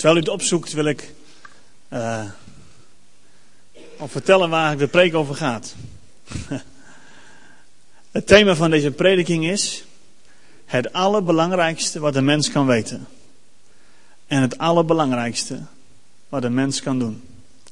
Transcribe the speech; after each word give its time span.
Terwijl 0.00 0.20
u 0.20 0.24
het 0.24 0.34
opzoekt, 0.34 0.72
wil 0.72 0.84
ik 0.84 1.14
uh, 1.92 2.24
vertellen 4.06 4.50
waar 4.50 4.76
de 4.76 4.86
preek 4.86 5.14
over 5.14 5.34
gaat. 5.34 5.74
het 8.12 8.26
thema 8.26 8.54
van 8.54 8.70
deze 8.70 8.90
prediking 8.90 9.46
is 9.46 9.84
het 10.66 10.92
allerbelangrijkste 10.92 12.00
wat 12.00 12.16
een 12.16 12.24
mens 12.24 12.50
kan 12.50 12.66
weten. 12.66 13.06
En 14.26 14.42
het 14.42 14.58
allerbelangrijkste 14.58 15.60
wat 16.28 16.44
een 16.44 16.54
mens 16.54 16.82
kan 16.82 16.98
doen. 16.98 17.22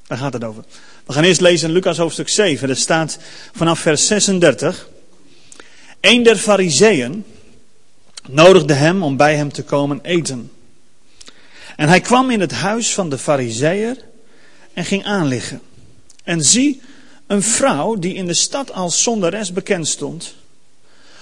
Daar 0.06 0.18
gaat 0.18 0.32
het 0.32 0.44
over. 0.44 0.64
We 1.06 1.12
gaan 1.12 1.24
eerst 1.24 1.40
lezen 1.40 1.68
in 1.68 1.74
Lucas 1.74 1.96
hoofdstuk 1.96 2.28
7. 2.28 2.68
Er 2.68 2.76
staat 2.76 3.18
vanaf 3.52 3.78
vers 3.78 4.06
36. 4.06 4.88
Een 6.00 6.22
der 6.22 6.36
fariseeën 6.36 7.24
nodigde 8.26 8.74
hem 8.74 9.02
om 9.02 9.16
bij 9.16 9.36
hem 9.36 9.52
te 9.52 9.64
komen 9.64 10.00
eten. 10.02 10.50
En 11.78 11.88
hij 11.88 12.00
kwam 12.00 12.30
in 12.30 12.40
het 12.40 12.52
huis 12.52 12.94
van 12.94 13.10
de 13.10 13.18
fariseer 13.18 13.96
en 14.72 14.84
ging 14.84 15.04
aanliggen. 15.04 15.60
En 16.24 16.44
zie, 16.44 16.80
een 17.26 17.42
vrouw 17.42 17.94
die 17.94 18.14
in 18.14 18.26
de 18.26 18.34
stad 18.34 18.72
als 18.72 19.02
zonderes 19.02 19.52
bekend 19.52 19.88
stond, 19.88 20.34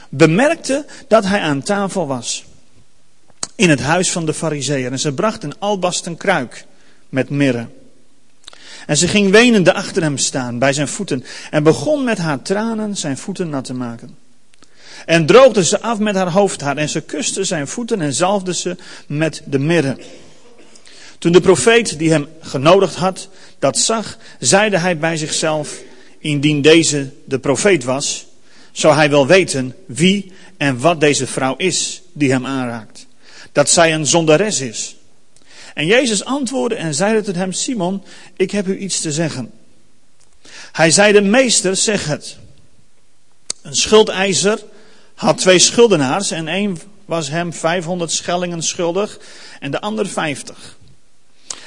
bemerkte 0.09 0.87
dat 1.09 1.25
hij 1.25 1.41
aan 1.41 1.63
tafel 1.63 2.07
was. 2.07 2.45
In 3.55 3.71
het 3.71 3.81
huis 3.81 4.11
van 4.11 4.27
de 4.27 4.35
fariseer. 4.35 4.93
En 4.93 4.99
ze 4.99 5.13
bracht 5.13 5.43
een 5.43 5.59
albasten 5.59 6.17
kruik 6.17 6.67
met 7.09 7.31
mirre. 7.31 7.67
En 8.87 8.97
ze 8.97 9.09
ging 9.09 9.31
wenende 9.31 9.73
achter 9.73 10.03
hem 10.03 10.19
staan 10.19 10.59
bij 10.59 10.73
zijn 10.73 10.89
voeten 10.89 11.25
en 11.51 11.63
begon 11.63 12.05
met 12.05 12.19
haar 12.19 12.43
tranen 12.43 12.97
zijn 12.97 13.19
voeten 13.19 13.49
nat 13.49 13.65
te 13.65 13.75
maken. 13.75 14.17
En 15.07 15.27
droogde 15.27 15.65
ze 15.65 15.81
af 15.81 15.99
met 15.99 16.15
haar 16.15 16.31
hoofdhaar 16.31 16.77
en 16.77 16.89
ze 16.89 17.01
kuste 17.01 17.45
zijn 17.45 17.69
voeten 17.69 18.01
en 18.01 18.15
zalfde 18.15 18.55
ze 18.55 18.77
met 19.07 19.43
de 19.45 19.59
mirre. 19.59 19.97
Toen 21.19 21.33
de 21.33 21.41
profeet 21.41 21.99
die 21.99 22.11
hem 22.11 22.29
genodigd 22.41 22.95
had 22.95 23.29
dat 23.59 23.79
zag, 23.79 24.19
zeide 24.39 24.79
hij 24.79 24.99
bij 24.99 25.17
zichzelf, 25.17 25.81
indien 26.19 26.63
deze 26.63 27.13
de 27.25 27.39
profeet 27.39 27.85
was, 27.85 28.27
zou 28.73 28.95
hij 28.95 29.11
wel 29.11 29.27
weten 29.27 29.75
wie 29.87 30.33
en 30.57 30.81
wat 30.81 31.01
deze 31.01 31.27
vrouw 31.27 31.57
is 31.57 32.03
die 32.13 32.31
hem 32.31 32.47
aanraakt. 32.47 33.07
Dat 33.53 33.71
zij 33.71 33.95
een 33.95 34.07
zondares 34.07 34.61
is. 34.61 34.97
En 35.75 35.87
Jezus 35.87 36.25
antwoordde 36.25 36.77
en 36.77 36.95
zeide 36.95 37.23
tot 37.23 37.35
hem, 37.35 37.53
Simon, 37.53 38.03
ik 38.37 38.51
heb 38.51 38.67
u 38.67 38.79
iets 38.79 39.01
te 39.01 39.13
zeggen. 39.13 39.51
Hij 40.73 40.91
zeide, 40.91 41.21
meester, 41.21 41.77
zeg 41.77 42.07
het. 42.07 42.37
Een 43.63 43.77
schuldeiser 43.77 44.65
had 45.15 45.39
twee 45.39 45.59
schuldenaars 45.59 46.31
en 46.31 46.49
een 46.49 46.79
was 47.05 47.29
hem 47.29 47.53
500 47.53 48.13
schellingen 48.13 48.63
schuldig 48.63 49.19
en 49.61 49.71
de 49.71 49.81
ander 49.81 50.09
50. 50.09 50.76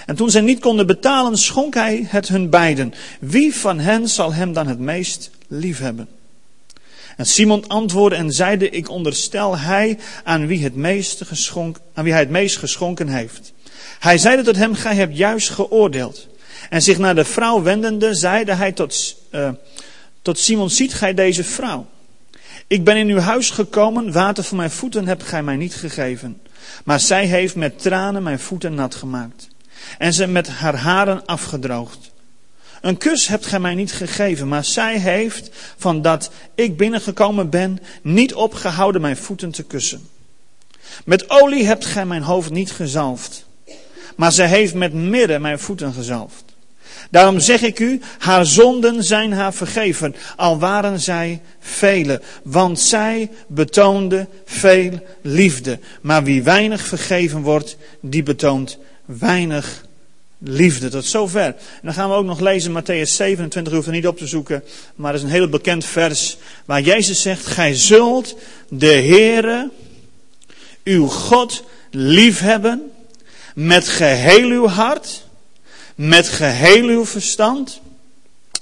En 0.09 0.15
toen 0.15 0.29
zij 0.29 0.41
niet 0.41 0.59
konden 0.59 0.87
betalen, 0.87 1.37
schonk 1.37 1.73
hij 1.73 2.05
het 2.07 2.27
hun 2.27 2.49
beiden. 2.49 2.93
Wie 3.19 3.55
van 3.55 3.79
hen 3.79 4.07
zal 4.07 4.33
hem 4.33 4.53
dan 4.53 4.67
het 4.67 4.79
meest 4.79 5.31
liefhebben? 5.47 6.07
En 7.17 7.25
Simon 7.25 7.67
antwoordde 7.67 8.17
en 8.17 8.31
zeide, 8.31 8.69
ik 8.69 8.89
onderstel 8.89 9.57
hij 9.57 9.97
aan 10.23 10.47
wie, 10.47 10.63
het 10.63 11.17
geschonk, 11.19 11.79
aan 11.93 12.03
wie 12.03 12.13
hij 12.13 12.21
het 12.21 12.31
meest 12.31 12.57
geschonken 12.57 13.07
heeft. 13.07 13.53
Hij 13.99 14.17
zeide 14.17 14.43
tot 14.43 14.55
hem, 14.55 14.73
gij 14.73 14.95
hebt 14.95 15.17
juist 15.17 15.49
geoordeeld. 15.49 16.27
En 16.69 16.81
zich 16.81 16.97
naar 16.97 17.15
de 17.15 17.25
vrouw 17.25 17.61
wendende, 17.61 18.13
zeide 18.13 18.53
hij 18.53 18.71
tot, 18.71 19.15
uh, 19.31 19.49
tot 20.21 20.39
Simon, 20.39 20.69
ziet 20.69 20.93
gij 20.93 21.13
deze 21.13 21.43
vrouw? 21.43 21.85
Ik 22.67 22.83
ben 22.83 22.97
in 22.97 23.09
uw 23.09 23.19
huis 23.19 23.49
gekomen, 23.49 24.11
water 24.11 24.43
voor 24.43 24.57
mijn 24.57 24.71
voeten 24.71 25.07
hebt 25.07 25.23
gij 25.23 25.43
mij 25.43 25.55
niet 25.55 25.75
gegeven. 25.75 26.41
Maar 26.83 26.99
zij 26.99 27.25
heeft 27.25 27.55
met 27.55 27.81
tranen 27.81 28.23
mijn 28.23 28.39
voeten 28.39 28.73
nat 28.73 28.95
gemaakt. 28.95 29.48
En 29.97 30.13
ze 30.13 30.27
met 30.27 30.47
haar 30.47 30.75
haren 30.75 31.25
afgedroogd. 31.25 32.11
Een 32.81 32.97
kus 32.97 33.27
hebt 33.27 33.45
gij 33.45 33.59
mij 33.59 33.75
niet 33.75 33.91
gegeven, 33.91 34.47
maar 34.47 34.65
zij 34.65 34.97
heeft, 34.97 35.49
van 35.77 36.01
dat 36.01 36.31
ik 36.55 36.77
binnengekomen 36.77 37.49
ben, 37.49 37.79
niet 38.01 38.33
opgehouden 38.33 39.01
mijn 39.01 39.17
voeten 39.17 39.51
te 39.51 39.63
kussen. 39.63 40.09
Met 41.05 41.29
olie 41.29 41.65
hebt 41.65 41.85
gij 41.85 42.05
mijn 42.05 42.21
hoofd 42.21 42.49
niet 42.49 42.71
gezalfd, 42.71 43.45
maar 44.15 44.31
zij 44.31 44.47
heeft 44.47 44.73
met 44.73 44.93
midden 44.93 45.41
mijn 45.41 45.59
voeten 45.59 45.93
gezalfd. 45.93 46.43
Daarom 47.11 47.39
zeg 47.39 47.61
ik 47.61 47.79
u, 47.79 48.01
haar 48.17 48.45
zonden 48.45 49.03
zijn 49.03 49.33
haar 49.33 49.53
vergeven, 49.53 50.15
al 50.35 50.59
waren 50.59 50.99
zij 50.99 51.41
vele, 51.59 52.21
want 52.43 52.79
zij 52.79 53.29
betoonde 53.47 54.27
veel 54.45 54.91
liefde. 55.21 55.79
Maar 56.01 56.23
wie 56.23 56.43
weinig 56.43 56.81
vergeven 56.81 57.41
wordt, 57.41 57.77
die 58.01 58.23
betoont 58.23 58.77
weinig 59.17 59.85
liefde. 60.37 60.89
Tot 60.89 61.05
zover. 61.05 61.45
En 61.45 61.81
dan 61.81 61.93
gaan 61.93 62.09
we 62.09 62.15
ook 62.15 62.25
nog 62.25 62.39
lezen 62.39 62.81
Matthäus 62.81 63.09
27, 63.09 63.73
u 63.73 63.75
hoeft 63.75 63.87
er 63.87 63.93
niet 63.93 64.07
op 64.07 64.17
te 64.17 64.27
zoeken, 64.27 64.63
maar 64.95 65.11
dat 65.11 65.21
is 65.21 65.27
een 65.27 65.33
heel 65.33 65.49
bekend 65.49 65.85
vers 65.85 66.37
waar 66.65 66.81
Jezus 66.81 67.21
zegt, 67.21 67.45
gij 67.45 67.75
zult 67.75 68.35
de 68.69 68.85
Heere, 68.85 69.69
uw 70.83 71.07
God, 71.07 71.63
liefhebben 71.91 72.91
met 73.55 73.87
geheel 73.87 74.49
uw 74.49 74.67
hart, 74.67 75.25
met 75.95 76.27
geheel 76.27 76.83
uw 76.83 77.05
verstand 77.05 77.81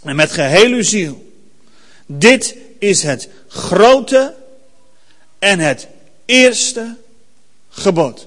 en 0.04 0.16
met 0.16 0.32
geheel 0.32 0.72
uw 0.72 0.84
ziel. 0.84 1.32
Dit 2.06 2.56
is 2.80 3.04
het 3.04 3.30
grote 3.48 4.36
en 5.40 5.60
het 5.60 5.88
eerste 6.26 6.96
gebod. 7.70 8.27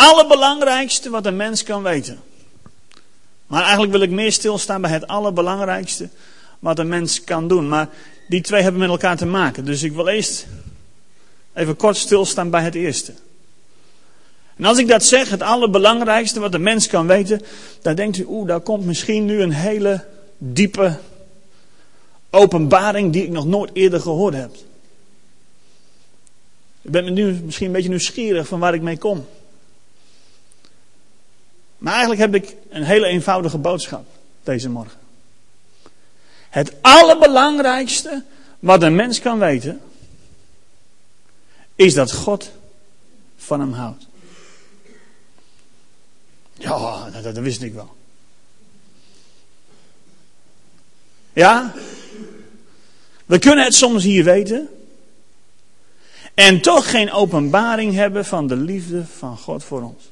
Allerbelangrijkste 0.00 1.10
wat 1.10 1.26
een 1.26 1.36
mens 1.36 1.62
kan 1.62 1.82
weten. 1.82 2.20
Maar 3.46 3.62
eigenlijk 3.62 3.92
wil 3.92 4.00
ik 4.00 4.10
meer 4.10 4.32
stilstaan 4.32 4.80
bij 4.80 4.90
het 4.90 5.06
allerbelangrijkste 5.06 6.08
wat 6.58 6.78
een 6.78 6.88
mens 6.88 7.24
kan 7.24 7.48
doen. 7.48 7.68
Maar 7.68 7.88
die 8.28 8.40
twee 8.40 8.62
hebben 8.62 8.80
met 8.80 8.90
elkaar 8.90 9.16
te 9.16 9.26
maken. 9.26 9.64
Dus 9.64 9.82
ik 9.82 9.92
wil 9.92 10.08
eerst 10.08 10.46
even 11.52 11.76
kort 11.76 11.96
stilstaan 11.96 12.50
bij 12.50 12.62
het 12.62 12.74
eerste. 12.74 13.12
En 14.56 14.64
als 14.64 14.78
ik 14.78 14.88
dat 14.88 15.04
zeg, 15.04 15.30
het 15.30 15.42
allerbelangrijkste 15.42 16.40
wat 16.40 16.54
een 16.54 16.62
mens 16.62 16.86
kan 16.86 17.06
weten, 17.06 17.42
dan 17.82 17.94
denkt 17.94 18.16
u, 18.16 18.24
oeh, 18.28 18.48
daar 18.48 18.60
komt 18.60 18.84
misschien 18.84 19.24
nu 19.24 19.42
een 19.42 19.52
hele 19.52 20.04
diepe 20.38 20.98
openbaring 22.30 23.12
die 23.12 23.22
ik 23.22 23.30
nog 23.30 23.46
nooit 23.46 23.70
eerder 23.72 24.00
gehoord 24.00 24.34
heb. 24.34 24.54
Ik 26.82 26.90
ben 26.90 27.12
nu 27.12 27.40
misschien 27.44 27.66
een 27.66 27.72
beetje 27.72 27.88
nieuwsgierig 27.88 28.46
van 28.46 28.58
waar 28.58 28.74
ik 28.74 28.82
mee 28.82 28.98
kom. 28.98 29.26
Maar 31.80 31.92
eigenlijk 31.92 32.20
heb 32.20 32.34
ik 32.34 32.56
een 32.68 32.82
hele 32.82 33.06
eenvoudige 33.06 33.58
boodschap 33.58 34.06
deze 34.42 34.68
morgen. 34.68 34.98
Het 36.50 36.74
allerbelangrijkste 36.80 38.24
wat 38.58 38.82
een 38.82 38.94
mens 38.94 39.20
kan 39.20 39.38
weten, 39.38 39.80
is 41.74 41.94
dat 41.94 42.12
God 42.12 42.50
van 43.36 43.60
hem 43.60 43.72
houdt. 43.72 44.06
Ja, 46.52 47.10
dat, 47.10 47.22
dat 47.22 47.38
wist 47.38 47.62
ik 47.62 47.74
wel. 47.74 47.96
Ja? 51.32 51.74
We 53.26 53.38
kunnen 53.38 53.64
het 53.64 53.74
soms 53.74 54.04
hier 54.04 54.24
weten. 54.24 54.68
En 56.34 56.60
toch 56.60 56.90
geen 56.90 57.12
openbaring 57.12 57.94
hebben 57.94 58.24
van 58.24 58.46
de 58.46 58.56
liefde 58.56 59.04
van 59.04 59.38
God 59.38 59.64
voor 59.64 59.82
ons. 59.82 60.10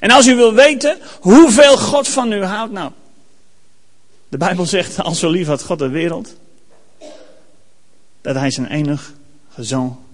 En 0.00 0.10
als 0.10 0.26
u 0.26 0.36
wil 0.36 0.54
weten 0.54 0.98
hoeveel 1.20 1.76
God 1.78 2.08
van 2.08 2.32
u 2.32 2.44
houdt, 2.44 2.72
nou. 2.72 2.90
De 4.28 4.36
Bijbel 4.36 4.66
zegt, 4.66 5.00
al 5.02 5.14
zo 5.14 5.30
lief 5.30 5.46
had 5.46 5.62
God 5.62 5.78
de 5.78 5.88
wereld, 5.88 6.34
dat 8.20 8.34
hij 8.34 8.50
zijn 8.50 8.66
enig 8.66 9.12
zoon 9.56 10.04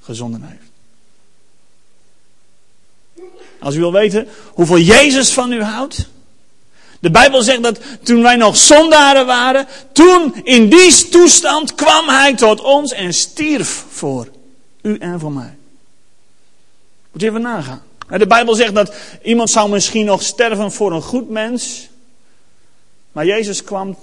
gezonden 0.00 0.42
heeft. 0.42 0.66
Als 3.60 3.74
u 3.74 3.78
wil 3.78 3.92
weten 3.92 4.28
hoeveel 4.52 4.78
Jezus 4.78 5.32
van 5.32 5.52
u 5.52 5.62
houdt. 5.62 6.08
De 7.00 7.10
Bijbel 7.10 7.42
zegt 7.42 7.62
dat 7.62 7.80
toen 8.02 8.22
wij 8.22 8.36
nog 8.36 8.56
zondaren 8.56 9.26
waren, 9.26 9.66
toen 9.92 10.34
in 10.44 10.68
die 10.68 11.08
toestand 11.08 11.74
kwam 11.74 12.08
hij 12.08 12.34
tot 12.34 12.60
ons 12.60 12.92
en 12.92 13.14
stierf 13.14 13.84
voor 13.88 14.28
u 14.82 14.96
en 14.98 15.20
voor 15.20 15.32
mij. 15.32 15.56
Moet 17.12 17.20
je 17.20 17.28
even 17.28 17.42
nagaan. 17.42 17.82
De 18.08 18.26
Bijbel 18.26 18.54
zegt 18.54 18.74
dat 18.74 18.94
iemand 19.22 19.50
zou 19.50 19.70
misschien 19.70 20.06
nog 20.06 20.22
sterven 20.22 20.72
voor 20.72 20.92
een 20.92 21.02
goed 21.02 21.30
mens. 21.30 21.88
Maar 23.12 23.26
Jezus 23.26 23.64
kwam 23.64 23.96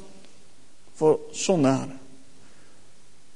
voor 0.95 1.19
zondaren. 1.31 1.99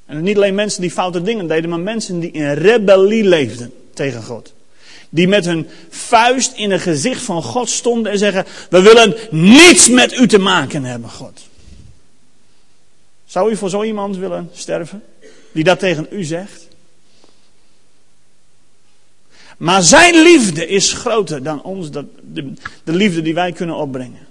En 0.06 0.24
niet 0.24 0.36
alleen 0.36 0.56
mensen 0.56 0.82
die 0.82 0.92
foute 0.92 1.22
dingen 1.22 1.48
deden, 1.48 1.70
maar 1.70 1.80
mensen 1.80 2.20
die 2.20 2.32
in 2.32 2.54
rebellie 2.54 3.24
leefden 3.24 3.74
tegen 3.94 4.24
God. 4.24 4.54
Die 5.10 5.28
met 5.28 5.46
hun 5.46 5.68
vuist 5.90 6.52
in 6.52 6.72
het 6.72 6.82
gezicht 6.82 7.22
van 7.22 7.44
God 7.44 7.70
stonden 7.70 8.12
en 8.12 8.18
zeggen: 8.18 8.46
We 8.70 8.82
willen 8.82 9.16
niets 9.32 9.90
met 9.90 10.14
u 10.14 10.28
te 10.28 10.40
maken 10.40 10.84
hebben, 10.84 11.10
God. 11.10 11.42
Zou 13.26 13.52
u 13.52 13.56
voor 13.56 13.70
zo 13.70 13.84
iemand 13.84 14.18
willen 14.18 14.50
sterven? 14.54 15.04
Die 15.52 15.64
dat 15.64 15.80
tegen 15.80 16.08
u 16.10 16.24
zegt? 16.24 16.68
Maar 19.60 19.84
zijn 19.84 20.22
liefde 20.22 20.68
is 20.68 20.94
groter 20.94 21.44
dan 21.44 21.64
ons, 21.64 21.92
de, 21.92 22.06
de 22.84 22.92
liefde 22.94 23.22
die 23.22 23.34
wij 23.34 23.52
kunnen 23.52 23.76
opbrengen. 23.76 24.28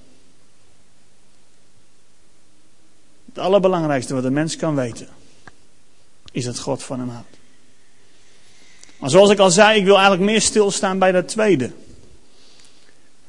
Het 3.27 3.39
allerbelangrijkste 3.39 4.15
wat 4.15 4.25
een 4.25 4.33
mens 4.33 4.57
kan 4.57 4.75
weten, 4.75 5.09
is 6.33 6.45
dat 6.45 6.59
God 6.59 6.83
van 6.83 6.99
hem 6.99 7.09
houdt. 7.09 7.37
Maar 8.99 9.11
zoals 9.11 9.31
ik 9.31 9.39
al 9.39 9.51
zei, 9.51 9.79
ik 9.79 9.85
wil 9.85 9.95
eigenlijk 9.95 10.31
meer 10.31 10.41
stilstaan 10.41 10.99
bij 10.99 11.13
dat 11.13 11.29
tweede. 11.29 11.73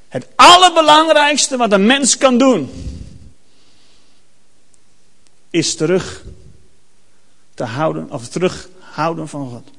Het 0.08 0.28
allerbelangrijkste 0.36 1.58
wat 1.58 1.72
een 1.72 1.86
mens 1.86 2.18
kan 2.18 2.38
doen, 2.38 2.70
is 5.50 5.76
terug 5.76 6.26
te 7.54 7.64
houden, 7.64 8.12
of 8.12 8.28
terughouden 8.28 9.28
van 9.28 9.50
God. 9.50 9.70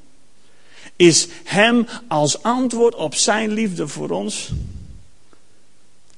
Is 1.00 1.28
Hem 1.44 1.86
als 2.08 2.42
antwoord 2.42 2.94
op 2.94 3.14
Zijn 3.14 3.50
liefde 3.50 3.88
voor 3.88 4.10
ons, 4.10 4.52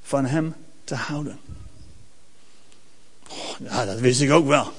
van 0.02 0.24
Hem 0.24 0.54
te 0.84 0.94
houden. 0.94 1.38
Ja, 3.58 3.84
dat 3.84 4.00
wist 4.00 4.20
ik 4.20 4.30
ook 4.30 4.46
wel. 4.46 4.72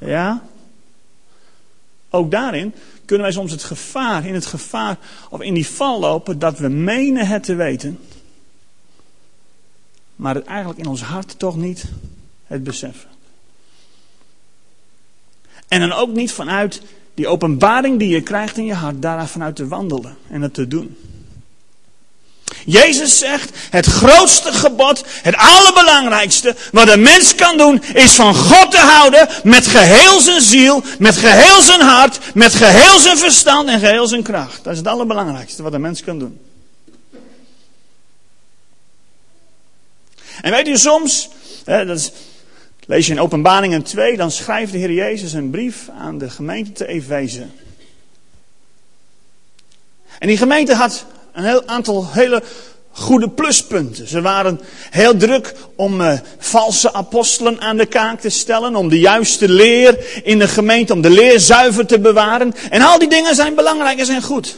Ja? 0.00 0.42
Ook 2.10 2.30
daarin 2.30 2.74
kunnen 3.04 3.26
wij 3.26 3.34
soms 3.34 3.50
het 3.50 3.64
gevaar, 3.64 4.26
in 4.26 4.34
het 4.34 4.46
gevaar 4.46 4.98
of 5.30 5.40
in 5.40 5.54
die 5.54 5.68
val 5.68 6.00
lopen 6.00 6.38
dat 6.38 6.58
we 6.58 6.68
menen 6.68 7.26
het 7.26 7.42
te 7.42 7.54
weten, 7.54 7.98
maar 10.16 10.34
het 10.34 10.44
eigenlijk 10.44 10.78
in 10.78 10.86
ons 10.86 11.02
hart 11.02 11.38
toch 11.38 11.56
niet 11.56 11.84
het 12.46 12.64
beseffen. 12.64 13.10
En 15.68 15.80
dan 15.80 15.92
ook 15.92 16.10
niet 16.10 16.32
vanuit 16.32 16.82
die 17.14 17.28
openbaring 17.28 17.98
die 17.98 18.08
je 18.08 18.22
krijgt 18.22 18.56
in 18.56 18.64
je 18.64 18.74
hart, 18.74 19.02
daar 19.02 19.28
vanuit 19.28 19.56
te 19.56 19.68
wandelen 19.68 20.16
en 20.30 20.42
het 20.42 20.54
te 20.54 20.68
doen. 20.68 20.96
Jezus 22.64 23.18
zegt, 23.18 23.50
het 23.70 23.86
grootste 23.86 24.52
gebod, 24.52 25.04
het 25.22 25.36
allerbelangrijkste 25.36 26.56
wat 26.72 26.88
een 26.88 27.02
mens 27.02 27.34
kan 27.34 27.56
doen, 27.56 27.82
is 27.94 28.12
van 28.12 28.34
God 28.34 28.70
te 28.70 28.78
houden 28.78 29.28
met 29.42 29.66
geheel 29.66 30.20
zijn 30.20 30.40
ziel, 30.40 30.82
met 30.98 31.16
geheel 31.16 31.62
zijn 31.62 31.80
hart, 31.80 32.18
met 32.34 32.54
geheel 32.54 32.98
zijn 32.98 33.18
verstand 33.18 33.68
en 33.68 33.78
geheel 33.78 34.06
zijn 34.06 34.22
kracht. 34.22 34.64
Dat 34.64 34.72
is 34.72 34.78
het 34.78 34.88
allerbelangrijkste 34.88 35.62
wat 35.62 35.72
een 35.72 35.80
mens 35.80 36.02
kan 36.02 36.18
doen. 36.18 36.40
En 40.40 40.50
weet 40.50 40.68
u 40.68 40.76
soms, 40.76 41.28
hè, 41.64 41.86
dat 41.86 42.12
lees 42.86 43.06
je 43.06 43.12
in 43.12 43.20
Openbaringen 43.20 43.82
2, 43.82 44.16
dan 44.16 44.30
schrijft 44.30 44.72
de 44.72 44.78
Heer 44.78 44.92
Jezus 44.92 45.32
een 45.32 45.50
brief 45.50 45.88
aan 45.98 46.18
de 46.18 46.30
gemeente 46.30 46.72
te 46.72 46.86
Efeze. 46.86 47.46
En 50.18 50.28
die 50.28 50.36
gemeente 50.36 50.74
had 50.74 51.04
een 51.32 51.44
heel 51.44 51.66
aantal 51.66 52.08
hele 52.12 52.42
goede 52.90 53.28
pluspunten. 53.28 54.08
Ze 54.08 54.20
waren 54.20 54.60
heel 54.90 55.16
druk 55.16 55.54
om 55.76 56.00
uh, 56.00 56.12
valse 56.38 56.92
apostelen 56.92 57.60
aan 57.60 57.76
de 57.76 57.86
kaak 57.86 58.20
te 58.20 58.28
stellen, 58.28 58.76
om 58.76 58.88
de 58.88 58.98
juiste 58.98 59.48
leer 59.48 60.20
in 60.24 60.38
de 60.38 60.48
gemeente, 60.48 60.92
om 60.92 61.00
de 61.00 61.10
leer 61.10 61.40
zuiver 61.40 61.86
te 61.86 61.98
bewaren. 61.98 62.54
En 62.70 62.82
al 62.82 62.98
die 62.98 63.08
dingen 63.08 63.34
zijn 63.34 63.54
belangrijk 63.54 63.98
en 63.98 64.06
zijn 64.06 64.22
goed. 64.22 64.56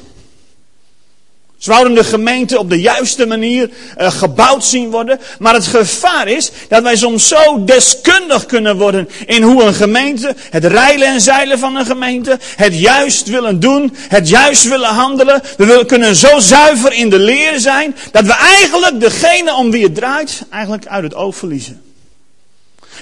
Ze 1.58 1.70
wouden 1.70 1.94
de 1.94 2.05
gemeente 2.05 2.58
op 2.58 2.70
de 2.70 2.81
juiste 2.81 3.26
manier 3.26 3.70
uh, 3.99 4.11
gebouwd 4.11 4.64
zien 4.64 4.91
worden. 4.91 5.20
Maar 5.38 5.55
het 5.55 5.67
gevaar 5.67 6.29
is 6.29 6.50
dat 6.69 6.82
wij 6.82 6.97
soms 6.97 7.29
zo 7.29 7.64
deskundig 7.64 8.47
kunnen 8.47 8.76
worden 8.76 9.08
in 9.26 9.43
hoe 9.43 9.62
een 9.62 9.75
gemeente, 9.75 10.35
het 10.50 10.64
rijlen 10.64 11.08
en 11.08 11.20
zeilen 11.20 11.58
van 11.58 11.76
een 11.76 11.87
gemeente, 11.87 12.38
het 12.56 12.79
juist 12.79 13.29
willen 13.29 13.61
doen, 13.61 13.97
het 14.08 14.29
juist 14.29 14.69
willen 14.69 14.88
handelen. 14.88 15.43
We 15.56 15.85
kunnen 15.87 16.17
zo 16.17 16.38
zuiver 16.38 16.93
in 16.93 17.11
de 17.11 17.19
leer 17.19 17.61
zijn 17.61 17.97
dat 18.12 18.25
we 18.25 18.35
eigenlijk 18.35 19.00
degene 19.00 19.55
om 19.55 19.70
wie 19.70 19.82
het 19.82 19.94
draait, 19.94 20.43
eigenlijk 20.50 20.87
uit 20.87 21.05
het 21.05 21.14
oog 21.14 21.37
verliezen. 21.37 21.82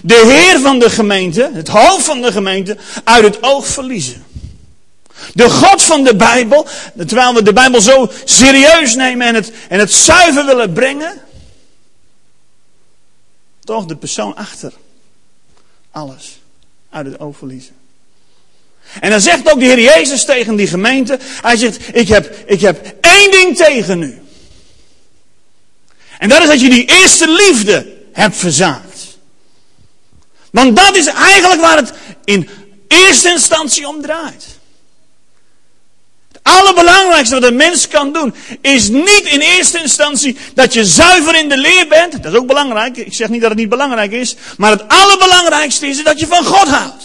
De 0.02 0.22
heer 0.26 0.60
van 0.60 0.78
de 0.78 0.90
gemeente, 0.90 1.50
het 1.54 1.68
hoofd 1.68 2.04
van 2.04 2.22
de 2.22 2.32
gemeente, 2.32 2.76
uit 3.04 3.24
het 3.24 3.38
oog 3.40 3.66
verliezen. 3.66 4.24
De 5.34 5.50
God 5.50 5.82
van 5.82 6.04
de 6.04 6.16
Bijbel, 6.16 6.66
terwijl 6.96 7.34
we 7.34 7.42
de 7.42 7.52
Bijbel 7.52 7.80
zo 7.80 8.10
serieus 8.24 8.94
nemen 8.94 9.26
en 9.26 9.34
het, 9.34 9.52
en 9.68 9.78
het 9.78 9.92
zuiver 9.92 10.46
willen 10.46 10.72
brengen, 10.72 11.20
toch 13.64 13.84
de 13.84 13.96
persoon 13.96 14.36
achter 14.36 14.72
alles 15.90 16.38
uit 16.90 17.06
het 17.06 17.20
oog 17.20 17.36
verliezen. 17.36 17.74
En 19.00 19.10
dan 19.10 19.20
zegt 19.20 19.52
ook 19.52 19.58
de 19.58 19.64
Heer 19.64 19.80
Jezus 19.80 20.24
tegen 20.24 20.56
die 20.56 20.66
gemeente, 20.66 21.18
hij 21.20 21.56
zegt, 21.56 21.96
ik 21.96 22.08
heb, 22.08 22.42
ik 22.46 22.60
heb 22.60 22.94
één 23.00 23.30
ding 23.30 23.56
tegen 23.56 24.02
u. 24.02 24.22
En 26.18 26.28
dat 26.28 26.42
is 26.42 26.48
dat 26.48 26.60
je 26.60 26.70
die 26.70 26.84
eerste 26.84 27.28
liefde 27.32 27.96
hebt 28.12 28.36
verzaakt. 28.36 29.18
Want 30.50 30.76
dat 30.76 30.96
is 30.96 31.06
eigenlijk 31.06 31.60
waar 31.60 31.76
het 31.76 31.92
in 32.24 32.48
eerste 32.88 33.28
instantie 33.28 33.88
om 33.88 34.02
draait 34.02 34.44
allerbelangrijkste 36.44 37.34
wat 37.40 37.50
een 37.50 37.56
mens 37.56 37.88
kan 37.88 38.12
doen, 38.12 38.34
is 38.60 38.88
niet 38.88 39.24
in 39.24 39.40
eerste 39.40 39.80
instantie 39.80 40.36
dat 40.54 40.72
je 40.72 40.84
zuiver 40.84 41.38
in 41.38 41.48
de 41.48 41.56
leer 41.56 41.88
bent. 41.88 42.22
Dat 42.22 42.32
is 42.32 42.38
ook 42.38 42.46
belangrijk. 42.46 42.96
Ik 42.96 43.14
zeg 43.14 43.28
niet 43.28 43.40
dat 43.40 43.50
het 43.50 43.58
niet 43.58 43.68
belangrijk 43.68 44.12
is. 44.12 44.36
Maar 44.56 44.70
het 44.70 44.88
allerbelangrijkste 44.88 45.86
is 45.86 46.04
dat 46.04 46.18
je 46.18 46.26
van 46.26 46.44
God 46.44 46.68
houdt. 46.68 47.04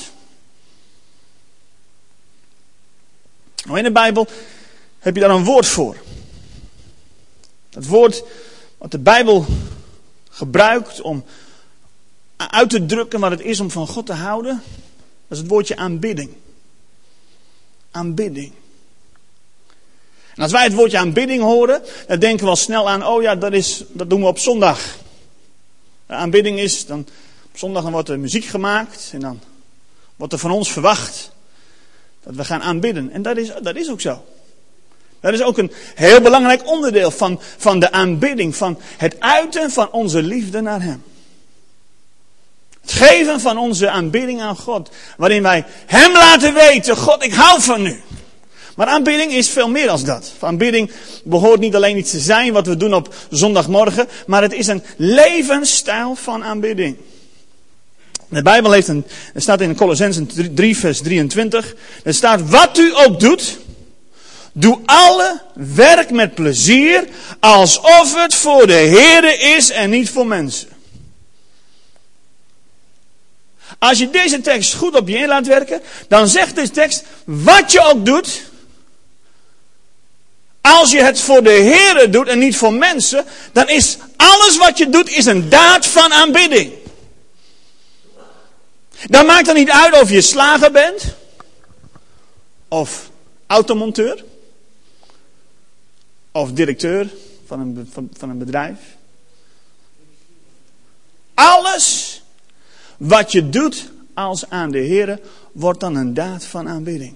In 3.74 3.84
de 3.84 3.92
Bijbel 3.92 4.28
heb 5.00 5.16
je 5.16 5.22
daar 5.22 5.30
een 5.30 5.44
woord 5.44 5.68
voor. 5.68 5.98
Dat 7.70 7.86
woord 7.86 8.24
wat 8.78 8.92
de 8.92 9.00
Bijbel 9.00 9.46
gebruikt 10.30 11.02
om 11.02 11.26
uit 12.38 12.70
te 12.70 12.86
drukken 12.86 13.20
wat 13.20 13.32
het 13.32 13.42
is 13.42 13.60
om 13.60 13.72
van 13.72 13.88
God 13.88 14.06
te 14.06 14.14
houden. 14.14 14.62
Dat 15.28 15.38
is 15.38 15.38
het 15.38 15.48
woordje 15.48 15.78
aanbidding. 15.78 16.32
Aanbidding. 17.92 18.54
En 20.40 20.46
als 20.46 20.54
wij 20.54 20.64
het 20.64 20.74
woordje 20.74 20.98
aanbidding 20.98 21.42
horen, 21.42 21.82
dan 22.08 22.20
denken 22.20 22.44
we 22.44 22.50
al 22.50 22.56
snel 22.56 22.90
aan, 22.90 23.06
oh 23.06 23.22
ja, 23.22 23.36
dat, 23.36 23.54
is, 23.54 23.84
dat 23.88 24.10
doen 24.10 24.22
we 24.22 24.28
op 24.28 24.40
zondag. 24.40 24.98
Aanbidding 26.08 26.60
is, 26.60 26.86
dan, 26.86 27.00
op 27.52 27.58
zondag 27.58 27.84
dan 27.84 27.92
wordt 27.92 28.10
er 28.10 28.20
muziek 28.20 28.46
gemaakt 28.46 29.10
en 29.14 29.20
dan 29.20 29.40
wordt 30.16 30.34
er 30.34 30.40
van 30.40 30.52
ons 30.52 30.72
verwacht 30.72 31.32
dat 32.24 32.36
we 32.36 32.46
gaan 32.46 32.62
aanbidden. 32.62 33.12
En 33.12 33.22
dat 33.22 33.38
is, 33.38 33.52
dat 33.62 33.76
is 33.76 33.90
ook 33.90 34.02
zo. 34.02 34.26
Dat 35.20 35.34
is 35.34 35.42
ook 35.42 35.58
een 35.58 35.72
heel 35.96 36.22
belangrijk 36.22 36.68
onderdeel 36.68 37.12
van, 37.12 37.42
van 37.58 37.80
de 37.80 37.92
aanbidding, 37.92 38.56
van 38.56 38.80
het 38.98 39.20
uiten 39.20 39.72
van 39.72 39.92
onze 39.92 40.24
liefde 40.24 40.62
naar 40.62 40.82
Hem. 40.82 41.04
Het 42.82 42.92
geven 42.92 43.40
van 43.40 43.58
onze 43.58 43.90
aanbidding 43.90 44.42
aan 44.42 44.58
God, 44.58 44.90
waarin 45.18 45.44
wij 45.44 45.66
Hem 45.86 46.12
laten 46.12 46.54
weten, 46.54 46.98
God, 46.98 47.24
ik 47.24 47.34
hou 47.34 47.62
van 47.62 47.86
U. 47.86 48.02
Maar 48.80 48.88
aanbidding 48.88 49.32
is 49.32 49.50
veel 49.50 49.70
meer 49.70 49.86
dan 49.86 50.04
dat. 50.04 50.32
Aanbidding 50.40 50.92
behoort 51.24 51.60
niet 51.60 51.76
alleen 51.76 51.98
iets 51.98 52.12
te 52.12 52.20
zijn 52.20 52.54
wat 52.54 52.68
we 52.68 52.78
doen 52.78 52.94
op 52.94 53.14
zondagmorgen, 53.30 54.08
maar 54.28 54.42
het 54.42 54.54
is 54.54 54.68
een 54.68 54.84
levensstijl 54.98 56.16
van 56.16 56.44
aanbidding. 56.44 56.98
De 58.30 58.42
Bijbel 58.42 58.72
heeft 58.72 58.88
een, 58.88 59.06
er 59.34 59.42
staat 59.42 59.62
in 59.62 59.76
Colossensen 59.76 60.56
3 60.56 60.78
vers 60.78 61.02
23, 61.02 61.76
er 62.04 62.14
staat 62.14 62.50
wat 62.50 62.78
u 62.78 62.96
ook 62.96 63.20
doet, 63.20 63.60
doe 64.52 64.80
alle 64.86 65.42
werk 65.54 66.12
met 66.12 66.36
plezier, 66.36 67.08
alsof 67.40 68.24
het 68.24 68.36
voor 68.36 68.68
de 68.68 68.74
Here 68.74 69.38
is 69.38 69.70
en 69.70 69.90
niet 69.90 70.10
voor 70.10 70.28
mensen. 70.28 70.68
Als 73.80 74.00
je 74.00 74.10
deze 74.10 74.42
tekst 74.42 74.74
goed 74.74 74.96
op 74.96 75.08
je 75.08 75.18
in 75.18 75.28
laat 75.28 75.48
werken, 75.48 75.82
dan 76.08 76.28
zegt 76.28 76.56
deze 76.56 76.72
tekst, 76.72 77.04
wat 77.26 77.72
je 77.72 77.82
ook 77.82 78.06
doet, 78.06 78.48
als 80.70 80.92
je 80.92 81.04
het 81.04 81.20
voor 81.20 81.44
de 81.44 81.50
Heer 81.50 82.12
doet 82.12 82.28
en 82.28 82.40
niet 82.40 82.58
voor 82.58 82.74
mensen, 82.74 83.26
dan 83.52 83.70
is 83.70 83.98
alles 84.16 84.58
wat 84.58 84.78
je 84.78 84.90
doet 84.90 85.10
is 85.10 85.26
een 85.26 85.50
daad 85.50 85.86
van 85.86 86.14
aanbidding. 86.14 86.74
Dan 89.08 89.26
maakt 89.26 89.48
het 89.48 89.56
niet 89.56 89.72
uit 89.72 90.02
of 90.02 90.10
je 90.10 90.22
slager 90.22 90.72
bent, 90.72 91.16
of 92.68 93.10
automonteur, 93.48 94.24
of 96.32 96.52
directeur 96.52 97.10
van 97.46 97.60
een, 97.60 97.90
van, 98.18 98.30
een 98.30 98.38
bedrijf. 98.38 98.80
Alles 101.34 102.22
wat 102.98 103.32
je 103.32 103.50
doet 103.50 103.92
als 104.14 104.50
aan 104.50 104.72
de 104.72 104.80
Heer 104.80 105.20
wordt 105.52 105.80
dan 105.80 105.96
een 105.96 106.14
daad 106.14 106.46
van 106.46 106.68
aanbidding. 106.68 107.16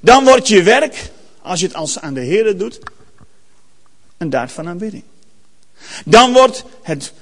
Dan 0.00 0.24
wordt 0.24 0.48
je 0.48 0.62
werk 0.62 1.10
als 1.42 1.60
je 1.60 1.66
het 1.66 1.74
als 1.74 1.98
aan 1.98 2.14
de 2.14 2.20
Heer 2.20 2.58
doet, 2.58 2.78
een 4.16 4.30
daad 4.30 4.52
van 4.52 4.68
aanbidding. 4.68 5.02
Dan 6.04 6.32
wordt 6.32 6.64
het, 6.82 7.12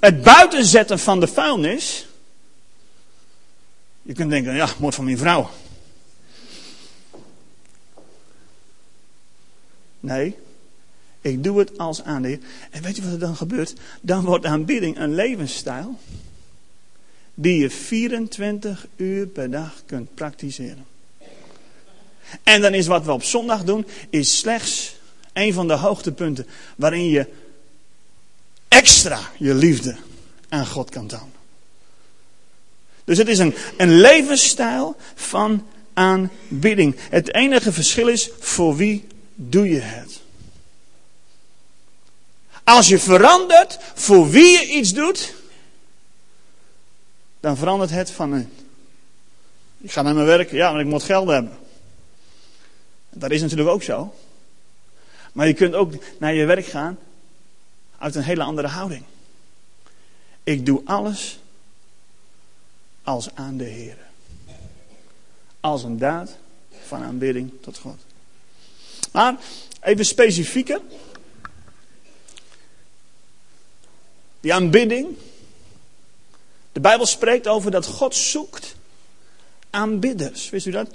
het 0.00 0.22
buitenzetten 0.22 0.98
van 0.98 1.20
de 1.20 1.26
vuilnis. 1.26 2.06
Je 4.02 4.12
kunt 4.12 4.30
denken, 4.30 4.54
ja, 4.54 4.68
moord 4.78 4.94
van 4.94 5.04
mijn 5.04 5.18
vrouw. 5.18 5.50
Nee, 10.00 10.36
ik 11.20 11.44
doe 11.44 11.58
het 11.58 11.78
als 11.78 12.02
aan 12.02 12.22
de 12.22 12.28
Heer. 12.28 12.40
En 12.70 12.82
weet 12.82 12.96
je 12.96 13.02
wat 13.02 13.12
er 13.12 13.18
dan 13.18 13.36
gebeurt? 13.36 13.74
Dan 14.00 14.24
wordt 14.24 14.44
aanbidding 14.44 14.98
een 14.98 15.14
levensstijl 15.14 15.98
die 17.34 17.60
je 17.60 17.70
24 17.70 18.86
uur 18.96 19.26
per 19.26 19.50
dag 19.50 19.82
kunt 19.86 20.14
praktiseren. 20.14 20.86
En 22.42 22.60
dan 22.60 22.74
is 22.74 22.86
wat 22.86 23.04
we 23.04 23.12
op 23.12 23.22
zondag 23.22 23.64
doen, 23.64 23.86
is 24.10 24.38
slechts 24.38 24.94
een 25.32 25.52
van 25.52 25.68
de 25.68 25.74
hoogtepunten 25.74 26.46
waarin 26.76 27.08
je 27.08 27.26
extra 28.68 29.20
je 29.38 29.54
liefde 29.54 29.96
aan 30.48 30.66
God 30.66 30.90
kan 30.90 31.06
tonen. 31.06 31.32
Dus 33.04 33.18
het 33.18 33.28
is 33.28 33.38
een, 33.38 33.54
een 33.76 34.00
levensstijl 34.00 34.96
van 35.14 35.66
aanbidding. 35.92 36.96
Het 36.98 37.34
enige 37.34 37.72
verschil 37.72 38.08
is, 38.08 38.30
voor 38.38 38.76
wie 38.76 39.06
doe 39.34 39.68
je 39.68 39.80
het? 39.80 40.20
Als 42.64 42.88
je 42.88 42.98
verandert 42.98 43.78
voor 43.94 44.30
wie 44.30 44.50
je 44.50 44.66
iets 44.66 44.92
doet, 44.92 45.34
dan 47.40 47.56
verandert 47.56 47.90
het 47.90 48.10
van. 48.10 48.48
Ik 49.78 49.92
ga 49.92 50.02
naar 50.02 50.14
mijn 50.14 50.26
werk, 50.26 50.50
ja, 50.50 50.72
maar 50.72 50.80
ik 50.80 50.86
moet 50.86 51.02
geld 51.02 51.28
hebben. 51.28 51.58
Dat 53.14 53.30
is 53.30 53.40
natuurlijk 53.40 53.68
ook 53.68 53.82
zo. 53.82 54.14
Maar 55.32 55.46
je 55.46 55.54
kunt 55.54 55.74
ook 55.74 55.92
naar 56.18 56.34
je 56.34 56.44
werk 56.44 56.66
gaan 56.66 56.98
uit 57.98 58.14
een 58.14 58.22
hele 58.22 58.42
andere 58.42 58.68
houding. 58.68 59.04
Ik 60.42 60.66
doe 60.66 60.82
alles 60.84 61.38
als 63.02 63.34
aan 63.34 63.56
de 63.56 63.64
Heer. 63.64 63.96
Als 65.60 65.82
een 65.82 65.98
daad 65.98 66.36
van 66.86 67.02
aanbidding 67.02 67.52
tot 67.60 67.78
God. 67.78 68.00
Maar 69.12 69.36
even 69.80 70.04
specifieker. 70.04 70.80
Die 74.40 74.54
aanbidding. 74.54 75.16
De 76.72 76.80
Bijbel 76.80 77.06
spreekt 77.06 77.48
over 77.48 77.70
dat 77.70 77.86
God 77.86 78.14
zoekt 78.14 78.74
aanbidders. 79.70 80.50
Wist 80.50 80.66
u 80.66 80.70
dat? 80.70 80.88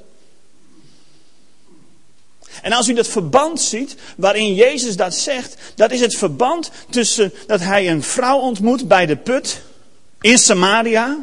En 2.67 2.73
als 2.73 2.87
u 2.87 2.93
dat 2.93 3.07
verband 3.07 3.61
ziet, 3.61 3.95
waarin 4.17 4.53
Jezus 4.53 4.95
dat 4.95 5.15
zegt, 5.15 5.55
dat 5.75 5.91
is 5.91 5.99
het 5.99 6.15
verband 6.15 6.71
tussen 6.89 7.33
dat 7.45 7.59
hij 7.59 7.89
een 7.89 8.03
vrouw 8.03 8.39
ontmoet 8.39 8.87
bij 8.87 9.05
de 9.05 9.15
put 9.15 9.61
in 10.21 10.37
Samaria, 10.37 11.17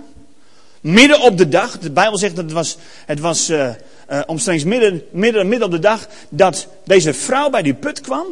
midden 0.80 1.20
op 1.20 1.38
de 1.38 1.48
dag. 1.48 1.78
De 1.78 1.90
Bijbel 1.90 2.18
zegt 2.18 2.36
dat 2.36 2.44
het 2.44 2.52
was, 2.52 2.76
het 3.06 3.20
was 3.20 3.50
uh, 3.50 3.68
uh, 4.10 4.20
omstreeks 4.26 4.64
midden, 4.64 5.02
midden, 5.10 5.48
midden 5.48 5.66
op 5.66 5.72
de 5.72 5.78
dag 5.78 6.08
dat 6.28 6.66
deze 6.84 7.14
vrouw 7.14 7.50
bij 7.50 7.62
die 7.62 7.74
put 7.74 8.00
kwam 8.00 8.26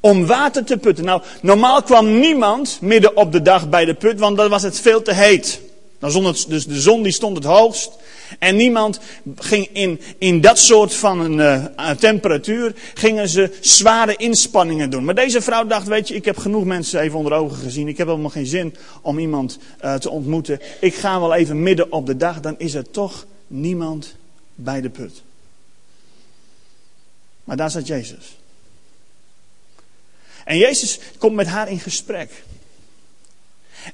om 0.00 0.26
water 0.26 0.64
te 0.64 0.76
putten. 0.76 1.04
Nou, 1.04 1.22
normaal 1.40 1.82
kwam 1.82 2.18
niemand 2.18 2.78
midden 2.80 3.16
op 3.16 3.32
de 3.32 3.42
dag 3.42 3.68
bij 3.68 3.84
de 3.84 3.94
put, 3.94 4.18
want 4.18 4.36
dan 4.36 4.48
was 4.48 4.62
het 4.62 4.80
veel 4.80 5.02
te 5.02 5.14
heet. 5.14 5.60
Dan 5.98 6.36
dus 6.48 6.66
de 6.66 6.80
zon 6.80 7.02
die 7.02 7.12
stond 7.12 7.36
het 7.36 7.46
hoogst. 7.46 7.90
En 8.38 8.56
niemand 8.56 9.00
ging 9.36 9.68
in, 9.72 10.00
in 10.18 10.40
dat 10.40 10.58
soort 10.58 10.94
van 10.94 11.20
een 11.20 11.68
uh, 11.78 11.90
temperatuur, 11.90 12.74
gingen 12.94 13.28
ze 13.28 13.56
zware 13.60 14.16
inspanningen 14.16 14.90
doen. 14.90 15.04
Maar 15.04 15.14
deze 15.14 15.40
vrouw 15.40 15.66
dacht, 15.66 15.86
weet 15.86 16.08
je, 16.08 16.14
ik 16.14 16.24
heb 16.24 16.36
genoeg 16.36 16.64
mensen 16.64 17.00
even 17.00 17.18
onder 17.18 17.32
ogen 17.32 17.56
gezien. 17.56 17.88
Ik 17.88 17.96
heb 17.96 18.06
helemaal 18.06 18.30
geen 18.30 18.46
zin 18.46 18.74
om 19.02 19.18
iemand 19.18 19.58
uh, 19.84 19.94
te 19.94 20.10
ontmoeten. 20.10 20.60
Ik 20.80 20.94
ga 20.94 21.20
wel 21.20 21.34
even 21.34 21.62
midden 21.62 21.92
op 21.92 22.06
de 22.06 22.16
dag, 22.16 22.40
dan 22.40 22.54
is 22.58 22.74
er 22.74 22.90
toch 22.90 23.26
niemand 23.46 24.14
bij 24.54 24.80
de 24.80 24.90
put. 24.90 25.22
Maar 27.44 27.56
daar 27.56 27.70
zat 27.70 27.86
Jezus. 27.86 28.36
En 30.44 30.58
Jezus 30.58 30.98
komt 31.18 31.34
met 31.34 31.46
haar 31.46 31.70
in 31.70 31.80
gesprek. 31.80 32.30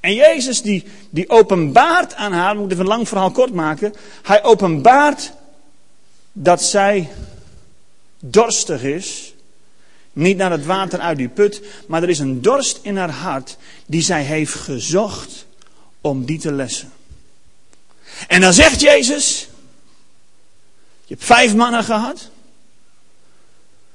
En 0.00 0.14
Jezus 0.14 0.62
die, 0.62 0.84
die 1.10 1.28
openbaart 1.30 2.14
aan 2.14 2.32
haar, 2.32 2.56
moet 2.56 2.70
even 2.72 2.82
een 2.82 2.90
lang 2.90 3.08
verhaal 3.08 3.30
kort 3.30 3.52
maken. 3.52 3.94
Hij 4.22 4.44
openbaart 4.44 5.32
dat 6.32 6.62
zij 6.62 7.08
dorstig 8.18 8.82
is. 8.82 9.32
Niet 10.12 10.36
naar 10.36 10.50
het 10.50 10.66
water 10.66 10.98
uit 10.98 11.16
die 11.16 11.28
put, 11.28 11.62
maar 11.86 12.02
er 12.02 12.08
is 12.08 12.18
een 12.18 12.42
dorst 12.42 12.78
in 12.82 12.96
haar 12.96 13.10
hart 13.10 13.56
die 13.86 14.02
zij 14.02 14.22
heeft 14.22 14.54
gezocht 14.54 15.46
om 16.00 16.24
die 16.24 16.38
te 16.38 16.52
lessen. 16.52 16.92
En 18.26 18.40
dan 18.40 18.52
zegt 18.52 18.80
Jezus, 18.80 19.48
je 21.04 21.14
hebt 21.14 21.24
vijf 21.24 21.54
mannen 21.54 21.84
gehad. 21.84 22.30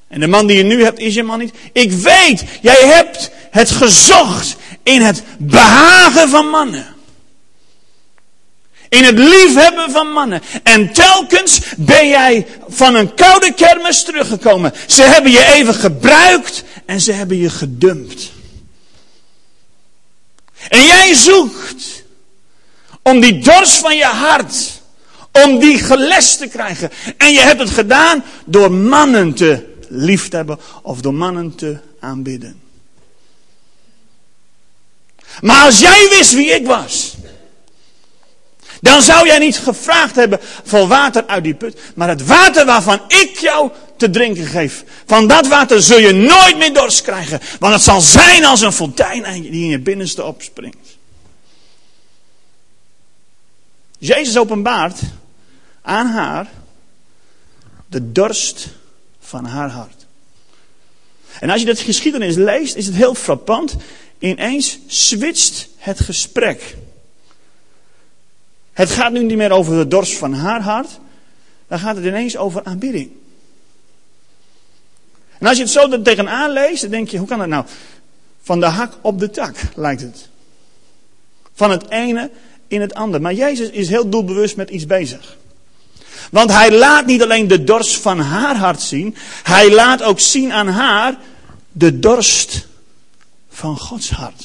En 0.08 0.20
de 0.20 0.28
man 0.28 0.48
die 0.48 0.58
je 0.58 0.64
nu 0.64 0.84
hebt 0.84 1.00
is 1.00 1.14
je 1.14 1.24
man 1.24 1.40
niet. 1.40 1.54
Ik 1.72 1.92
weet, 1.92 2.44
jij 2.62 2.88
hebt 2.88 3.32
het 3.52 3.72
gezocht 3.72 4.56
in 4.84 5.02
het 5.02 5.24
behagen 5.38 6.30
van 6.30 6.50
mannen. 6.50 6.86
In 8.90 9.04
het 9.04 9.18
liefhebben 9.18 9.92
van 9.92 10.12
mannen. 10.12 10.42
En 10.64 10.94
telkens 10.94 11.60
ben 11.78 12.08
jij 12.08 12.48
van 12.68 12.96
een 12.96 13.14
koude 13.14 13.54
kermis 13.54 14.04
teruggekomen. 14.04 14.74
Ze 14.88 15.04
hebben 15.04 15.32
je 15.32 15.54
even 15.54 15.74
gebruikt 15.74 16.64
en 16.86 17.02
ze 17.02 17.12
hebben 17.12 17.38
je 17.38 17.50
gedumpt. 17.50 18.32
En 20.70 20.86
jij 20.86 21.14
zoekt 21.14 22.04
om 23.02 23.20
die 23.20 23.40
dorst 23.40 23.76
van 23.76 23.96
je 23.96 24.06
hart, 24.06 24.82
om 25.32 25.60
die 25.60 25.80
gelest 25.80 26.38
te 26.38 26.48
krijgen. 26.48 26.92
En 27.18 27.32
je 27.32 27.40
hebt 27.40 27.60
het 27.60 27.70
gedaan 27.70 28.24
door 28.46 28.72
mannen 28.72 29.34
te 29.34 29.76
liefhebben 29.90 30.60
of 30.82 31.02
door 31.02 31.14
mannen 31.14 31.56
te 31.56 31.78
aanbidden. 32.00 32.63
Maar 35.42 35.66
als 35.66 35.80
jij 35.80 36.08
wist 36.10 36.34
wie 36.34 36.50
ik 36.50 36.66
was, 36.66 37.16
dan 38.82 39.02
zou 39.02 39.28
jij 39.28 39.40
niet 39.40 39.58
gevraagd 39.58 40.16
hebben 40.16 40.40
voor 40.64 40.88
water 40.88 41.28
uit 41.28 41.44
die 41.44 41.54
put, 41.54 41.80
maar 41.96 42.10
het 42.10 42.26
water 42.26 42.66
waarvan 42.66 43.02
ik 43.08 43.38
jou 43.38 43.72
te 43.98 44.10
drinken 44.10 44.46
geef. 44.46 44.84
Van 45.06 45.28
dat 45.28 45.48
water 45.48 45.82
zul 45.82 46.00
je 46.00 46.12
nooit 46.12 46.58
meer 46.58 46.74
dorst 46.74 47.02
krijgen, 47.02 47.40
want 47.60 47.74
het 47.74 47.84
zal 47.84 48.02
zijn 48.02 48.46
als 48.46 48.62
een 48.62 48.72
fontein 48.72 49.42
die 49.42 49.52
in 49.52 49.68
je 49.68 49.80
binnenste 49.80 50.24
opspringt. 50.24 50.98
Jezus 53.98 54.38
openbaart 54.38 55.00
aan 55.82 56.08
haar 56.08 56.48
de 57.88 58.12
dorst 58.12 58.68
van 59.20 59.46
haar 59.46 59.70
hart. 59.70 60.06
En 61.40 61.50
als 61.50 61.60
je 61.60 61.68
dat 61.68 61.80
geschiedenis 61.80 62.36
leest, 62.36 62.76
is 62.76 62.86
het 62.86 62.96
heel 62.96 63.16
frappant. 63.16 63.76
Ineens 64.24 64.80
switcht 64.88 65.68
het 65.78 66.00
gesprek. 66.00 66.78
Het 68.74 68.90
gaat 68.90 69.12
nu 69.12 69.24
niet 69.24 69.38
meer 69.38 69.52
over 69.52 69.78
de 69.78 69.88
dorst 69.88 70.18
van 70.18 70.34
haar 70.34 70.62
hart. 70.62 71.00
Dan 71.68 71.80
gaat 71.80 71.96
het 71.96 72.06
ineens 72.06 72.38
over 72.38 72.64
aanbidding. 72.64 73.12
En 75.38 75.48
als 75.48 75.58
je 75.58 75.64
het 75.64 75.72
zo 75.72 76.02
tegenaan 76.02 76.52
leest, 76.52 76.82
dan 76.82 76.92
denk 76.92 77.10
je, 77.10 77.18
hoe 77.18 77.28
kan 77.28 77.40
dat 77.40 77.48
nou? 77.48 77.66
Van 78.42 78.60
de 78.60 78.66
hak 78.66 78.94
op 79.02 79.20
de 79.20 79.30
tak 79.30 79.56
lijkt 79.76 80.02
het. 80.02 80.30
Van 81.54 81.72
het 81.72 81.90
ene 81.90 82.32
in 82.68 82.82
het 82.82 82.94
ander. 82.94 83.22
Maar 83.22 83.34
Jezus 83.34 83.70
is 83.70 83.90
heel 83.90 84.10
doelbewust 84.10 84.56
met 84.56 84.70
iets 84.70 84.86
bezig. 84.86 85.38
Want 86.32 86.52
hij 86.52 86.72
laat 86.72 87.06
niet 87.06 87.24
alleen 87.24 87.48
de 87.48 87.64
dorst 87.64 87.96
van 87.96 88.20
haar 88.20 88.56
hart 88.56 88.82
zien, 88.82 89.16
hij 89.44 89.72
laat 89.72 90.04
ook 90.04 90.20
zien 90.20 90.52
aan 90.52 90.68
haar 90.68 91.18
de 91.72 92.00
dorst 92.00 92.68
van 93.54 93.78
Gods 93.78 94.10
hart. 94.10 94.44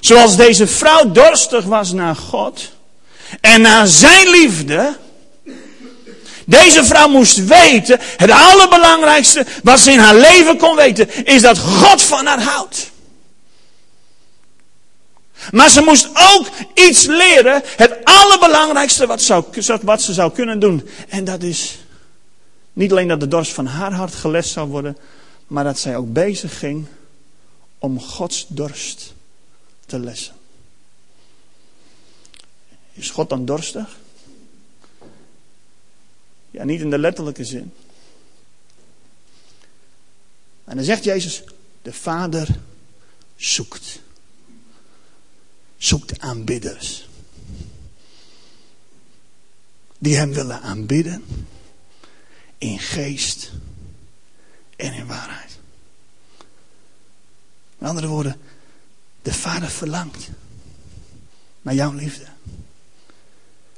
Zoals 0.00 0.36
deze 0.36 0.66
vrouw 0.66 1.10
dorstig 1.10 1.64
was 1.64 1.92
naar 1.92 2.16
God 2.16 2.70
en 3.40 3.60
naar 3.60 3.86
zijn 3.86 4.30
liefde. 4.30 4.96
Deze 6.46 6.84
vrouw 6.84 7.08
moest 7.08 7.44
weten, 7.44 7.98
het 8.16 8.30
allerbelangrijkste 8.30 9.46
wat 9.62 9.80
ze 9.80 9.92
in 9.92 9.98
haar 9.98 10.14
leven 10.14 10.56
kon 10.56 10.76
weten, 10.76 11.26
is 11.26 11.42
dat 11.42 11.58
God 11.58 12.02
van 12.02 12.26
haar 12.26 12.42
houdt. 12.42 12.90
Maar 15.50 15.70
ze 15.70 15.80
moest 15.80 16.08
ook 16.34 16.48
iets 16.74 17.06
leren, 17.06 17.62
het 17.76 17.98
allerbelangrijkste 18.04 19.06
wat, 19.06 19.22
zou, 19.22 19.44
wat 19.82 20.02
ze 20.02 20.12
zou 20.12 20.32
kunnen 20.32 20.60
doen. 20.60 20.88
En 21.08 21.24
dat 21.24 21.42
is 21.42 21.78
niet 22.72 22.90
alleen 22.90 23.08
dat 23.08 23.20
de 23.20 23.28
dorst 23.28 23.52
van 23.52 23.66
haar 23.66 23.92
hart 23.92 24.14
gelest 24.14 24.50
zou 24.50 24.68
worden, 24.68 24.96
maar 25.50 25.64
dat 25.64 25.78
zij 25.78 25.96
ook 25.96 26.12
bezig 26.12 26.58
ging 26.58 26.86
om 27.78 28.00
Gods 28.00 28.46
dorst 28.48 29.14
te 29.86 29.98
lessen. 29.98 30.34
Is 32.92 33.10
God 33.10 33.28
dan 33.28 33.44
dorstig? 33.44 33.98
Ja, 36.50 36.64
niet 36.64 36.80
in 36.80 36.90
de 36.90 36.98
letterlijke 36.98 37.44
zin. 37.44 37.72
En 40.64 40.76
dan 40.76 40.84
zegt 40.84 41.04
Jezus, 41.04 41.42
de 41.82 41.92
Vader 41.92 42.58
zoekt. 43.36 44.00
Zoekt 45.76 46.20
aanbidders. 46.20 47.08
Die 49.98 50.16
hem 50.16 50.32
willen 50.32 50.62
aanbidden 50.62 51.24
in 52.58 52.78
geest 52.78 53.52
en 54.80 54.92
in 54.92 55.06
waarheid. 55.06 55.58
Met 57.78 57.88
andere 57.88 58.06
woorden, 58.06 58.40
de 59.22 59.32
Vader 59.32 59.70
verlangt 59.70 60.28
naar 61.62 61.74
jouw 61.74 61.92
liefde. 61.92 62.26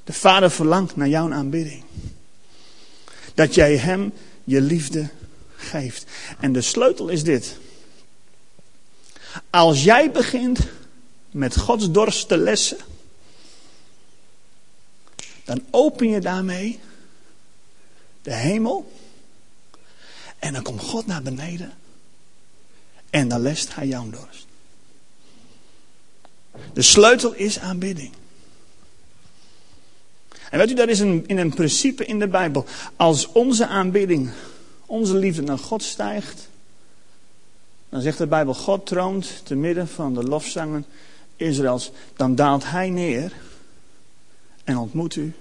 De 0.04 0.12
Vader 0.12 0.50
verlangt 0.50 0.96
naar 0.96 1.08
jouw 1.08 1.32
aanbidding. 1.32 1.84
Dat 3.34 3.54
jij 3.54 3.76
Hem 3.76 4.12
je 4.44 4.60
liefde 4.60 5.08
geeft. 5.56 6.04
En 6.40 6.52
de 6.52 6.60
sleutel 6.60 7.08
is 7.08 7.24
dit. 7.24 7.56
Als 9.50 9.84
jij 9.84 10.10
begint 10.10 10.58
met 11.30 11.56
Gods 11.56 11.90
dorst 11.90 12.28
te 12.28 12.36
lessen, 12.36 12.78
dan 15.44 15.64
open 15.70 16.08
je 16.08 16.20
daarmee 16.20 16.80
de 18.22 18.34
hemel. 18.34 18.92
En 20.42 20.52
dan 20.52 20.62
komt 20.62 20.80
God 20.80 21.06
naar 21.06 21.22
beneden. 21.22 21.72
En 23.10 23.28
dan 23.28 23.40
lest 23.40 23.74
hij 23.74 23.86
jouw 23.86 24.10
dorst. 24.10 24.46
De 26.72 26.82
sleutel 26.82 27.34
is 27.34 27.58
aanbidding. 27.58 28.12
En 30.50 30.58
weet 30.58 30.70
u, 30.70 30.74
dat 30.74 30.88
is 30.88 31.00
een, 31.00 31.24
in 31.26 31.38
een 31.38 31.54
principe 31.54 32.04
in 32.04 32.18
de 32.18 32.28
Bijbel. 32.28 32.66
Als 32.96 33.32
onze 33.32 33.66
aanbidding, 33.66 34.30
onze 34.86 35.16
liefde 35.16 35.42
naar 35.42 35.58
God 35.58 35.82
stijgt, 35.82 36.48
dan 37.88 38.00
zegt 38.00 38.18
de 38.18 38.26
Bijbel, 38.26 38.54
God 38.54 38.86
troont 38.86 39.40
te 39.44 39.54
midden 39.54 39.88
van 39.88 40.14
de 40.14 40.22
lofzangen 40.22 40.84
Israëls. 41.36 41.90
Dan 42.16 42.34
daalt 42.34 42.64
hij 42.64 42.90
neer 42.90 43.32
en 44.64 44.76
ontmoet 44.76 45.16
u. 45.16 45.32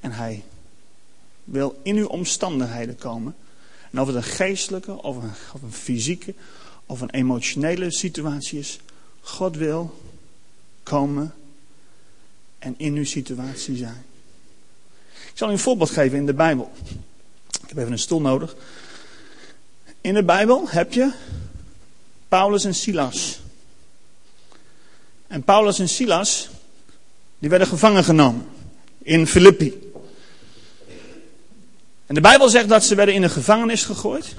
En 0.00 0.12
hij 0.12 0.44
wil 1.46 1.80
in 1.82 1.96
uw 1.96 2.06
omstandigheden 2.06 2.96
komen. 2.96 3.34
En 3.90 4.00
of 4.00 4.06
het 4.06 4.16
een 4.16 4.22
geestelijke, 4.22 5.02
of 5.02 5.16
een, 5.16 5.30
of 5.52 5.62
een 5.62 5.72
fysieke, 5.72 6.34
of 6.86 7.00
een 7.00 7.10
emotionele 7.10 7.90
situatie 7.90 8.58
is. 8.58 8.78
God 9.20 9.56
wil 9.56 10.00
komen 10.82 11.34
en 12.58 12.74
in 12.76 12.94
uw 12.94 13.04
situatie 13.04 13.76
zijn. 13.76 14.04
Ik 15.12 15.32
zal 15.42 15.48
u 15.48 15.52
een 15.52 15.58
voorbeeld 15.58 15.90
geven 15.90 16.18
in 16.18 16.26
de 16.26 16.34
Bijbel. 16.34 16.72
Ik 17.62 17.68
heb 17.68 17.78
even 17.78 17.92
een 17.92 17.98
stoel 17.98 18.20
nodig. 18.20 18.56
In 20.00 20.14
de 20.14 20.24
Bijbel 20.24 20.68
heb 20.68 20.92
je 20.92 21.12
Paulus 22.28 22.64
en 22.64 22.74
Silas. 22.74 23.40
En 25.26 25.42
Paulus 25.42 25.78
en 25.78 25.88
Silas, 25.88 26.48
die 27.38 27.50
werden 27.50 27.68
gevangen 27.68 28.04
genomen 28.04 28.46
in 28.98 29.26
Filippi. 29.26 29.85
En 32.06 32.14
de 32.14 32.20
Bijbel 32.20 32.48
zegt 32.48 32.68
dat 32.68 32.84
ze 32.84 32.94
werden 32.94 33.14
in 33.14 33.22
een 33.22 33.30
gevangenis 33.30 33.84
gegooid. 33.84 34.34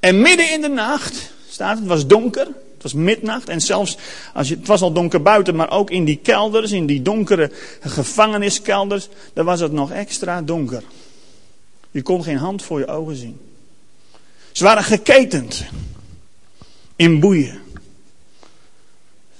En 0.00 0.20
midden 0.20 0.52
in 0.52 0.60
de 0.60 0.68
nacht, 0.68 1.32
staat 1.48 1.78
het, 1.78 1.86
was 1.86 2.06
donker, 2.06 2.46
het 2.46 2.82
was 2.82 2.92
midnacht. 2.92 3.48
En 3.48 3.60
zelfs, 3.60 3.96
als 4.34 4.48
je, 4.48 4.56
het 4.56 4.66
was 4.66 4.82
al 4.82 4.92
donker 4.92 5.22
buiten, 5.22 5.56
maar 5.56 5.70
ook 5.70 5.90
in 5.90 6.04
die 6.04 6.18
kelders, 6.22 6.72
in 6.72 6.86
die 6.86 7.02
donkere 7.02 7.50
gevangeniskelders, 7.80 9.08
daar 9.32 9.44
was 9.44 9.60
het 9.60 9.72
nog 9.72 9.90
extra 9.90 10.42
donker. 10.42 10.82
Je 11.90 12.02
kon 12.02 12.22
geen 12.22 12.36
hand 12.36 12.62
voor 12.62 12.78
je 12.78 12.86
ogen 12.86 13.16
zien. 13.16 13.40
Ze 14.52 14.64
waren 14.64 14.84
geketend. 14.84 15.64
In 16.96 17.20
boeien. 17.20 17.60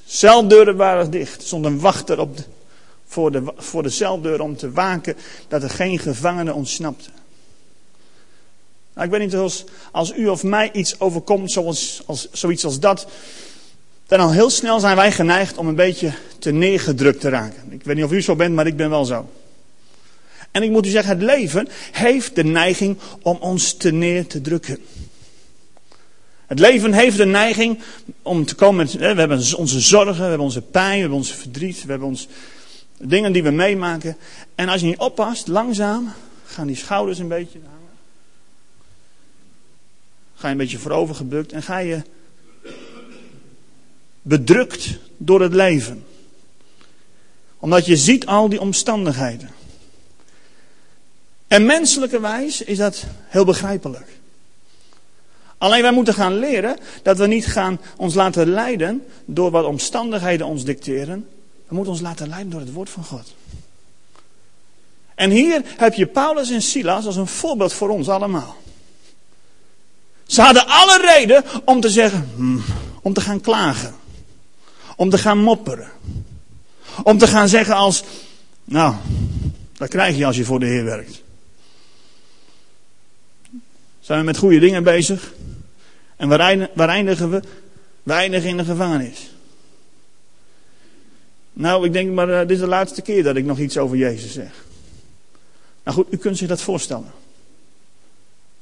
Celdeuren 0.07 0.77
waren 0.77 1.11
dicht. 1.11 1.41
Er 1.41 1.47
stond 1.47 1.65
een 1.65 1.81
wachter 1.81 2.21
op 2.21 2.37
de, 2.37 2.43
voor, 3.13 3.33
de, 3.33 3.43
voor 3.57 3.83
de 3.83 3.91
celdeur 3.91 4.41
om 4.41 4.57
te 4.57 4.71
waken 4.71 5.17
dat 5.49 5.63
er 5.63 5.71
geen 5.71 5.99
gevangene 5.99 6.55
ontsnapte. 6.55 7.11
Nou, 8.95 9.07
ik 9.07 9.13
weet 9.13 9.21
niet 9.21 9.35
als, 9.35 9.65
als 9.91 10.13
u 10.17 10.29
of 10.29 10.43
mij 10.43 10.73
iets 10.73 11.01
overkomt 11.01 11.53
zoals, 11.53 12.03
als, 12.07 12.29
zoiets 12.33 12.65
als 12.65 12.81
dat. 12.81 13.07
Dan 14.07 14.21
al 14.21 14.33
heel 14.33 14.51
snel 14.51 14.81
zijn 14.81 14.97
wij 14.97 15.13
geneigd 15.13 15.57
om 15.57 15.69
een 15.69 15.75
beetje 15.75 16.13
te 16.39 16.51
neergedrukt 16.51 17.21
te 17.21 17.29
raken. 17.29 17.73
Ik 17.73 17.85
weet 17.85 17.97
niet 17.97 18.05
of 18.05 18.13
u 18.13 18.23
zo 18.23 18.37
bent, 18.37 18.55
maar 18.55 18.67
ik 18.67 18.77
ben 18.77 18.91
wel 18.91 19.05
zo. 19.05 19.29
En 20.51 20.63
ik 20.63 20.71
moet 20.71 20.87
u 20.87 20.91
zeggen, 20.91 21.19
het 21.19 21.23
leven 21.23 21.69
heeft 21.93 22.35
de 22.35 22.45
neiging 22.45 22.99
om 23.23 23.37
ons 23.41 23.73
te 23.73 23.91
neer 23.91 24.27
te 24.27 24.41
drukken. 24.41 24.79
Het 26.47 26.59
leven 26.59 26.93
heeft 26.93 27.17
de 27.17 27.27
neiging 27.27 27.79
om 28.23 28.45
te 28.45 28.55
komen 28.55 28.77
met, 28.77 28.93
we 28.93 29.05
hebben 29.05 29.57
onze 29.57 29.81
zorgen, 29.81 30.15
we 30.15 30.21
hebben 30.21 30.41
onze 30.41 30.63
pijn, 30.63 30.95
we 30.95 31.01
hebben 31.01 31.19
onze 31.19 31.35
verdriet, 31.35 31.83
we 31.85 31.91
hebben 31.91 32.09
ons, 32.09 32.29
dingen 33.03 33.33
die 33.33 33.43
we 33.43 33.51
meemaken. 33.51 34.17
En 34.55 34.69
als 34.69 34.81
je 34.81 34.87
niet 34.87 34.99
oppast, 34.99 35.49
langzaam 35.49 36.13
gaan 36.47 36.67
die 36.67 36.77
schouders 36.77 37.19
een 37.19 37.29
beetje 37.29 37.59
hangen. 37.65 37.91
Ga 40.35 40.47
je 40.47 40.53
een 40.53 40.59
beetje 40.59 40.79
voorover 40.79 41.15
gebukt 41.15 41.53
en 41.53 41.63
ga 41.63 41.79
je 41.79 42.03
bedrukt 44.23 44.99
door 45.17 45.41
het 45.41 45.55
leven. 45.55 46.05
Omdat 47.59 47.87
je 47.87 47.97
ziet 47.97 48.27
al 48.27 48.49
die 48.49 48.61
omstandigheden. 48.61 49.51
En 51.49 51.67
menselijkerwijs 51.67 52.63
is 52.63 52.79
dat 52.79 53.05
heel 53.27 53.45
begrijpelijk. 53.45 54.07
Alleen 55.59 55.83
wij 55.83 55.93
moeten 55.93 56.15
gaan 56.15 56.39
leren 56.39 56.77
dat 57.03 57.19
we 57.19 57.27
niet 57.27 57.47
gaan 57.47 57.81
ons 57.97 58.15
laten 58.15 58.49
leiden 58.49 59.03
door 59.25 59.51
wat 59.51 59.65
omstandigheden 59.65 60.47
ons 60.47 60.65
dicteren. 60.65 61.29
We 61.73 61.79
moeten 61.79 61.97
ons 61.97 62.03
laten 62.03 62.29
leiden 62.29 62.51
door 62.51 62.61
het 62.61 62.73
woord 62.73 62.91
van 62.91 63.05
God. 63.05 63.35
En 65.15 65.31
hier 65.31 65.63
heb 65.77 65.95
je 65.95 66.07
Paulus 66.07 66.51
en 66.51 66.63
Silas 66.63 67.07
als 67.07 67.17
een 67.17 67.27
voorbeeld 67.27 67.73
voor 67.73 67.89
ons 67.89 68.09
allemaal. 68.09 68.57
Ze 70.27 70.43
hadden 70.43 70.67
alle 70.67 71.01
reden 71.01 71.45
om 71.65 71.81
te 71.81 71.91
zeggen, 71.91 72.31
hmm, 72.35 72.63
om 73.03 73.13
te 73.13 73.21
gaan 73.21 73.41
klagen. 73.41 73.95
Om 74.97 75.11
te 75.11 75.19
gaan 75.19 75.39
mopperen. 75.39 75.91
Om 77.03 77.19
te 77.19 77.27
gaan 77.27 77.49
zeggen 77.49 77.75
als, 77.75 78.05
nou, 78.65 78.95
dat 79.77 79.89
krijg 79.89 80.17
je 80.17 80.27
als 80.27 80.37
je 80.37 80.45
voor 80.45 80.61
de 80.61 80.67
Heer 80.67 80.85
werkt. 80.85 81.23
Zijn 84.01 84.19
we 84.19 84.25
met 84.25 84.37
goede 84.37 84.59
dingen 84.59 84.83
bezig? 84.83 85.33
En 86.17 86.29
waar 86.75 86.89
eindigen 86.89 87.31
we? 87.31 87.43
We 88.03 88.13
eindigen 88.13 88.49
in 88.49 88.57
de 88.57 88.65
gevangenis. 88.65 89.31
Nou, 91.53 91.87
ik 91.87 91.93
denk 91.93 92.11
maar, 92.13 92.29
uh, 92.29 92.39
dit 92.39 92.51
is 92.51 92.59
de 92.59 92.67
laatste 92.67 93.03
keer 93.03 93.23
dat 93.23 93.37
ik 93.37 93.45
nog 93.45 93.59
iets 93.59 93.79
over 93.79 93.97
Jezus 93.97 94.33
zeg. 94.33 94.65
Nou 95.83 95.97
goed, 95.97 96.13
u 96.13 96.17
kunt 96.17 96.39
zich 96.39 96.49
dat 96.49 96.61
voorstellen. 96.61 97.13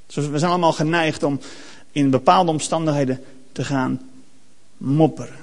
Dus 0.06 0.26
we 0.26 0.38
zijn 0.38 0.50
allemaal 0.50 0.72
geneigd 0.72 1.22
om 1.22 1.40
in 1.92 2.10
bepaalde 2.10 2.50
omstandigheden 2.50 3.24
te 3.52 3.64
gaan 3.64 4.10
mopperen. 4.76 5.36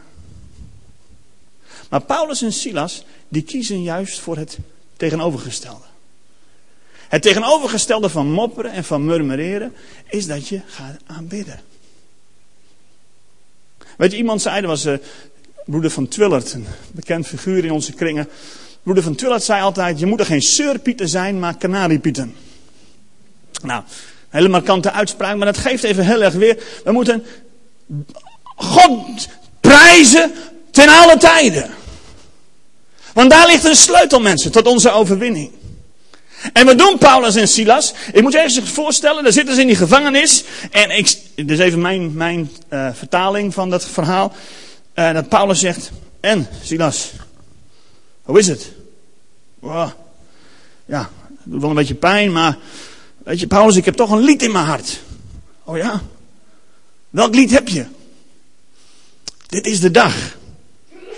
Maar 1.89 2.01
Paulus 2.01 2.41
en 2.41 2.53
Silas, 2.53 3.05
die 3.27 3.41
kiezen 3.41 3.81
juist 3.81 4.19
voor 4.19 4.37
het 4.37 4.57
tegenovergestelde. 4.97 5.85
Het 7.07 7.21
tegenovergestelde 7.21 8.09
van 8.09 8.31
mopperen 8.31 8.71
en 8.71 8.83
van 8.83 9.05
murmureren 9.05 9.73
is 10.07 10.27
dat 10.27 10.47
je 10.47 10.61
gaat 10.67 10.99
aanbidden. 11.05 11.61
Weet 13.97 14.11
je, 14.11 14.17
iemand 14.17 14.41
zei, 14.41 14.61
er 14.61 14.67
was 14.67 14.85
uh, 14.85 14.97
broeder 15.67 15.91
van 15.91 16.07
Twillert, 16.07 16.53
een 16.53 16.67
bekend 16.91 17.27
figuur 17.27 17.65
in 17.65 17.71
onze 17.71 17.93
kringen. 17.93 18.29
Broeder 18.83 19.03
van 19.03 19.15
Twillert 19.15 19.43
zei 19.43 19.61
altijd, 19.61 19.99
je 19.99 20.05
moet 20.05 20.19
er 20.19 20.25
geen 20.25 20.41
seurpieten 20.41 21.09
zijn, 21.09 21.39
maar 21.39 21.57
kanariepieten. 21.57 22.35
Nou, 23.63 23.83
hele 24.29 24.47
markante 24.47 24.91
uitspraak, 24.91 25.35
maar 25.35 25.45
dat 25.45 25.57
geeft 25.57 25.83
even 25.83 26.05
heel 26.05 26.23
erg 26.23 26.33
weer. 26.33 26.57
We 26.83 26.91
moeten 26.91 27.23
God 28.55 29.27
prijzen 29.61 30.31
ten 30.71 30.89
alle 30.89 31.17
tijden. 31.17 31.69
Want 33.13 33.29
daar 33.29 33.47
ligt 33.47 33.65
een 33.65 33.75
sleutel, 33.75 34.19
mensen, 34.19 34.51
tot 34.51 34.67
onze 34.67 34.91
overwinning. 34.91 35.51
En 36.53 36.65
wat 36.65 36.77
doen 36.77 36.97
Paulus 36.97 37.35
en 37.35 37.47
Silas? 37.47 37.93
Ik 38.11 38.21
moet 38.21 38.33
je 38.33 38.39
even 38.39 38.67
voorstellen, 38.67 39.23
daar 39.23 39.33
zitten 39.33 39.55
ze 39.55 39.61
in 39.61 39.67
die 39.67 39.75
gevangenis. 39.75 40.43
En 40.71 40.97
ik, 40.97 41.17
dit 41.35 41.49
is 41.49 41.59
even 41.59 41.81
mijn, 41.81 42.13
mijn 42.13 42.51
uh, 42.69 42.89
vertaling 42.93 43.53
van 43.53 43.69
dat 43.69 43.85
verhaal. 43.85 44.35
Uh, 44.99 45.13
dat 45.13 45.29
Paulus 45.29 45.59
zegt, 45.59 45.91
en 46.19 46.47
Silas, 46.63 47.11
hoe 48.21 48.39
is 48.39 48.47
het? 48.47 48.71
Ja, 50.85 51.09
het 51.27 51.37
doet 51.43 51.61
wel 51.61 51.69
een 51.69 51.75
beetje 51.75 51.95
pijn, 51.95 52.31
maar 52.31 52.57
weet 53.17 53.39
je 53.39 53.47
Paulus, 53.47 53.75
ik 53.75 53.85
heb 53.85 53.95
toch 53.95 54.11
een 54.11 54.23
lied 54.23 54.43
in 54.43 54.51
mijn 54.51 54.65
hart. 54.65 54.99
Oh 55.63 55.77
ja? 55.77 56.01
Welk 57.09 57.35
lied 57.35 57.51
heb 57.51 57.67
je? 57.67 57.85
Dit 59.47 59.65
is 59.65 59.79
de 59.79 59.91
dag. 59.91 60.37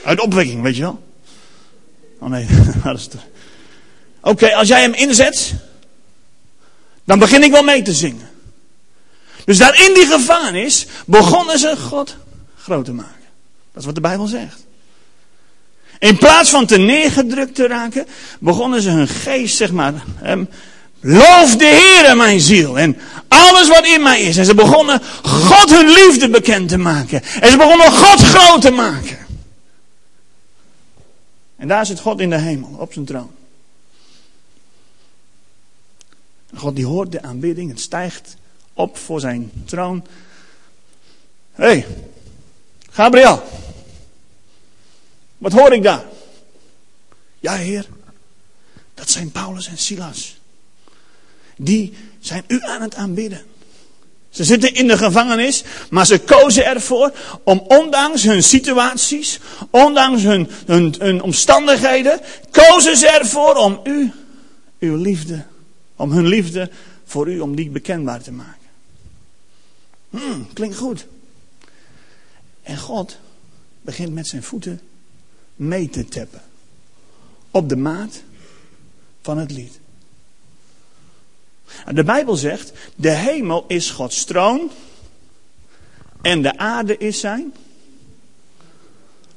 Uit 0.04 0.20
opwekking, 0.20 0.62
weet 0.62 0.76
je 0.76 0.82
wel? 0.82 1.04
Oh 2.20 2.30
nee, 2.30 2.48
dat 2.84 2.98
is 2.98 3.04
het. 3.04 3.16
Oké, 4.22 4.56
als 4.56 4.68
jij 4.68 4.82
hem 4.82 4.94
inzet, 4.94 5.54
dan 7.04 7.20
begin 7.20 7.44
ik 7.44 7.52
wel 7.52 7.64
mee 7.64 7.82
te 7.82 7.94
zingen. 7.94 8.30
Dus 9.46 9.58
daar 9.58 9.86
in 9.86 9.94
die 9.94 10.06
gevangenis 10.06 10.88
begonnen 11.06 11.60
ze 11.60 11.78
God 11.78 12.16
groot 12.58 12.86
te 12.86 12.94
maken. 12.94 13.19
Dat 13.80 13.88
is 13.88 13.94
wat 13.94 14.04
de 14.04 14.10
Bijbel 14.10 14.28
zegt. 14.28 14.66
In 16.00 16.18
plaats 16.18 16.50
van 16.50 16.66
te 16.66 16.78
neergedrukt 16.78 17.56
te 17.56 17.68
raken, 17.68 18.08
begonnen 18.40 18.82
ze 18.82 18.90
hun 18.90 19.08
geest, 19.08 19.58
zeg 19.58 19.72
maar, 19.72 19.94
Loof 21.00 21.56
de 21.56 21.66
Heere 21.66 22.16
mijn 22.16 22.40
ziel 22.40 22.80
en 22.80 22.98
alles 23.28 23.68
wat 23.68 23.86
in 23.86 24.02
mij 24.02 24.22
is. 24.22 24.38
En 24.38 24.46
ze 24.46 24.56
begonnen 24.56 25.02
God 25.24 25.70
hun 25.70 25.90
liefde 25.90 26.30
bekend 26.30 26.70
te 26.70 26.78
maken. 26.78 27.24
En 27.24 27.50
ze 27.50 27.58
begonnen 27.58 27.92
God 27.92 28.22
groot 28.22 28.62
te 28.62 28.72
maken. 28.72 29.18
En 31.56 31.68
daar 31.68 31.86
zit 31.86 32.00
God 32.00 32.20
in 32.20 32.30
de 32.30 32.38
hemel, 32.38 32.76
op 32.78 32.94
zijn 32.94 33.06
troon. 33.06 33.32
God 36.56 36.76
die 36.76 36.86
hoort 36.86 37.12
de 37.12 37.22
aanbidding, 37.22 37.70
het 37.70 37.80
stijgt 37.80 38.36
op 38.74 38.98
voor 38.98 39.20
zijn 39.20 39.52
troon. 39.66 40.06
Hé, 41.52 41.66
hey, 41.66 41.86
Gabriel, 42.92 43.44
wat 45.40 45.52
hoor 45.52 45.74
ik 45.74 45.84
daar? 45.84 46.06
Ja, 47.40 47.56
Heer, 47.56 47.88
dat 48.94 49.10
zijn 49.10 49.32
Paulus 49.32 49.68
en 49.68 49.78
Silas. 49.78 50.38
Die 51.58 51.94
zijn 52.20 52.44
u 52.48 52.62
aan 52.62 52.82
het 52.82 52.96
aanbidden. 52.96 53.42
Ze 54.30 54.44
zitten 54.44 54.74
in 54.74 54.88
de 54.88 54.98
gevangenis, 54.98 55.64
maar 55.90 56.06
ze 56.06 56.20
kozen 56.20 56.66
ervoor 56.66 57.14
om 57.44 57.60
ondanks 57.68 58.24
hun 58.24 58.44
situaties, 58.44 59.40
ondanks 59.70 60.24
hun, 60.24 60.50
hun, 60.66 61.22
omstandigheden, 61.22 62.20
kozen 62.52 62.98
ze 62.98 63.08
ervoor 63.08 63.56
om 63.56 63.80
u, 63.84 64.12
uw 64.80 64.96
liefde, 64.96 65.46
om 65.96 66.12
hun 66.12 66.28
liefde 66.28 66.70
voor 67.06 67.30
u, 67.30 67.40
om 67.40 67.56
die 67.56 67.70
bekendbaar 67.70 68.22
te 68.22 68.32
maken. 68.32 68.54
Hmm, 70.10 70.48
klinkt 70.54 70.78
goed. 70.78 71.06
En 72.64 72.78
God 72.78 73.18
begint 73.82 74.14
met 74.14 74.28
zijn 74.28 74.44
voeten 74.44 74.82
mee 75.60 75.90
te 75.90 76.06
tappen. 76.06 76.42
Op 77.52 77.70
de 77.70 77.76
maat 77.76 78.24
van 79.22 79.38
het 79.38 79.52
lied. 79.52 79.80
De 81.92 82.04
Bijbel 82.04 82.36
zegt, 82.36 82.72
de 82.96 83.10
hemel 83.10 83.66
is 83.68 83.92
Gods 83.92 84.24
troon 84.24 84.72
en 86.22 86.42
de 86.42 86.58
aarde 86.58 86.98
is 86.98 87.20
zijn 87.20 87.54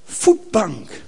voetbank. 0.05 1.03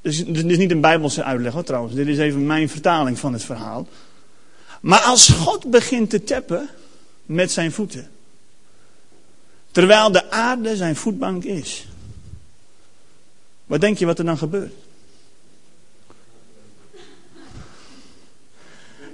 Dit 0.00 0.44
is 0.44 0.56
niet 0.56 0.70
een 0.70 0.80
Bijbelse 0.80 1.22
uitleg 1.22 1.52
hoor, 1.52 1.64
trouwens. 1.64 1.94
Dit 1.94 2.06
is 2.06 2.18
even 2.18 2.46
mijn 2.46 2.68
vertaling 2.68 3.18
van 3.18 3.32
het 3.32 3.44
verhaal. 3.44 3.88
Maar 4.80 5.00
als 5.00 5.28
God 5.28 5.70
begint 5.70 6.10
te 6.10 6.24
tappen 6.24 6.68
met 7.26 7.50
zijn 7.50 7.72
voeten. 7.72 8.10
Terwijl 9.70 10.12
de 10.12 10.30
aarde 10.30 10.76
zijn 10.76 10.96
voetbank 10.96 11.44
is. 11.44 11.87
Wat 13.68 13.80
denk 13.80 13.98
je 13.98 14.06
wat 14.06 14.18
er 14.18 14.24
dan 14.24 14.38
gebeurt? 14.38 14.72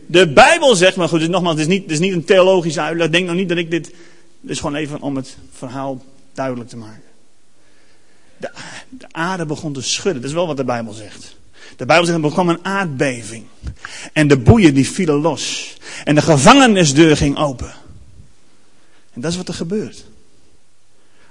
De 0.06 0.32
Bijbel 0.32 0.74
zegt, 0.74 0.96
maar 0.96 1.08
goed, 1.08 1.20
dus 1.20 1.28
nogmaals, 1.28 1.58
het 1.58 1.68
is, 1.68 1.78
niet, 1.78 1.90
is 1.90 1.98
niet 1.98 2.12
een 2.12 2.24
theologische 2.24 2.80
uitleg. 2.80 3.10
Denk 3.10 3.24
nou 3.24 3.36
niet 3.36 3.48
dat 3.48 3.58
ik 3.58 3.70
dit. 3.70 3.84
Dit 4.40 4.50
is 4.50 4.60
gewoon 4.60 4.74
even 4.74 5.00
om 5.00 5.16
het 5.16 5.36
verhaal 5.52 6.04
duidelijk 6.32 6.68
te 6.68 6.76
maken. 6.76 7.02
De, 8.36 8.50
de 8.88 9.06
aarde 9.10 9.46
begon 9.46 9.72
te 9.72 9.82
schudden. 9.82 10.22
Dat 10.22 10.30
is 10.30 10.36
wel 10.36 10.46
wat 10.46 10.56
de 10.56 10.64
Bijbel 10.64 10.92
zegt. 10.92 11.36
De 11.76 11.86
Bijbel 11.86 12.06
zegt, 12.06 12.16
er 12.16 12.28
begon 12.28 12.48
een 12.48 12.64
aardbeving. 12.64 13.44
En 14.12 14.28
de 14.28 14.38
boeien 14.38 14.74
die 14.74 14.88
vielen 14.88 15.20
los. 15.20 15.76
En 16.04 16.14
de 16.14 16.22
gevangenisdeur 16.22 17.16
ging 17.16 17.36
open. 17.36 17.74
En 19.12 19.20
dat 19.20 19.30
is 19.30 19.36
wat 19.36 19.48
er 19.48 19.54
gebeurt. 19.54 20.04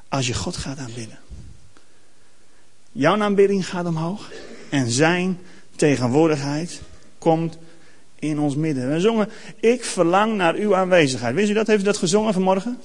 Als 0.10 0.28
je 0.28 0.34
God 0.34 0.58
gaat 0.58 0.78
aanbidden. 0.78 1.20
Jouw 2.96 3.22
aanbidding 3.22 3.70
gaat 3.70 3.86
omhoog. 3.86 4.32
En 4.70 4.90
zijn 4.90 5.40
tegenwoordigheid 5.76 6.82
komt 7.18 7.58
in 8.20 8.40
ons 8.40 8.56
midden. 8.56 8.92
We 8.92 9.00
zongen, 9.00 9.30
ik 9.60 9.84
verlang 9.84 10.36
naar 10.36 10.56
uw 10.56 10.76
aanwezigheid. 10.76 11.36
Weet 11.36 11.50
u 11.50 11.54
dat? 11.54 11.68
Heeft 11.68 11.82
u 11.82 11.86
dat 11.86 11.98
gezongen 11.98 12.34
vanmorgen? 12.34 12.80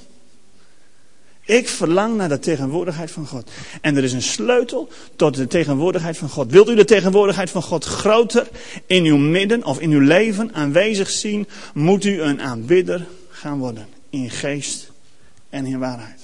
Ik 1.45 1.69
verlang 1.69 2.17
naar 2.17 2.29
de 2.29 2.39
tegenwoordigheid 2.39 3.11
van 3.11 3.27
God. 3.27 3.51
En 3.81 3.97
er 3.97 4.05
is 4.05 4.13
een 4.13 4.23
sleutel 4.23 4.89
tot 5.17 5.35
de 5.35 5.47
tegenwoordigheid 5.47 6.17
van 6.17 6.29
God. 6.29 6.51
Wilt 6.51 6.69
u 6.69 6.75
de 6.75 6.85
tegenwoordigheid 6.85 7.51
van 7.51 7.63
God 7.63 7.85
groter 7.85 8.49
in 8.87 9.05
uw 9.05 9.17
midden 9.17 9.65
of 9.65 9.81
in 9.81 9.91
uw 9.91 10.01
leven 10.01 10.55
aanwezig 10.55 11.11
zien, 11.11 11.47
moet 11.75 12.05
u 12.05 12.21
een 12.21 12.41
aanbidder 12.41 13.07
gaan 13.29 13.59
worden. 13.59 13.87
In 14.11 14.31
geest 14.31 14.91
en 15.51 15.67
in 15.67 15.79
waarheid. 15.79 16.18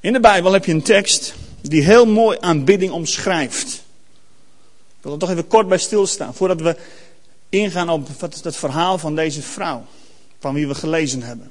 In 0.00 0.12
de 0.12 0.20
Bijbel 0.20 0.52
heb 0.52 0.64
je 0.64 0.72
een 0.72 0.82
tekst 0.82 1.34
die 1.60 1.82
heel 1.82 2.06
mooi 2.06 2.36
aanbidding 2.40 2.92
omschrijft. 2.92 3.82
Ik 4.96 5.06
wil 5.06 5.12
er 5.12 5.18
toch 5.18 5.30
even 5.30 5.46
kort 5.46 5.68
bij 5.68 5.78
stilstaan. 5.78 6.34
Voordat 6.34 6.60
we 6.60 6.76
ingaan 7.48 7.88
op 7.88 8.08
het 8.20 8.56
verhaal 8.56 8.98
van 8.98 9.14
deze 9.14 9.42
vrouw. 9.42 9.84
Van 10.40 10.54
wie 10.54 10.68
we 10.68 10.74
gelezen 10.74 11.22
hebben. 11.22 11.50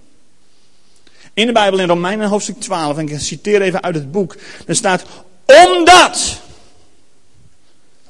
In 1.33 1.45
de 1.45 1.51
Bijbel 1.51 1.79
in 1.79 1.87
Romeinen 1.87 2.27
hoofdstuk 2.27 2.59
12. 2.59 2.97
En 2.97 3.09
ik 3.09 3.19
citeer 3.19 3.61
even 3.61 3.83
uit 3.83 3.95
het 3.95 4.11
boek. 4.11 4.35
Er 4.67 4.75
staat. 4.75 5.03
Omdat. 5.45 6.39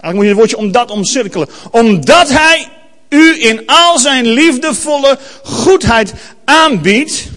Eigenlijk 0.01 0.13
moet 0.13 0.23
je 0.23 0.29
het 0.29 0.37
woordje 0.37 0.57
omdat 0.57 0.91
omcirkelen. 0.91 1.49
Omdat 1.71 2.29
hij 2.29 2.67
u 3.09 3.43
in 3.43 3.63
al 3.65 3.99
zijn 3.99 4.27
liefdevolle 4.27 5.19
goedheid 5.43 6.13
aanbiedt. 6.45 7.27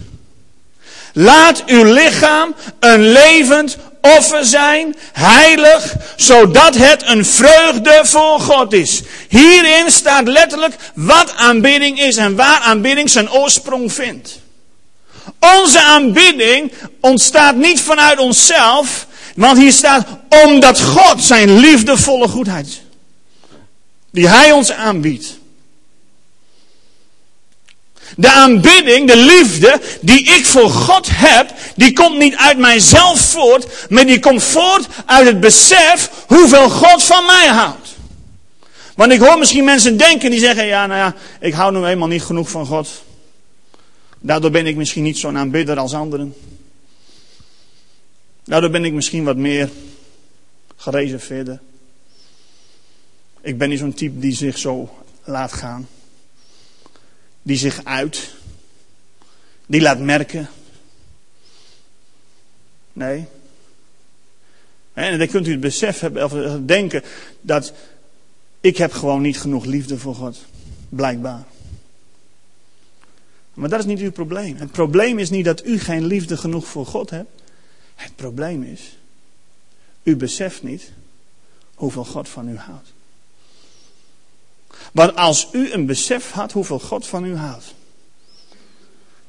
Laat 1.13 1.65
uw 1.65 1.83
lichaam 1.83 2.55
een 2.79 3.11
levend 3.11 3.77
offer 4.01 4.45
zijn, 4.45 4.95
heilig, 5.13 5.95
zodat 6.15 6.75
het 6.75 7.07
een 7.07 7.25
vreugde 7.25 8.01
voor 8.03 8.39
God 8.39 8.73
is. 8.73 9.01
Hierin 9.29 9.91
staat 9.91 10.27
letterlijk 10.27 10.75
wat 10.93 11.33
aanbidding 11.35 11.99
is 11.99 12.17
en 12.17 12.35
waar 12.35 12.59
aanbidding 12.59 13.09
zijn 13.09 13.31
oorsprong 13.31 13.93
vindt. 13.93 14.39
Onze 15.39 15.81
aanbidding 15.81 16.71
ontstaat 16.99 17.55
niet 17.55 17.81
vanuit 17.81 18.19
onszelf, 18.19 19.07
want 19.35 19.57
hier 19.57 19.71
staat 19.71 20.07
omdat 20.45 20.81
God 20.81 21.23
zijn 21.23 21.57
liefdevolle 21.59 22.27
goedheid, 22.27 22.81
die 24.11 24.27
Hij 24.27 24.51
ons 24.51 24.71
aanbiedt, 24.71 25.37
de 28.15 28.31
aanbidding, 28.31 29.07
de 29.07 29.17
liefde 29.17 29.81
die 30.01 30.23
ik 30.23 30.45
voor 30.45 30.69
God 30.69 31.07
heb, 31.11 31.53
die 31.75 31.93
komt 31.93 32.17
niet 32.17 32.35
uit 32.35 32.57
mijzelf 32.57 33.19
voort, 33.19 33.89
maar 33.89 34.05
die 34.05 34.19
komt 34.19 34.43
voort 34.43 34.87
uit 35.05 35.27
het 35.27 35.39
besef 35.39 36.09
hoeveel 36.27 36.69
God 36.69 37.03
van 37.03 37.25
mij 37.25 37.47
houdt. 37.47 37.95
Want 38.95 39.11
ik 39.11 39.19
hoor 39.19 39.37
misschien 39.37 39.63
mensen 39.63 39.97
denken 39.97 40.31
die 40.31 40.39
zeggen, 40.39 40.65
ja 40.65 40.85
nou 40.87 40.99
ja, 40.99 41.15
ik 41.39 41.53
hou 41.53 41.77
nu 41.77 41.85
eenmaal 41.85 42.07
niet 42.07 42.23
genoeg 42.23 42.49
van 42.49 42.65
God. 42.65 43.03
Daardoor 44.19 44.51
ben 44.51 44.67
ik 44.67 44.75
misschien 44.75 45.03
niet 45.03 45.17
zo'n 45.17 45.37
aanbidder 45.37 45.77
als 45.77 45.93
anderen. 45.93 46.35
Daardoor 48.43 48.69
ben 48.69 48.85
ik 48.85 48.93
misschien 48.93 49.23
wat 49.23 49.37
meer 49.37 49.69
gereserveerder. 50.75 51.59
Ik 53.41 53.57
ben 53.57 53.69
niet 53.69 53.79
zo'n 53.79 53.93
type 53.93 54.19
die 54.19 54.35
zich 54.35 54.57
zo 54.57 54.89
laat 55.23 55.53
gaan 55.53 55.87
die 57.43 57.57
zich 57.57 57.83
uit, 57.83 58.33
die 59.65 59.81
laat 59.81 59.99
merken. 59.99 60.49
Nee. 62.93 63.25
En 64.93 65.17
dan 65.17 65.27
kunt 65.27 65.47
u 65.47 65.51
het 65.51 65.59
besef 65.59 65.99
hebben, 65.99 66.23
of 66.23 66.59
denken 66.65 67.03
dat 67.41 67.73
ik 68.59 68.77
heb 68.77 68.91
gewoon 68.91 69.21
niet 69.21 69.39
genoeg 69.39 69.65
liefde 69.65 69.97
voor 69.97 70.15
God. 70.15 70.45
Blijkbaar. 70.89 71.43
Maar 73.53 73.69
dat 73.69 73.79
is 73.79 73.85
niet 73.85 73.99
uw 73.99 74.11
probleem. 74.11 74.55
Het 74.57 74.71
probleem 74.71 75.19
is 75.19 75.29
niet 75.29 75.45
dat 75.45 75.65
u 75.65 75.79
geen 75.79 76.05
liefde 76.05 76.37
genoeg 76.37 76.67
voor 76.67 76.85
God 76.85 77.09
hebt. 77.09 77.41
Het 77.95 78.15
probleem 78.15 78.63
is, 78.63 78.97
u 80.03 80.15
beseft 80.15 80.63
niet 80.63 80.91
hoeveel 81.73 82.05
God 82.05 82.29
van 82.29 82.49
u 82.49 82.57
houdt. 82.57 82.93
Want 84.93 85.15
als 85.15 85.47
u 85.51 85.71
een 85.71 85.85
besef 85.85 86.31
had 86.31 86.51
hoeveel 86.51 86.79
God 86.79 87.07
van 87.07 87.25
u 87.25 87.35
houdt, 87.35 87.73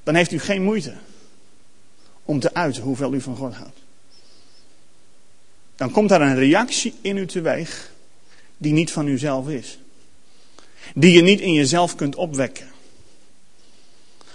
dan 0.03 0.14
heeft 0.14 0.33
u 0.33 0.38
geen 0.38 0.62
moeite 0.62 0.94
om 2.24 2.40
te 2.40 2.55
uiten 2.55 2.83
hoeveel 2.83 3.14
u 3.14 3.20
van 3.20 3.37
God 3.37 3.55
houdt. 3.55 3.79
Dan 5.77 5.90
komt 5.90 6.09
daar 6.09 6.20
een 6.20 6.35
reactie 6.35 6.94
in 7.00 7.16
u 7.16 7.27
teweeg 7.27 7.92
die 8.57 8.72
niet 8.72 8.92
van 8.92 9.07
uzelf 9.07 9.48
is. 9.48 9.79
Die 10.94 11.12
je 11.12 11.22
niet 11.22 11.40
in 11.40 11.53
jezelf 11.53 11.94
kunt 11.94 12.16
opwekken. 12.16 12.66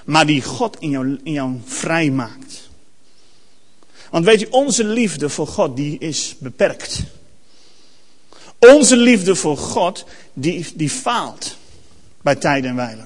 Maar 0.05 0.25
die 0.25 0.41
God 0.41 0.77
in 0.79 0.89
jou, 0.89 1.19
in 1.23 1.31
jou 1.31 1.57
vrij 1.65 2.11
maakt. 2.11 2.69
Want 4.09 4.25
weet 4.25 4.41
u, 4.41 4.47
onze 4.49 4.83
liefde 4.83 5.29
voor 5.29 5.47
God 5.47 5.75
die 5.75 5.97
is 5.99 6.35
beperkt. 6.39 7.03
Onze 8.59 8.97
liefde 8.97 9.35
voor 9.35 9.57
God, 9.57 10.05
die, 10.33 10.67
die 10.75 10.89
faalt 10.89 11.57
bij 12.21 12.35
tijd 12.35 12.65
en 12.65 12.75
wijle. 12.75 13.03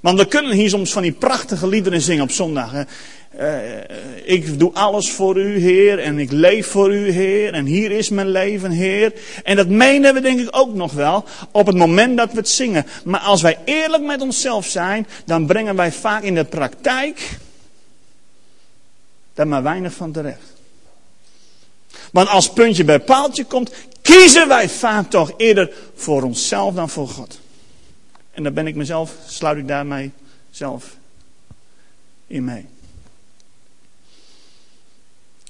Want 0.00 0.18
we 0.18 0.26
kunnen 0.26 0.52
hier 0.52 0.68
soms 0.68 0.92
van 0.92 1.02
die 1.02 1.12
prachtige 1.12 1.66
liederen 1.68 2.00
zingen 2.00 2.22
op 2.22 2.30
zondag. 2.30 2.72
Uh, 3.40 3.54
ik 4.24 4.58
doe 4.58 4.72
alles 4.72 5.10
voor 5.10 5.36
u, 5.36 5.58
Heer, 5.58 5.98
en 5.98 6.18
ik 6.18 6.30
leef 6.30 6.66
voor 6.66 6.94
u, 6.94 7.10
Heer, 7.10 7.52
en 7.52 7.64
hier 7.64 7.90
is 7.90 8.08
mijn 8.08 8.28
leven, 8.28 8.70
Heer. 8.70 9.12
En 9.44 9.56
dat 9.56 9.68
menen 9.68 10.14
we 10.14 10.20
denk 10.20 10.40
ik 10.40 10.48
ook 10.50 10.74
nog 10.74 10.92
wel 10.92 11.24
op 11.50 11.66
het 11.66 11.76
moment 11.76 12.16
dat 12.16 12.30
we 12.30 12.36
het 12.36 12.48
zingen. 12.48 12.86
Maar 13.04 13.20
als 13.20 13.42
wij 13.42 13.58
eerlijk 13.64 14.02
met 14.02 14.20
onszelf 14.20 14.66
zijn, 14.66 15.06
dan 15.24 15.46
brengen 15.46 15.76
wij 15.76 15.92
vaak 15.92 16.22
in 16.22 16.34
de 16.34 16.44
praktijk 16.44 17.38
daar 19.34 19.48
maar 19.48 19.62
weinig 19.62 19.92
van 19.92 20.12
terecht. 20.12 20.54
Want 22.12 22.28
als 22.28 22.52
puntje 22.52 22.84
bij 22.84 23.00
paaltje 23.00 23.44
komt, 23.44 23.70
kiezen 24.06 24.48
wij 24.48 24.68
vaak 24.68 25.10
toch 25.10 25.32
eerder 25.36 25.72
voor 25.94 26.22
onszelf 26.22 26.74
dan 26.74 26.90
voor 26.90 27.08
God. 27.08 27.38
En 28.30 28.42
dan 28.42 28.54
ben 28.54 28.66
ik 28.66 28.74
mezelf, 28.74 29.12
sluit 29.26 29.58
ik 29.58 29.68
daarmee 29.68 30.10
zelf 30.50 30.96
in 32.26 32.44
mee. 32.44 32.66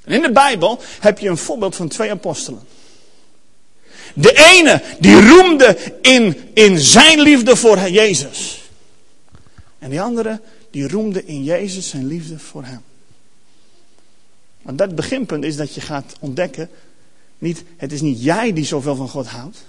En 0.04 0.12
in 0.12 0.22
de 0.22 0.32
Bijbel 0.32 0.80
heb 1.00 1.18
je 1.18 1.28
een 1.28 1.36
voorbeeld 1.36 1.76
van 1.76 1.88
twee 1.88 2.10
apostelen. 2.10 2.62
De 4.14 4.32
ene 4.32 4.82
die 4.98 5.28
roemde 5.28 5.98
in, 6.02 6.50
in 6.54 6.78
zijn 6.78 7.20
liefde 7.20 7.56
voor 7.56 7.78
Jezus. 7.78 8.62
En 9.78 9.90
die 9.90 10.00
andere 10.00 10.40
die 10.70 10.88
roemde 10.88 11.24
in 11.24 11.44
Jezus 11.44 11.88
zijn 11.88 12.06
liefde 12.06 12.38
voor 12.38 12.64
hem. 12.64 12.82
Want 14.62 14.78
dat 14.78 14.94
beginpunt 14.94 15.44
is 15.44 15.56
dat 15.56 15.74
je 15.74 15.80
gaat 15.80 16.14
ontdekken, 16.20 16.70
niet, 17.38 17.64
het 17.76 17.92
is 17.92 18.00
niet 18.00 18.22
jij 18.22 18.52
die 18.52 18.64
zoveel 18.64 18.96
van 18.96 19.08
God 19.08 19.26
houdt. 19.26 19.64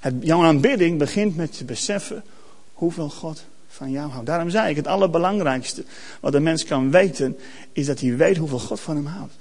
Het, 0.00 0.14
jouw 0.20 0.44
aanbidding 0.44 0.98
begint 0.98 1.36
met 1.36 1.56
te 1.56 1.64
beseffen 1.64 2.24
hoeveel 2.72 3.10
God 3.10 3.44
van 3.68 3.90
jou 3.90 4.10
houdt. 4.10 4.26
Daarom 4.26 4.50
zei 4.50 4.70
ik, 4.70 4.76
het 4.76 4.86
allerbelangrijkste 4.86 5.84
wat 6.20 6.34
een 6.34 6.42
mens 6.42 6.64
kan 6.64 6.90
weten, 6.90 7.38
is 7.72 7.86
dat 7.86 8.00
hij 8.00 8.16
weet 8.16 8.36
hoeveel 8.36 8.58
God 8.58 8.80
van 8.80 8.96
hem 8.96 9.06
houdt. 9.06 9.32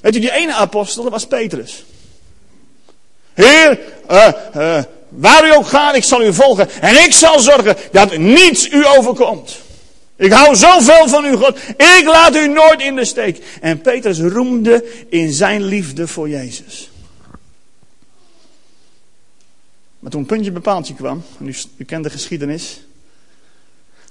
Weet 0.00 0.16
u, 0.16 0.20
die 0.20 0.32
ene 0.32 0.54
apostel, 0.54 1.02
dat 1.02 1.12
was 1.12 1.26
Petrus. 1.26 1.84
Heer, 3.32 3.80
uh, 4.10 4.32
uh, 4.56 4.82
waar 5.08 5.46
u 5.46 5.54
ook 5.54 5.66
gaat, 5.66 5.94
ik 5.94 6.04
zal 6.04 6.22
u 6.22 6.34
volgen. 6.34 6.70
En 6.70 7.04
ik 7.04 7.12
zal 7.12 7.40
zorgen 7.40 7.76
dat 7.92 8.16
niets 8.16 8.68
u 8.68 8.86
overkomt. 8.86 9.56
Ik 10.16 10.32
hou 10.32 10.56
zoveel 10.56 11.08
van 11.08 11.24
u, 11.24 11.36
God. 11.36 11.58
Ik 11.68 12.02
laat 12.04 12.36
u 12.36 12.48
nooit 12.48 12.80
in 12.80 12.96
de 12.96 13.04
steek. 13.04 13.58
En 13.60 13.80
Petrus 13.80 14.18
roemde 14.18 15.04
in 15.08 15.32
zijn 15.32 15.64
liefde 15.64 16.08
voor 16.08 16.28
Jezus. 16.28 16.90
Maar 19.98 20.10
toen 20.10 20.26
puntje 20.26 20.52
bepaaltje 20.52 20.94
kwam, 20.94 21.22
en 21.38 21.46
u, 21.46 21.54
u 21.76 21.84
kent 21.84 22.04
de 22.04 22.10
geschiedenis, 22.10 22.80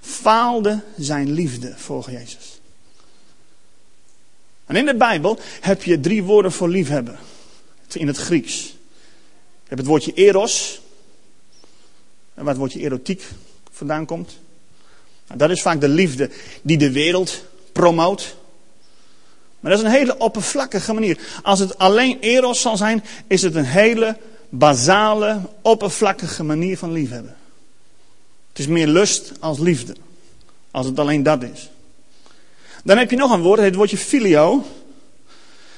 faalde 0.02 0.82
zijn 0.98 1.32
liefde 1.32 1.74
voor 1.78 2.12
Jezus. 2.12 2.60
En 4.66 4.76
in 4.76 4.86
de 4.86 4.96
Bijbel 4.96 5.40
heb 5.62 5.84
je 5.84 6.00
drie 6.00 6.24
woorden 6.24 6.52
voor 6.52 6.70
liefhebben. 6.70 7.18
In 7.94 8.08
het 8.08 8.18
Grieks. 8.18 8.62
Je 9.64 9.70
hebt 9.70 9.80
het 9.80 9.90
woordje 9.90 10.14
eros. 10.14 10.82
Waar 12.34 12.46
het 12.46 12.58
woordje 12.58 12.80
erotiek 12.80 13.24
vandaan 13.72 14.06
komt. 14.06 14.38
Dat 15.36 15.50
is 15.50 15.62
vaak 15.62 15.82
de 15.82 15.88
liefde 15.88 16.30
die 16.62 16.78
de 16.78 16.92
wereld 16.92 17.44
promoot. 17.72 18.36
Maar 19.60 19.72
dat 19.72 19.80
is 19.80 19.86
een 19.86 19.92
hele 19.94 20.18
oppervlakkige 20.18 20.94
manier. 20.94 21.18
Als 21.44 21.60
het 21.60 21.78
alleen 21.78 22.20
eros 22.20 22.62
zal 22.62 22.78
zijn, 22.78 23.04
is 23.28 23.42
het 23.42 23.56
een 23.56 23.66
hele 23.66 24.18
basale, 24.50 25.42
oppervlakkige 25.62 26.44
manier 26.44 26.78
van 26.78 26.92
liefhebben. 26.92 27.36
Het 28.50 28.60
is 28.60 28.68
meer 28.68 28.88
lust 28.88 29.32
als 29.40 29.60
liefde. 29.60 29.96
Als 30.72 30.86
het 30.86 31.00
alleen 31.00 31.24
dat 31.24 31.44
is. 31.44 31.70
Dan 32.84 32.98
heb 32.98 33.10
je 33.10 33.16
nog 33.16 33.32
een 33.32 33.42
woord, 33.42 33.60
het 33.60 33.76
woordje 33.76 33.98
filio. 33.98 34.66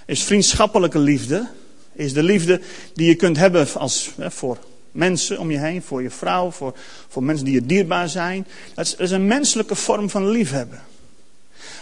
Is 0.06 0.24
vriendschappelijke 0.24 1.00
liefde. 1.00 1.48
Is 1.94 2.14
de 2.14 2.24
liefde 2.24 2.62
die 2.94 3.08
je 3.08 3.16
kunt 3.16 3.38
hebben 3.38 3.68
als, 3.74 4.12
voor 4.18 4.58
mensen 4.96 5.40
om 5.40 5.52
je 5.52 5.58
heen, 5.58 5.82
voor 5.82 6.02
je 6.02 6.10
vrouw, 6.10 6.52
voor, 6.52 6.76
voor 7.08 7.24
mensen 7.24 7.46
die 7.46 7.54
je 7.54 7.66
dierbaar 7.66 8.10
zijn. 8.10 8.48
Dat 8.74 8.96
is, 8.98 9.12
een 9.12 9.28
menselijke 9.28 9.76
vorm 9.76 10.10
van 10.10 10.30
liefhebben. 10.30 10.82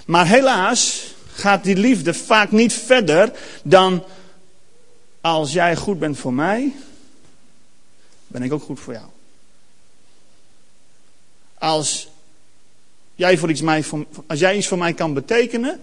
Maar 0.06 0.28
helaas 0.28 1.14
gaat 1.34 1.64
die 1.64 1.76
liefde 1.76 2.14
vaak 2.14 2.52
niet 2.52 2.74
verder 2.74 3.32
dan 3.64 4.04
als 5.22 5.54
jij 5.54 5.76
goed 5.76 6.00
bent 6.00 6.18
voor 6.18 6.34
mij, 6.34 6.74
ben 8.28 8.44
ik 8.44 8.54
ook 8.54 8.64
goed 8.64 8.80
voor 8.80 8.94
jou. 8.94 9.06
Als 11.58 12.10
jij, 13.16 13.38
voor 13.38 13.50
iets 13.50 13.62
mij, 13.62 13.84
als 14.28 14.40
jij 14.40 14.58
iets 14.58 14.68
voor 14.68 14.78
mij 14.78 14.94
kan 14.94 15.14
betekenen, 15.14 15.80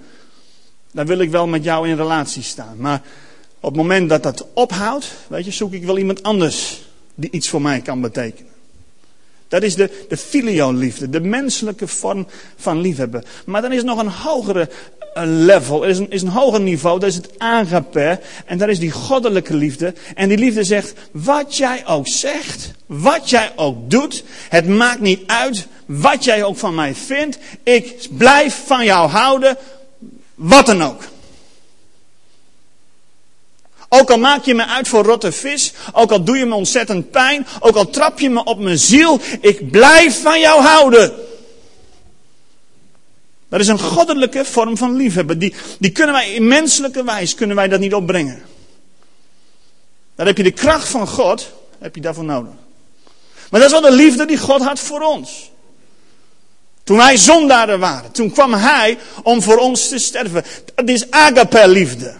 dan 0.92 1.06
wil 1.06 1.18
ik 1.18 1.30
wel 1.30 1.46
met 1.46 1.64
jou 1.64 1.88
in 1.88 1.96
relatie 1.96 2.42
staan. 2.42 2.76
Maar 2.76 3.02
op 3.60 3.68
het 3.68 3.76
moment 3.76 4.08
dat 4.08 4.22
dat 4.22 4.46
ophoudt, 4.54 5.12
weet 5.28 5.44
je, 5.44 5.50
zoek 5.50 5.72
ik 5.72 5.84
wel 5.84 5.98
iemand 5.98 6.22
anders 6.22 6.88
die 7.14 7.30
iets 7.30 7.48
voor 7.48 7.62
mij 7.62 7.80
kan 7.80 8.00
betekenen. 8.00 8.52
Dat 9.48 9.62
is 9.62 9.74
de, 9.74 10.04
de 10.08 10.16
filio-liefde, 10.16 11.10
de 11.10 11.20
menselijke 11.20 11.86
vorm 11.86 12.26
van 12.56 12.80
liefhebben. 12.80 13.24
Maar 13.46 13.62
dan 13.62 13.72
is 13.72 13.82
nog 13.82 13.98
een 13.98 14.08
hogere 14.10 14.68
eh, 15.14 15.22
level, 15.26 15.82
er 15.82 15.88
is 15.88 15.98
een, 15.98 16.10
is 16.10 16.22
een 16.22 16.28
hoger 16.28 16.60
niveau, 16.60 17.00
dat 17.00 17.08
is 17.08 17.14
het 17.14 17.38
agape. 17.38 18.20
En 18.46 18.58
dat 18.58 18.68
is 18.68 18.78
die 18.78 18.90
goddelijke 18.90 19.54
liefde. 19.54 19.94
En 20.14 20.28
die 20.28 20.38
liefde 20.38 20.64
zegt, 20.64 20.94
wat 21.10 21.56
jij 21.56 21.86
ook 21.86 22.08
zegt, 22.08 22.70
wat 22.86 23.30
jij 23.30 23.52
ook 23.56 23.90
doet, 23.90 24.24
het 24.48 24.68
maakt 24.68 25.00
niet 25.00 25.22
uit 25.26 25.66
wat 25.86 26.24
jij 26.24 26.44
ook 26.44 26.56
van 26.56 26.74
mij 26.74 26.94
vindt. 26.94 27.38
Ik 27.62 28.08
blijf 28.10 28.62
van 28.66 28.84
jou 28.84 29.08
houden, 29.08 29.56
wat 30.34 30.66
dan 30.66 30.82
ook. 30.82 31.02
Ook 33.92 34.10
al 34.10 34.18
maak 34.18 34.44
je 34.44 34.54
me 34.54 34.66
uit 34.66 34.88
voor 34.88 35.04
rotte 35.04 35.32
vis, 35.32 35.72
ook 35.92 36.12
al 36.12 36.24
doe 36.24 36.36
je 36.36 36.46
me 36.46 36.54
ontzettend 36.54 37.10
pijn, 37.10 37.46
ook 37.60 37.76
al 37.76 37.90
trap 37.90 38.18
je 38.18 38.30
me 38.30 38.44
op 38.44 38.58
mijn 38.58 38.78
ziel, 38.78 39.20
ik 39.40 39.70
blijf 39.70 40.22
van 40.22 40.40
jou 40.40 40.62
houden. 40.62 41.14
Dat 43.48 43.60
is 43.60 43.68
een 43.68 43.78
goddelijke 43.78 44.44
vorm 44.44 44.76
van 44.76 44.96
liefhebben. 44.96 45.38
Die, 45.38 45.54
die 45.78 45.90
kunnen 45.90 46.14
wij 46.14 46.32
in 46.32 46.46
menselijke 46.46 47.04
wijze 47.04 47.34
kunnen 47.34 47.56
wij 47.56 47.68
dat 47.68 47.80
niet 47.80 47.94
opbrengen. 47.94 48.42
Daar 50.14 50.26
heb 50.26 50.36
je 50.36 50.42
de 50.42 50.50
kracht 50.50 50.88
van 50.88 51.08
God, 51.08 51.52
heb 51.78 51.94
je 51.94 52.00
daarvoor 52.00 52.24
nodig. 52.24 52.52
Maar 53.50 53.60
dat 53.60 53.72
is 53.72 53.80
wel 53.80 53.90
de 53.90 53.96
liefde 53.96 54.24
die 54.24 54.38
God 54.38 54.62
had 54.62 54.80
voor 54.80 55.00
ons. 55.00 55.50
Toen 56.84 56.96
wij 56.96 57.16
zondaren 57.16 57.78
waren, 57.78 58.12
toen 58.12 58.32
kwam 58.32 58.54
Hij 58.54 58.98
om 59.22 59.42
voor 59.42 59.56
ons 59.56 59.88
te 59.88 59.98
sterven. 59.98 60.44
Dat 60.74 60.88
is 60.88 61.10
agape 61.10 61.68
liefde. 61.68 62.14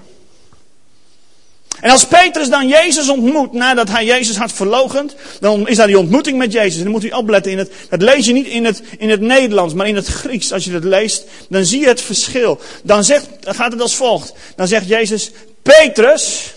En 1.81 1.91
als 1.91 2.07
Petrus 2.07 2.49
dan 2.49 2.69
Jezus 2.69 3.09
ontmoet 3.09 3.53
nadat 3.53 3.89
hij 3.89 4.05
Jezus 4.05 4.37
had 4.37 4.53
verlogend, 4.53 5.15
dan 5.41 5.69
is 5.69 5.77
daar 5.77 5.87
die 5.87 5.99
ontmoeting 5.99 6.39
met 6.39 6.53
Jezus. 6.53 6.77
En 6.77 6.83
dan 6.83 6.93
moet 6.93 7.05
u 7.05 7.11
opletten 7.11 7.53
in 7.53 7.59
het, 7.59 7.73
dat 7.89 8.03
lees 8.03 8.27
je 8.27 8.33
niet 8.33 8.47
in 8.47 8.65
het, 8.65 8.83
in 8.99 9.11
het 9.11 9.21
Nederlands, 9.21 9.75
maar 9.75 9.89
in 9.89 9.97
het 9.97 10.07
Grieks. 10.07 10.53
Als 10.53 10.65
je 10.65 10.71
dat 10.71 10.85
leest, 10.85 11.25
dan 11.49 11.65
zie 11.65 11.81
je 11.81 11.87
het 11.87 12.01
verschil. 12.01 12.61
Dan, 12.83 13.05
zegt, 13.05 13.29
gaat 13.41 13.73
het 13.73 13.81
als 13.81 13.97
volgt. 13.97 14.33
Dan 14.57 14.69
zegt 14.69 14.89
Jezus, 14.89 15.31
Petrus, 15.63 16.55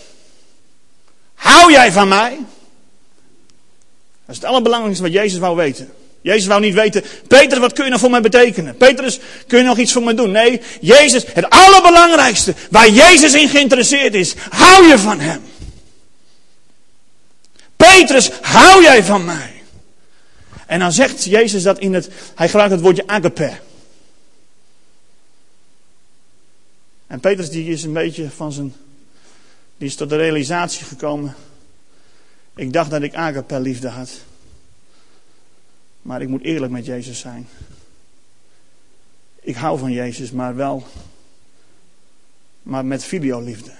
hou 1.34 1.72
jij 1.72 1.92
van 1.92 2.08
mij? 2.08 2.38
Dat 4.26 4.36
is 4.36 4.36
het 4.36 4.46
allerbelangrijkste 4.46 5.04
wat 5.04 5.14
Jezus 5.14 5.40
wou 5.40 5.56
weten. 5.56 5.94
Jezus 6.24 6.46
wou 6.46 6.62
niet 6.62 6.74
weten, 6.74 7.04
Petrus, 7.28 7.60
wat 7.60 7.74
kun 7.74 7.84
je 7.84 7.90
nou 7.90 8.02
voor 8.02 8.12
mij 8.12 8.22
betekenen? 8.22 8.78
Petrus, 8.78 9.20
kun 9.48 9.58
je 9.58 9.64
nog 9.64 9.78
iets 9.78 9.92
voor 9.92 10.04
mij 10.04 10.16
doen? 10.16 10.32
Nee, 10.32 10.62
Jezus, 10.82 11.26
het 11.34 11.50
allerbelangrijkste, 11.50 12.54
waar 12.70 12.90
Jezus 12.90 13.34
in 13.34 13.50
geïnteresseerd 13.50 14.14
is, 14.14 14.34
hou 14.50 14.88
je 14.88 15.00
van 15.00 15.20
Hem. 15.20 15.42
Petrus, 17.76 18.30
hou 18.42 18.84
jij 18.84 19.04
van 19.04 19.26
mij? 19.26 19.64
En 20.66 20.80
dan 20.80 20.92
zegt 20.92 21.24
Jezus 21.24 21.64
dat 21.64 21.80
in 21.80 21.94
het, 21.94 22.10
hij 22.36 22.48
gebruikt 22.48 22.74
het 22.74 22.82
woordje 22.82 23.08
agape. 23.08 23.52
En 27.08 27.20
Petrus 27.20 27.50
die 27.50 27.72
is 27.72 27.84
een 27.84 27.94
beetje 27.94 28.30
van 28.30 28.52
zijn, 28.52 28.74
die 29.78 29.88
is 29.88 29.96
tot 29.96 30.10
de 30.10 30.16
realisatie 30.16 30.86
gekomen. 30.86 31.36
Ik 32.56 32.74
dacht 32.74 32.90
dat 32.90 33.02
ik 33.02 33.14
agape 33.14 33.60
liefde 33.60 33.88
had. 33.88 34.10
Maar 36.04 36.22
ik 36.22 36.28
moet 36.28 36.44
eerlijk 36.44 36.72
met 36.72 36.86
Jezus 36.86 37.20
zijn. 37.20 37.48
Ik 39.42 39.56
hou 39.56 39.80
van 39.80 39.92
Jezus, 39.92 40.32
maar 40.32 40.56
wel. 40.56 40.88
Maar 42.64 42.86
met 42.86 43.04
filioliefde. 43.04 43.72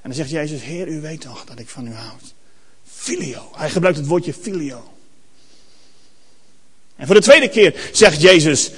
En 0.00 0.14
dan 0.14 0.14
zegt 0.14 0.30
Jezus: 0.30 0.62
Heer, 0.62 0.88
u 0.88 1.00
weet 1.00 1.20
toch 1.20 1.44
dat 1.44 1.58
ik 1.58 1.68
van 1.68 1.86
u 1.86 1.92
houd. 1.92 2.34
Filio. 2.84 3.50
Hij 3.56 3.70
gebruikt 3.70 3.98
het 3.98 4.06
woordje 4.06 4.34
filio. 4.34 4.92
En 6.96 7.06
voor 7.06 7.14
de 7.14 7.22
tweede 7.22 7.48
keer 7.48 7.90
zegt 7.92 8.20
Jezus: 8.20 8.70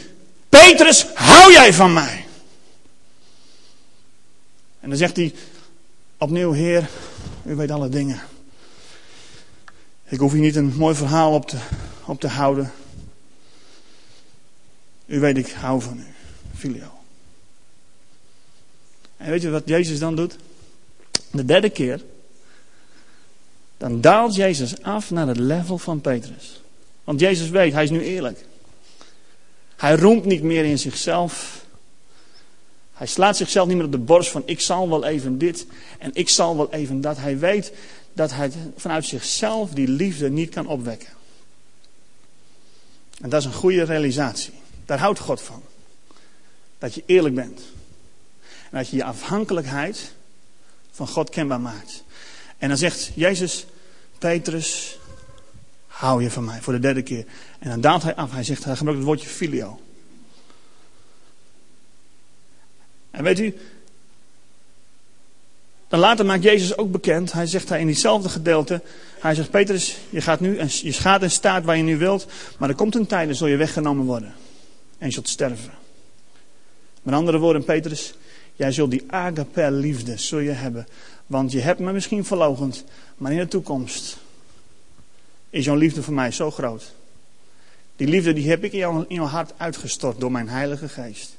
Petrus, 0.48 1.07
hou 1.14 1.53
jij 1.53 1.72
van 1.72 1.92
mij? 1.92 2.24
En 4.81 4.88
dan 4.88 4.98
zegt 4.98 5.16
hij 5.16 5.35
opnieuw: 6.18 6.53
Heer, 6.53 6.88
u 7.46 7.55
weet 7.55 7.70
alle 7.70 7.88
dingen. 7.88 8.20
Ik 10.11 10.18
hoef 10.18 10.33
hier 10.33 10.40
niet 10.40 10.57
een 10.57 10.75
mooi 10.77 10.94
verhaal 10.94 11.35
op 11.35 11.49
te, 11.49 11.57
op 12.05 12.20
te 12.20 12.29
houden. 12.29 12.73
U 15.07 15.20
weet, 15.20 15.37
ik 15.37 15.51
hou 15.51 15.83
van 15.83 15.99
u. 15.99 16.05
Filio. 16.57 16.90
En 19.16 19.31
weet 19.31 19.42
je 19.42 19.51
wat 19.51 19.62
Jezus 19.64 19.99
dan 19.99 20.16
doet? 20.16 20.37
De 21.31 21.44
derde 21.44 21.70
keer. 21.70 22.05
Dan 23.77 24.01
daalt 24.01 24.35
Jezus 24.35 24.83
af 24.83 25.11
naar 25.11 25.27
het 25.27 25.38
level 25.38 25.79
van 25.79 26.01
Petrus. 26.01 26.62
Want 27.05 27.20
Jezus 27.20 27.49
weet, 27.49 27.73
hij 27.73 27.85
is 27.85 27.90
nu 27.90 28.03
eerlijk. 28.03 28.44
Hij 29.77 29.94
roemt 29.94 30.25
niet 30.25 30.42
meer 30.42 30.64
in 30.64 30.79
zichzelf. 30.79 31.64
Hij 32.92 33.07
slaat 33.07 33.37
zichzelf 33.37 33.66
niet 33.66 33.77
meer 33.77 33.87
op 33.87 33.92
de 33.92 33.99
borst 33.99 34.31
van 34.31 34.42
ik 34.46 34.61
zal 34.61 34.88
wel 34.88 35.05
even 35.05 35.38
dit 35.38 35.66
en 35.99 36.11
ik 36.12 36.29
zal 36.29 36.57
wel 36.57 36.73
even 36.73 37.01
dat. 37.01 37.16
Hij 37.16 37.38
weet 37.38 37.73
dat 38.20 38.30
hij 38.30 38.52
vanuit 38.76 39.04
zichzelf 39.04 39.70
die 39.70 39.88
liefde 39.88 40.30
niet 40.30 40.50
kan 40.50 40.66
opwekken. 40.66 41.09
En 43.20 43.30
dat 43.30 43.40
is 43.40 43.46
een 43.46 43.52
goede 43.52 43.83
realisatie. 43.83 44.52
Daar 44.85 44.98
houdt 44.98 45.18
God 45.18 45.42
van. 45.42 45.62
Dat 46.78 46.94
je 46.94 47.02
eerlijk 47.06 47.35
bent. 47.35 47.61
En 48.70 48.78
dat 48.78 48.88
je 48.88 48.96
je 48.96 49.04
afhankelijkheid 49.04 50.12
van 50.90 51.09
God 51.09 51.30
kenbaar 51.30 51.61
maakt. 51.61 52.04
En 52.59 52.68
dan 52.68 52.78
zegt 52.78 53.11
Jezus, 53.14 53.66
Petrus, 54.18 54.98
hou 55.87 56.22
je 56.22 56.30
van 56.30 56.44
mij 56.44 56.61
voor 56.61 56.72
de 56.72 56.78
derde 56.78 57.02
keer. 57.02 57.26
En 57.59 57.70
dan 57.70 57.80
daalt 57.80 58.02
hij 58.02 58.14
af. 58.14 58.33
Hij 58.33 58.44
zegt, 58.44 58.64
hij 58.64 58.76
gebruikt 58.76 59.00
het 59.00 59.09
woordje 59.09 59.28
filio. 59.28 59.80
En 63.11 63.24
weet 63.24 63.38
u, 63.38 63.56
dan 65.90 66.00
later 66.00 66.26
maakt 66.26 66.42
Jezus 66.42 66.76
ook 66.76 66.90
bekend, 66.90 67.33
hij 67.33 67.46
zegt 67.46 67.68
hij 67.68 67.81
in 67.81 67.87
diezelfde 67.87 68.29
gedeelte, 68.29 68.83
hij 69.20 69.35
zegt 69.35 69.50
Petrus, 69.50 69.96
je 70.11 70.20
gaat 70.20 70.40
nu, 70.40 70.59
je 70.83 70.92
gaat 70.92 71.22
en 71.22 71.31
staat 71.31 71.64
waar 71.64 71.76
je 71.76 71.83
nu 71.83 71.98
wilt, 71.98 72.26
maar 72.59 72.68
er 72.68 72.74
komt 72.74 72.94
een 72.94 73.07
tijd, 73.07 73.26
dan 73.26 73.37
zul 73.37 73.46
je 73.46 73.57
weggenomen 73.57 74.07
worden. 74.07 74.35
En 74.98 75.07
je 75.07 75.12
zult 75.12 75.29
sterven. 75.29 75.72
Met 77.03 77.14
andere 77.14 77.38
woorden, 77.38 77.64
Petrus, 77.64 78.14
jij 78.57 78.72
zult 78.72 78.90
die 78.90 79.05
agape 79.07 79.70
liefde 79.70 80.16
zul 80.16 80.38
je 80.38 80.50
hebben. 80.50 80.87
Want 81.26 81.53
je 81.53 81.61
hebt 81.61 81.81
me 81.81 81.92
misschien 81.92 82.24
verlogend, 82.24 82.85
maar 83.16 83.33
in 83.33 83.38
de 83.38 83.48
toekomst 83.48 84.18
is 85.50 85.64
jouw 85.64 85.76
liefde 85.76 86.03
voor 86.03 86.14
mij 86.14 86.31
zo 86.31 86.50
groot. 86.50 86.94
Die 87.96 88.09
liefde 88.09 88.33
die 88.33 88.48
heb 88.48 88.64
ik 88.64 88.72
in 88.72 88.79
jouw, 88.79 89.05
in 89.09 89.14
jouw 89.14 89.26
hart 89.26 89.53
uitgestort 89.57 90.20
door 90.20 90.33
mijn 90.33 90.48
Heilige 90.48 90.88
Geest. 90.88 91.37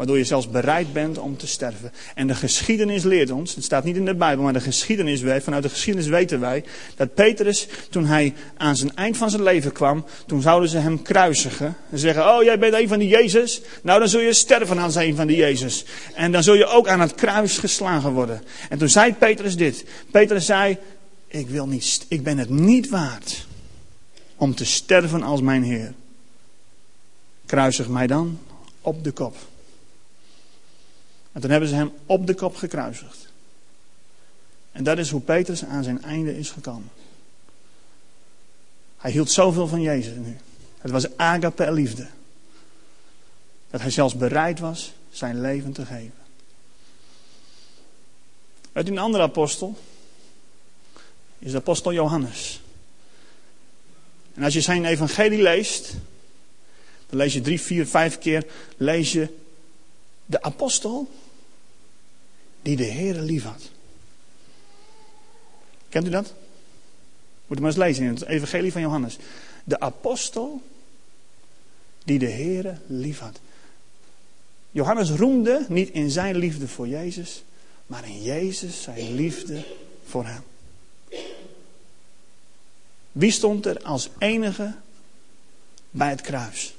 Waardoor 0.00 0.18
je 0.18 0.24
zelfs 0.24 0.50
bereid 0.50 0.92
bent 0.92 1.18
om 1.18 1.36
te 1.36 1.46
sterven. 1.46 1.92
En 2.14 2.26
de 2.26 2.34
geschiedenis 2.34 3.02
leert 3.02 3.30
ons, 3.30 3.54
het 3.54 3.64
staat 3.64 3.84
niet 3.84 3.96
in 3.96 4.04
de 4.04 4.14
Bijbel, 4.14 4.44
maar 4.44 4.52
de 4.52 4.60
geschiedenis, 4.60 5.42
vanuit 5.42 5.62
de 5.62 5.68
geschiedenis 5.68 6.08
weten 6.08 6.40
wij, 6.40 6.64
dat 6.96 7.14
Petrus, 7.14 7.66
toen 7.90 8.04
hij 8.04 8.34
aan 8.56 8.76
zijn 8.76 8.96
eind 8.96 9.16
van 9.16 9.30
zijn 9.30 9.42
leven 9.42 9.72
kwam, 9.72 10.04
toen 10.26 10.42
zouden 10.42 10.68
ze 10.68 10.78
hem 10.78 11.02
kruisigen. 11.02 11.76
En 11.90 11.98
zeggen, 11.98 12.34
oh 12.34 12.42
jij 12.42 12.58
bent 12.58 12.74
een 12.74 12.88
van 12.88 12.98
die 12.98 13.08
Jezus, 13.08 13.60
nou 13.82 13.98
dan 13.98 14.08
zul 14.08 14.20
je 14.20 14.32
sterven 14.32 14.78
als 14.78 14.94
een 14.94 15.16
van 15.16 15.26
die 15.26 15.36
Jezus. 15.36 15.84
En 16.14 16.32
dan 16.32 16.42
zul 16.42 16.54
je 16.54 16.66
ook 16.66 16.88
aan 16.88 17.00
het 17.00 17.14
kruis 17.14 17.58
geslagen 17.58 18.12
worden. 18.12 18.42
En 18.68 18.78
toen 18.78 18.88
zei 18.88 19.14
Petrus 19.14 19.56
dit. 19.56 19.84
Petrus 20.10 20.46
zei, 20.46 20.78
ik 21.26 21.48
wil 21.48 21.66
niet, 21.66 22.06
ik 22.08 22.22
ben 22.22 22.38
het 22.38 22.50
niet 22.50 22.88
waard 22.88 23.46
om 24.36 24.54
te 24.54 24.64
sterven 24.64 25.22
als 25.22 25.40
mijn 25.40 25.62
Heer. 25.62 25.92
Kruisig 27.46 27.88
mij 27.88 28.06
dan 28.06 28.38
op 28.80 29.04
de 29.04 29.10
kop. 29.10 29.36
Toen 31.40 31.50
hebben 31.50 31.68
ze 31.68 31.74
hem 31.74 31.92
op 32.06 32.26
de 32.26 32.34
kop 32.34 32.56
gekruisigd. 32.56 33.28
En 34.72 34.84
dat 34.84 34.98
is 34.98 35.10
hoe 35.10 35.20
Petrus 35.20 35.64
aan 35.64 35.84
zijn 35.84 36.02
einde 36.02 36.38
is 36.38 36.50
gekomen. 36.50 36.90
Hij 38.96 39.10
hield 39.10 39.30
zoveel 39.30 39.66
van 39.66 39.80
Jezus 39.80 40.16
nu. 40.16 40.36
Het 40.78 40.90
was 40.90 41.16
agape 41.16 41.72
liefde. 41.72 42.06
Dat 43.70 43.80
hij 43.80 43.90
zelfs 43.90 44.16
bereid 44.16 44.58
was 44.58 44.92
zijn 45.10 45.40
leven 45.40 45.72
te 45.72 45.86
geven. 45.86 46.18
Uit 48.72 48.88
een 48.88 48.98
andere 48.98 49.22
apostel 49.22 49.78
is 51.38 51.50
de 51.50 51.56
apostel 51.56 51.92
Johannes. 51.92 52.60
En 54.34 54.42
als 54.42 54.54
je 54.54 54.60
zijn 54.60 54.84
evangelie 54.84 55.42
leest, 55.42 55.94
dan 57.06 57.18
lees 57.18 57.32
je 57.32 57.40
drie, 57.40 57.60
vier, 57.60 57.86
vijf 57.86 58.18
keer, 58.18 58.46
lees 58.76 59.12
je 59.12 59.28
de 60.26 60.42
apostel 60.42 61.10
die 62.70 62.86
de 62.86 62.92
Heere 62.92 63.20
lief 63.20 63.44
had. 63.44 63.70
Kent 65.88 66.06
u 66.06 66.10
dat? 66.10 66.34
Moet 67.46 67.58
u 67.58 67.60
maar 67.60 67.70
eens 67.70 67.78
lezen 67.78 68.04
in 68.04 68.14
het 68.14 68.24
evangelie 68.24 68.72
van 68.72 68.80
Johannes. 68.80 69.18
De 69.64 69.80
apostel 69.80 70.62
die 72.04 72.18
de 72.18 72.30
Heere 72.30 72.78
lief 72.86 73.18
had. 73.18 73.40
Johannes 74.70 75.10
roemde 75.10 75.66
niet 75.68 75.90
in 75.90 76.10
zijn 76.10 76.36
liefde 76.36 76.68
voor 76.68 76.88
Jezus, 76.88 77.42
maar 77.86 78.04
in 78.04 78.22
Jezus 78.22 78.82
zijn 78.82 79.14
liefde 79.14 79.64
voor 80.04 80.26
hem. 80.26 80.42
Wie 83.12 83.30
stond 83.30 83.66
er 83.66 83.82
als 83.82 84.08
enige 84.18 84.74
bij 85.90 86.10
het 86.10 86.20
kruis? 86.20 86.74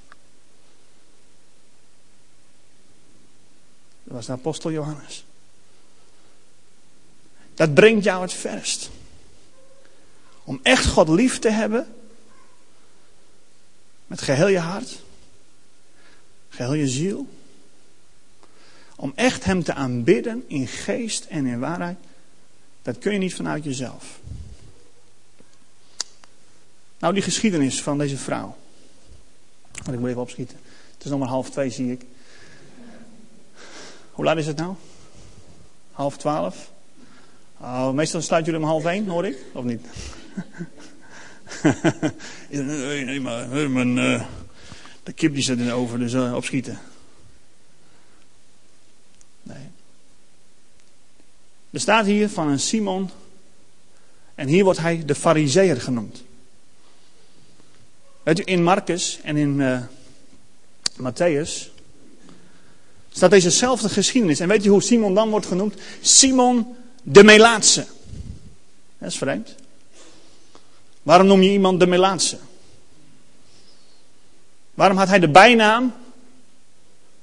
Dat 4.03 4.13
was 4.13 4.25
de 4.25 4.31
apostel 4.31 4.71
Johannes. 4.71 5.25
Dat 7.61 7.73
brengt 7.73 8.03
jou 8.03 8.21
het 8.21 8.33
verst. 8.33 8.89
Om 10.43 10.59
echt 10.63 10.85
God 10.85 11.09
lief 11.09 11.39
te 11.39 11.49
hebben. 11.49 11.93
Met 14.07 14.21
geheel 14.21 14.47
je 14.47 14.59
hart. 14.59 15.01
Geheel 16.49 16.73
je 16.73 16.87
ziel. 16.87 17.27
Om 18.95 19.11
echt 19.15 19.43
Hem 19.43 19.63
te 19.63 19.73
aanbidden 19.73 20.43
in 20.47 20.67
geest 20.67 21.25
en 21.25 21.45
in 21.45 21.59
waarheid. 21.59 21.97
Dat 22.81 22.97
kun 22.97 23.13
je 23.13 23.17
niet 23.17 23.35
vanuit 23.35 23.63
jezelf. 23.63 24.19
Nou, 26.99 27.13
die 27.13 27.23
geschiedenis 27.23 27.81
van 27.81 27.97
deze 27.97 28.17
vrouw. 28.17 28.57
Want 29.71 29.93
ik 29.93 29.99
moet 29.99 30.09
even 30.09 30.21
opschieten. 30.21 30.57
Het 30.93 31.03
is 31.03 31.09
nog 31.09 31.19
maar 31.19 31.27
half 31.27 31.49
twee, 31.49 31.69
zie 31.69 31.91
ik. 31.91 32.05
Hoe 34.11 34.25
laat 34.25 34.37
is 34.37 34.47
het 34.47 34.57
nou? 34.57 34.75
Half 35.91 36.17
twaalf? 36.17 36.70
Oh, 37.63 37.91
meestal 37.91 38.21
sluit 38.21 38.45
jullie 38.45 38.59
om 38.59 38.65
half 38.65 38.85
één, 38.85 39.07
hoor 39.07 39.25
ik? 39.25 39.37
Of 39.53 39.63
niet? 39.63 39.85
nee, 42.49 43.05
nee, 43.05 43.19
maar 43.19 43.69
mijn, 43.69 43.97
uh, 43.97 44.23
de 45.03 45.13
kip 45.13 45.33
die 45.33 45.43
zit 45.43 45.59
in 45.59 45.65
de 45.65 45.73
oven, 45.73 45.99
dus 45.99 46.13
uh, 46.13 46.35
opschieten. 46.35 46.79
Nee. 49.43 49.69
Er 51.69 51.79
staat 51.79 52.05
hier 52.05 52.29
van 52.29 52.47
een 52.47 52.59
Simon. 52.59 53.09
En 54.35 54.47
hier 54.47 54.63
wordt 54.63 54.79
hij 54.79 55.05
de 55.05 55.15
Fariseer 55.15 55.81
genoemd. 55.81 56.23
Weet 58.23 58.39
u, 58.39 58.43
in 58.45 58.63
Marcus 58.63 59.19
en 59.23 59.37
in 59.37 59.59
uh, 59.59 59.81
Matthäus 61.01 61.69
staat 63.11 63.31
dezezelfde 63.31 63.89
geschiedenis. 63.89 64.39
En 64.39 64.47
weet 64.47 64.63
je 64.63 64.69
hoe 64.69 64.81
Simon 64.81 65.13
dan 65.13 65.29
wordt 65.29 65.45
genoemd? 65.45 65.75
Simon 66.01 66.75
de 67.01 67.23
Melaatse. 67.23 67.85
Dat 68.97 69.09
is 69.09 69.17
vreemd. 69.17 69.55
Waarom 71.03 71.27
noem 71.27 71.41
je 71.41 71.51
iemand 71.51 71.79
de 71.79 71.87
Melaatse? 71.87 72.37
Waarom 74.73 74.97
had 74.97 75.07
hij 75.07 75.19
de 75.19 75.29
bijnaam 75.29 75.93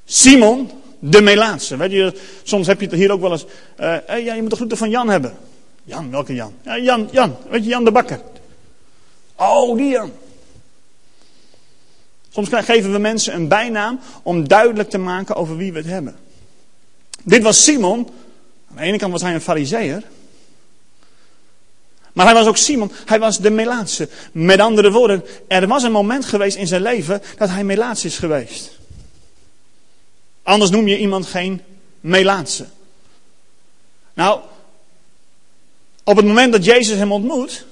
Simon 0.04 0.70
de 0.98 1.20
Melaatse? 1.20 1.76
Weet 1.76 1.90
je, 1.90 2.20
soms 2.42 2.66
heb 2.66 2.80
je 2.80 2.86
het 2.86 2.94
hier 2.94 3.12
ook 3.12 3.20
wel 3.20 3.32
eens. 3.32 3.44
Uh, 3.44 3.96
hey, 4.06 4.24
ja, 4.24 4.34
je 4.34 4.40
moet 4.40 4.50
de 4.50 4.56
groeten 4.56 4.78
van 4.78 4.90
Jan 4.90 5.08
hebben. 5.08 5.36
Jan, 5.84 6.10
welke 6.10 6.34
Jan? 6.34 6.54
Ja, 6.62 6.78
Jan, 6.78 7.08
Jan, 7.12 7.36
weet 7.50 7.62
je, 7.62 7.68
Jan 7.68 7.84
de 7.84 7.92
Bakker. 7.92 8.20
Oh, 9.36 9.76
die 9.76 9.88
Jan. 9.88 10.12
Soms 12.28 12.48
geven 12.50 12.92
we 12.92 12.98
mensen 12.98 13.34
een 13.34 13.48
bijnaam 13.48 14.00
om 14.22 14.48
duidelijk 14.48 14.90
te 14.90 14.98
maken 14.98 15.34
over 15.34 15.56
wie 15.56 15.72
we 15.72 15.78
het 15.78 15.86
hebben. 15.86 16.16
Dit 17.22 17.42
was 17.42 17.64
Simon. 17.64 18.08
Aan 18.70 18.76
de 18.76 18.82
ene 18.82 18.98
kant 18.98 19.12
was 19.12 19.22
hij 19.22 19.34
een 19.34 19.40
fariseer. 19.40 20.02
Maar 22.12 22.26
hij 22.26 22.34
was 22.34 22.46
ook 22.46 22.56
Simon. 22.56 22.92
Hij 23.04 23.18
was 23.18 23.38
de 23.38 23.50
Melaatse. 23.50 24.08
Met 24.32 24.60
andere 24.60 24.90
woorden, 24.90 25.24
er 25.48 25.66
was 25.66 25.82
een 25.82 25.92
moment 25.92 26.24
geweest 26.24 26.56
in 26.56 26.66
zijn 26.66 26.82
leven 26.82 27.22
dat 27.36 27.48
hij 27.48 27.64
Melaats 27.64 28.04
is 28.04 28.18
geweest. 28.18 28.78
Anders 30.42 30.70
noem 30.70 30.88
je 30.88 30.98
iemand 30.98 31.26
geen 31.26 31.62
Melaatse. 32.00 32.66
Nou, 34.14 34.40
op 36.04 36.16
het 36.16 36.26
moment 36.26 36.52
dat 36.52 36.64
Jezus 36.64 36.98
hem 36.98 37.12
ontmoet, 37.12 37.64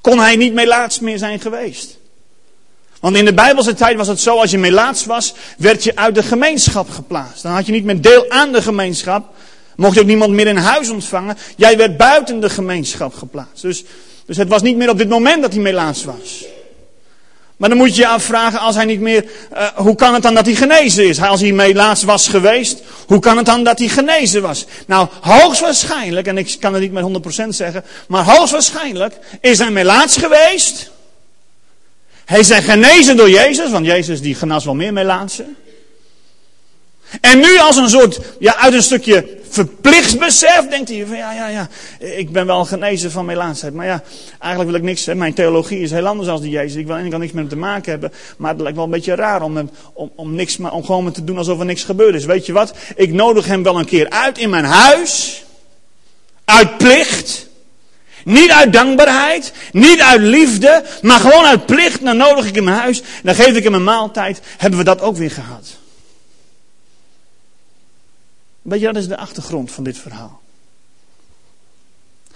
kon 0.00 0.18
hij 0.18 0.36
niet 0.36 0.52
Melaats 0.52 1.00
meer 1.00 1.18
zijn 1.18 1.40
geweest. 1.40 1.98
Want 3.00 3.16
in 3.16 3.24
de 3.24 3.34
Bijbelse 3.34 3.74
tijd 3.74 3.96
was 3.96 4.08
het 4.08 4.20
zo, 4.20 4.38
als 4.38 4.50
je 4.50 4.58
melaats 4.58 5.04
was, 5.04 5.34
werd 5.58 5.84
je 5.84 5.96
uit 5.96 6.14
de 6.14 6.22
gemeenschap 6.22 6.90
geplaatst. 6.90 7.42
Dan 7.42 7.52
had 7.52 7.66
je 7.66 7.72
niet 7.72 7.84
meer 7.84 8.00
deel 8.00 8.30
aan 8.30 8.52
de 8.52 8.62
gemeenschap. 8.62 9.34
Mocht 9.80 9.94
je 9.94 10.00
ook 10.00 10.06
niemand 10.06 10.32
meer 10.32 10.46
in 10.46 10.56
huis 10.56 10.88
ontvangen. 10.88 11.36
Jij 11.56 11.76
werd 11.76 11.96
buiten 11.96 12.40
de 12.40 12.50
gemeenschap 12.50 13.14
geplaatst. 13.14 13.62
Dus 13.62 13.84
Dus 14.26 14.36
het 14.36 14.48
was 14.48 14.62
niet 14.62 14.76
meer 14.76 14.90
op 14.90 14.98
dit 14.98 15.08
moment 15.08 15.42
dat 15.42 15.52
hij 15.52 15.62
melaats 15.62 16.04
was. 16.04 16.44
Maar 17.56 17.68
dan 17.68 17.78
moet 17.78 17.96
je 17.96 18.00
je 18.00 18.08
afvragen, 18.08 18.58
als 18.58 18.74
hij 18.74 18.84
niet 18.84 19.00
meer, 19.00 19.24
uh, 19.52 19.66
hoe 19.74 19.94
kan 19.94 20.14
het 20.14 20.22
dan 20.22 20.34
dat 20.34 20.46
hij 20.46 20.54
genezen 20.54 21.08
is? 21.08 21.20
Als 21.20 21.40
hij 21.40 21.52
melaats 21.52 22.02
was 22.02 22.28
geweest, 22.28 22.82
hoe 23.06 23.18
kan 23.18 23.36
het 23.36 23.46
dan 23.46 23.64
dat 23.64 23.78
hij 23.78 23.88
genezen 23.88 24.42
was? 24.42 24.66
Nou, 24.86 25.08
hoogstwaarschijnlijk, 25.20 26.26
en 26.26 26.38
ik 26.38 26.56
kan 26.60 26.72
het 26.72 26.82
niet 26.82 26.92
met 26.92 27.04
100% 27.44 27.48
zeggen, 27.48 27.84
maar 28.08 28.24
hoogstwaarschijnlijk 28.24 29.18
is 29.40 29.58
hij 29.58 29.70
melaats 29.70 30.16
geweest. 30.16 30.90
Hij 32.24 32.38
is 32.38 32.50
genezen 32.50 33.16
door 33.16 33.30
Jezus, 33.30 33.70
want 33.70 33.86
Jezus 33.86 34.20
die 34.20 34.34
genas 34.34 34.64
wel 34.64 34.74
meer 34.74 34.92
melaatsen. 34.92 35.56
En 37.20 37.38
nu 37.38 37.58
als 37.58 37.76
een 37.76 37.88
soort, 37.88 38.20
ja, 38.38 38.56
uit 38.56 38.74
een 38.74 38.82
stukje 38.82 39.38
verplichtsbesef, 39.50 40.68
denkt 40.68 40.88
hij 40.88 41.06
van 41.06 41.16
ja, 41.16 41.32
ja, 41.32 41.48
ja, 41.48 41.68
ik 41.98 42.32
ben 42.32 42.46
wel 42.46 42.64
genezen 42.64 43.10
van 43.10 43.24
melaansheid. 43.24 43.74
Maar 43.74 43.86
ja, 43.86 44.02
eigenlijk 44.38 44.70
wil 44.70 44.80
ik 44.80 44.86
niks, 44.86 45.06
hè. 45.06 45.14
mijn 45.14 45.34
theologie 45.34 45.80
is 45.80 45.90
heel 45.90 46.06
anders 46.06 46.28
dan 46.28 46.40
die 46.40 46.50
Jezus. 46.50 46.76
Ik 46.76 46.86
wil 46.86 46.94
eigenlijk 46.94 47.22
niks 47.22 47.32
met 47.34 47.42
hem 47.42 47.52
te 47.52 47.66
maken 47.66 47.90
hebben. 47.90 48.12
Maar 48.36 48.50
het 48.50 48.60
lijkt 48.60 48.76
wel 48.76 48.84
een 48.84 48.90
beetje 48.90 49.14
raar 49.14 49.42
om, 49.42 49.70
om, 49.92 50.10
om, 50.14 50.34
niks, 50.34 50.56
maar 50.56 50.72
om 50.72 50.84
gewoon 50.84 51.12
te 51.12 51.24
doen 51.24 51.38
alsof 51.38 51.58
er 51.58 51.64
niks 51.64 51.84
gebeurd 51.84 52.14
is. 52.14 52.24
Weet 52.24 52.46
je 52.46 52.52
wat? 52.52 52.74
Ik 52.96 53.12
nodig 53.12 53.46
hem 53.46 53.62
wel 53.62 53.78
een 53.78 53.84
keer 53.84 54.10
uit 54.10 54.38
in 54.38 54.50
mijn 54.50 54.64
huis. 54.64 55.44
Uit 56.44 56.76
plicht. 56.76 57.48
Niet 58.24 58.50
uit 58.50 58.72
dankbaarheid, 58.72 59.52
niet 59.72 60.00
uit 60.00 60.20
liefde, 60.20 60.82
maar 61.02 61.20
gewoon 61.20 61.44
uit 61.44 61.66
plicht. 61.66 62.04
Dan 62.04 62.16
nodig 62.16 62.46
ik 62.46 62.54
hem 62.54 62.56
in 62.56 62.64
mijn 62.64 62.76
huis, 62.76 63.02
dan 63.22 63.34
geef 63.34 63.56
ik 63.56 63.64
hem 63.64 63.74
een 63.74 63.84
maaltijd. 63.84 64.40
Hebben 64.56 64.78
we 64.78 64.84
dat 64.84 65.00
ook 65.00 65.16
weer 65.16 65.30
gehad? 65.30 65.78
Weet 68.62 68.80
je, 68.80 68.86
dat 68.86 68.96
is 68.96 69.08
de 69.08 69.16
achtergrond 69.16 69.70
van 69.70 69.84
dit 69.84 69.98
verhaal. 69.98 70.40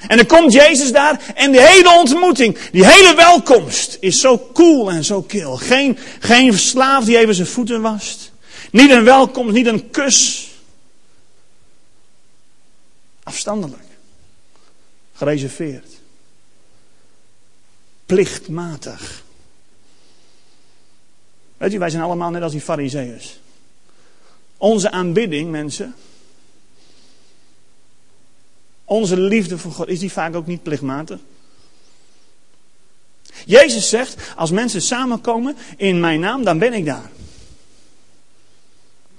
En 0.06 0.16
dan 0.16 0.26
komt 0.26 0.52
Jezus 0.52 0.92
daar 0.92 1.32
en 1.34 1.52
de 1.52 1.62
hele 1.62 1.90
ontmoeting, 1.98 2.70
die 2.70 2.86
hele 2.86 3.14
welkomst 3.14 3.96
is 4.00 4.20
zo 4.20 4.50
cool 4.52 4.90
en 4.90 5.04
zo 5.04 5.22
kil. 5.22 5.56
Geen, 5.56 5.98
geen 6.20 6.58
slaaf 6.58 7.04
die 7.04 7.18
even 7.18 7.34
zijn 7.34 7.46
voeten 7.46 7.80
wast. 7.80 8.32
Niet 8.70 8.90
een 8.90 9.04
welkomst, 9.04 9.52
niet 9.52 9.66
een 9.66 9.90
kus. 9.90 10.48
Afstandelijk. 13.22 13.82
Gereserveerd. 15.14 15.92
Plichtmatig. 18.06 19.22
Weet 21.56 21.72
je, 21.72 21.78
wij 21.78 21.90
zijn 21.90 22.02
allemaal 22.02 22.30
net 22.30 22.42
als 22.42 22.52
die 22.52 22.60
fariseeërs. 22.60 23.38
Onze 24.56 24.90
aanbidding, 24.90 25.50
mensen, 25.50 25.94
onze 28.84 29.20
liefde 29.20 29.58
voor 29.58 29.72
God, 29.72 29.88
is 29.88 29.98
die 29.98 30.12
vaak 30.12 30.34
ook 30.34 30.46
niet 30.46 30.62
plichtmatig? 30.62 31.18
Jezus 33.46 33.88
zegt, 33.88 34.32
als 34.36 34.50
mensen 34.50 34.82
samenkomen 34.82 35.56
in 35.76 36.00
mijn 36.00 36.20
naam, 36.20 36.44
dan 36.44 36.58
ben 36.58 36.72
ik 36.72 36.84
daar. 36.84 37.10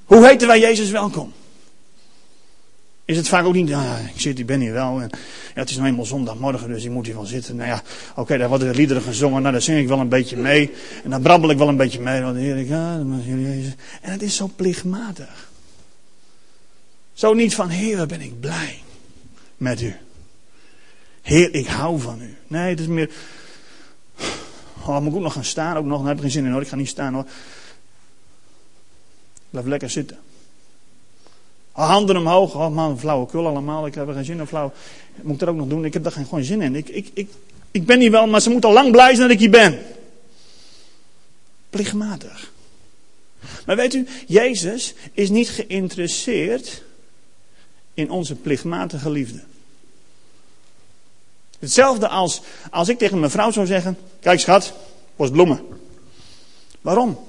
Hoe 0.05 0.27
heten 0.27 0.47
wij 0.47 0.59
Jezus 0.59 0.89
welkom? 0.89 1.33
Is 3.05 3.17
het 3.17 3.27
vaak 3.27 3.45
ook 3.45 3.53
niet, 3.53 3.67
ja, 3.67 3.97
ik 3.97 4.21
zit, 4.21 4.39
ik 4.39 4.45
ben 4.45 4.59
hier 4.59 4.73
wel. 4.73 5.01
En, 5.01 5.09
ja, 5.53 5.59
het 5.59 5.69
is 5.69 5.75
nou 5.75 5.87
eenmaal 5.87 6.05
zondagmorgen, 6.05 6.67
dus 6.67 6.83
ik 6.83 6.91
moet 6.91 7.05
hier 7.05 7.15
wel 7.15 7.25
zitten. 7.25 7.55
Nou 7.55 7.69
ja, 7.69 7.81
oké, 8.11 8.19
okay, 8.19 8.37
daar 8.37 8.49
worden 8.49 8.75
liederen 8.75 9.03
gezongen. 9.03 9.41
Nou, 9.41 9.53
daar 9.53 9.61
zing 9.61 9.79
ik 9.79 9.87
wel 9.87 9.99
een 9.99 10.09
beetje 10.09 10.37
mee. 10.37 10.71
En 11.03 11.09
dan 11.09 11.21
brabbel 11.21 11.49
ik 11.49 11.57
wel 11.57 11.67
een 11.67 11.77
beetje 11.77 11.99
mee. 11.99 12.21
Want 12.21 12.37
heer. 12.37 13.75
En 14.01 14.11
het 14.11 14.21
is 14.21 14.35
zo 14.35 14.49
plichtmatig. 14.55 15.49
Zo 17.13 17.33
niet 17.33 17.55
van, 17.55 17.69
Heer, 17.69 18.05
ben 18.05 18.21
ik 18.21 18.39
blij 18.39 18.83
met 19.57 19.81
u. 19.81 19.95
Heer, 21.21 21.53
ik 21.53 21.67
hou 21.67 21.99
van 21.99 22.21
u. 22.21 22.35
Nee, 22.47 22.69
het 22.69 22.79
is 22.79 22.87
meer. 22.87 23.09
Oh, 24.85 24.99
moet 24.99 25.11
ik 25.11 25.15
ook 25.15 25.23
nog 25.23 25.33
gaan 25.33 25.43
staan? 25.43 25.77
Ook 25.77 25.85
nog, 25.85 25.99
daar 25.99 26.07
heb 26.07 26.15
ik 26.15 26.21
geen 26.21 26.31
zin 26.31 26.45
in 26.45 26.51
hoor. 26.51 26.61
Ik 26.61 26.67
ga 26.67 26.75
niet 26.75 26.87
staan 26.87 27.13
hoor. 27.13 27.25
Blijf 29.49 29.65
lekker 29.65 29.89
zitten. 29.89 30.17
Oh, 31.71 31.87
handen 31.87 32.17
omhoog. 32.17 32.55
Oh 32.55 32.73
man, 32.73 32.99
flauwekul 32.99 33.47
allemaal. 33.47 33.85
Ik 33.85 33.95
heb 33.95 34.07
er 34.07 34.13
geen 34.13 34.25
zin 34.25 34.39
in 34.39 34.47
flauw. 34.47 34.73
Moet 35.21 35.33
ik 35.33 35.39
dat 35.39 35.49
ook 35.49 35.55
nog 35.55 35.67
doen? 35.67 35.85
Ik 35.85 35.93
heb 35.93 36.03
daar 36.03 36.11
geen, 36.11 36.25
gewoon 36.25 36.43
zin 36.43 36.61
in. 36.61 36.75
Ik, 36.75 36.89
ik, 36.89 37.09
ik, 37.13 37.29
ik 37.71 37.85
ben 37.85 37.99
hier 37.99 38.11
wel, 38.11 38.27
maar 38.27 38.41
ze 38.41 38.49
moeten 38.49 38.69
al 38.69 38.75
lang 38.75 38.91
blij 38.91 39.15
zijn 39.15 39.27
dat 39.27 39.31
ik 39.31 39.39
hier 39.39 39.49
ben. 39.49 39.79
Plichtmatig. 41.69 42.51
Maar 43.65 43.75
weet 43.75 43.93
u, 43.93 44.07
Jezus 44.27 44.93
is 45.13 45.29
niet 45.29 45.49
geïnteresseerd 45.49 46.83
in 47.95 48.11
onze 48.11 48.35
plichtmatige 48.35 49.09
liefde. 49.09 49.39
Hetzelfde 51.59 52.07
als 52.07 52.41
als 52.69 52.89
ik 52.89 52.97
tegen 52.97 53.19
mijn 53.19 53.31
vrouw 53.31 53.51
zou 53.51 53.65
zeggen: 53.65 53.97
Kijk, 54.19 54.39
schat, 54.39 54.73
bos 55.15 55.29
bloemen. 55.29 55.59
Waarom? 56.81 57.19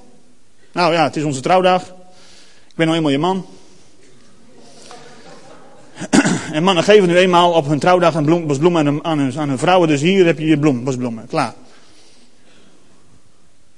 Nou 0.72 0.92
ja, 0.92 1.04
het 1.04 1.16
is 1.16 1.24
onze 1.24 1.40
trouwdag. 1.40 1.82
Ik 2.68 2.74
ben 2.74 2.86
nou 2.86 2.96
eenmaal 2.98 3.12
je 3.12 3.18
man. 3.18 3.46
En 6.52 6.62
mannen 6.62 6.84
geven 6.84 7.08
nu 7.08 7.16
eenmaal 7.16 7.52
op 7.52 7.66
hun 7.66 7.78
trouwdag 7.78 8.14
een 8.14 8.24
bloem, 8.24 8.46
bos 8.46 8.58
bloemen 8.58 8.86
aan, 8.86 9.04
aan, 9.04 9.18
hun, 9.18 9.38
aan 9.38 9.48
hun 9.48 9.58
vrouwen. 9.58 9.88
Dus 9.88 10.00
hier 10.00 10.26
heb 10.26 10.38
je 10.38 10.46
je 10.46 10.58
bloem, 10.58 10.84
bosbloemen. 10.84 11.26
Klaar. 11.26 11.54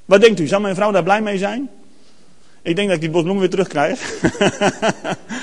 Wat 0.05 0.21
denkt 0.21 0.41
u? 0.41 0.47
Zou 0.47 0.63
mijn 0.63 0.75
vrouw 0.75 0.91
daar 0.91 1.03
blij 1.03 1.23
mee 1.23 1.39
zijn? 1.39 1.71
Ik 2.63 2.77
denk 2.77 2.87
dat 2.87 2.97
ik 2.97 3.03
die 3.03 3.11
bosbloemen 3.11 3.41
weer 3.41 3.51
terugkrijg. 3.51 4.01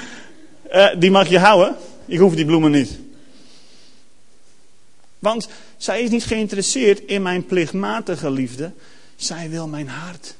Uh, 0.75 0.87
die 0.97 1.11
mag 1.11 1.27
je 1.27 1.39
houden. 1.39 1.75
Ik 2.05 2.19
hoef 2.19 2.35
die 2.35 2.45
bloemen 2.45 2.71
niet. 2.71 2.99
Want 5.19 5.47
zij 5.77 6.01
is 6.01 6.09
niet 6.09 6.23
geïnteresseerd 6.23 6.99
in 6.99 7.21
mijn 7.21 7.45
plichtmatige 7.45 8.31
liefde. 8.31 8.71
Zij 9.15 9.49
wil 9.49 9.67
mijn 9.67 9.87
hart. 9.87 10.35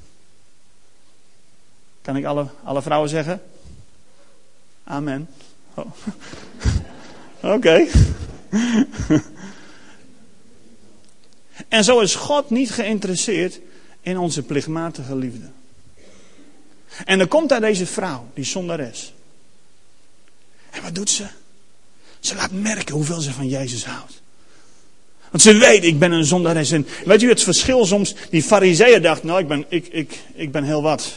Kan 2.02 2.16
ik 2.16 2.26
alle, 2.26 2.48
alle 2.64 2.82
vrouwen 2.82 3.10
zeggen? 3.10 3.42
Amen. 4.84 5.30
Oh. 5.74 5.86
Oké. 7.56 7.88
en 11.68 11.84
zo 11.84 12.00
is 12.00 12.16
God 12.16 12.50
niet 12.50 12.72
geïnteresseerd 12.72 13.60
in 14.02 14.18
onze 14.18 14.44
plichtmatige 14.44 15.16
liefde. 15.16 15.50
En 17.06 17.18
dan 17.18 17.28
komt 17.28 17.50
daar 17.50 17.62
deze 17.62 17.86
vrouw, 17.86 18.28
die 18.34 18.46
zondares. 18.46 19.14
En 20.76 20.82
wat 20.82 20.96
doet 20.96 21.10
ze? 21.10 21.26
Ze 22.20 22.36
laat 22.36 22.52
merken 22.52 22.96
hoeveel 22.96 23.20
ze 23.20 23.32
van 23.32 23.48
Jezus 23.48 23.86
houdt. 23.86 24.22
Want 25.30 25.44
ze 25.44 25.54
weet, 25.54 25.84
ik 25.84 26.00
ben 26.00 26.12
een 26.12 26.26
zondares. 26.26 26.72
En 26.72 26.88
weet 27.06 27.22
u 27.22 27.30
het 27.30 27.44
verschil 27.44 27.86
soms? 27.86 28.16
Die 28.30 28.44
fariseeën 28.44 29.02
dachten, 29.02 29.28
nou 29.28 29.40
ik 29.40 29.48
ben, 29.48 29.66
ik, 29.70 29.88
ik, 29.88 30.24
ik 30.34 30.52
ben 30.52 30.64
heel 30.64 30.82
wat. 30.82 31.14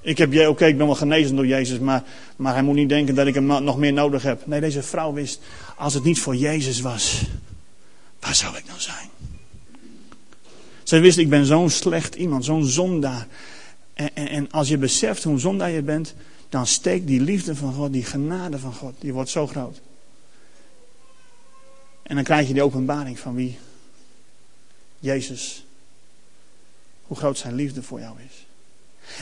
Ik 0.00 0.18
heb, 0.18 0.48
oké, 0.48 0.66
ik 0.66 0.76
ben 0.76 0.86
wel 0.86 0.94
genezen 0.94 1.36
door 1.36 1.46
Jezus, 1.46 1.78
maar, 1.78 2.02
maar 2.36 2.52
hij 2.52 2.62
moet 2.62 2.74
niet 2.74 2.88
denken 2.88 3.14
dat 3.14 3.26
ik 3.26 3.34
hem 3.34 3.46
nog 3.46 3.78
meer 3.78 3.92
nodig 3.92 4.22
heb. 4.22 4.46
Nee, 4.46 4.60
deze 4.60 4.82
vrouw 4.82 5.12
wist, 5.12 5.40
als 5.76 5.94
het 5.94 6.04
niet 6.04 6.20
voor 6.20 6.36
Jezus 6.36 6.80
was, 6.80 7.22
waar 8.20 8.34
zou 8.34 8.56
ik 8.56 8.64
nou 8.66 8.80
zijn? 8.80 9.08
Zij 10.82 11.00
wist, 11.00 11.18
ik 11.18 11.28
ben 11.28 11.46
zo'n 11.46 11.70
slecht 11.70 12.14
iemand, 12.14 12.44
zo'n 12.44 12.64
zondaar. 12.64 13.26
En, 13.94 14.10
en, 14.14 14.28
en 14.28 14.50
als 14.50 14.68
je 14.68 14.78
beseft 14.78 15.24
hoe 15.24 15.38
zondaar 15.38 15.70
je 15.70 15.82
bent, 15.82 16.14
dan 16.52 16.66
steekt 16.66 17.06
die 17.06 17.20
liefde 17.20 17.56
van 17.56 17.74
God, 17.74 17.92
die 17.92 18.04
genade 18.04 18.58
van 18.58 18.74
God, 18.74 18.94
die 18.98 19.12
wordt 19.12 19.30
zo 19.30 19.46
groot. 19.46 19.80
En 22.02 22.14
dan 22.14 22.24
krijg 22.24 22.48
je 22.48 22.54
de 22.54 22.62
openbaring 22.62 23.18
van 23.18 23.34
wie 23.34 23.58
Jezus, 24.98 25.64
hoe 27.02 27.16
groot 27.16 27.38
zijn 27.38 27.54
liefde 27.54 27.82
voor 27.82 28.00
jou 28.00 28.16
is. 28.28 28.46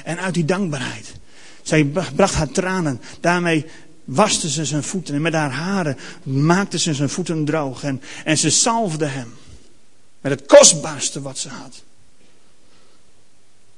En 0.05 0.19
uit 0.19 0.35
die 0.35 0.45
dankbaarheid, 0.45 1.15
zij 1.63 1.85
bracht 2.15 2.35
haar 2.35 2.51
tranen, 2.51 3.01
daarmee 3.21 3.67
waste 4.05 4.51
ze 4.51 4.65
zijn 4.65 4.83
voeten 4.83 5.15
en 5.15 5.23
met 5.23 5.33
haar 5.33 5.53
haren 5.53 5.99
maakte 6.23 6.79
ze 6.79 6.95
zijn 6.95 7.11
voeten 7.11 7.45
droog 7.45 7.83
en, 7.83 8.03
en 8.25 8.39
ze 8.39 8.51
salfde 8.51 9.07
hem 9.07 9.35
met 10.21 10.33
het 10.33 10.47
kostbaarste 10.47 11.21
wat 11.21 11.39
ze 11.39 11.49
had. 11.49 11.83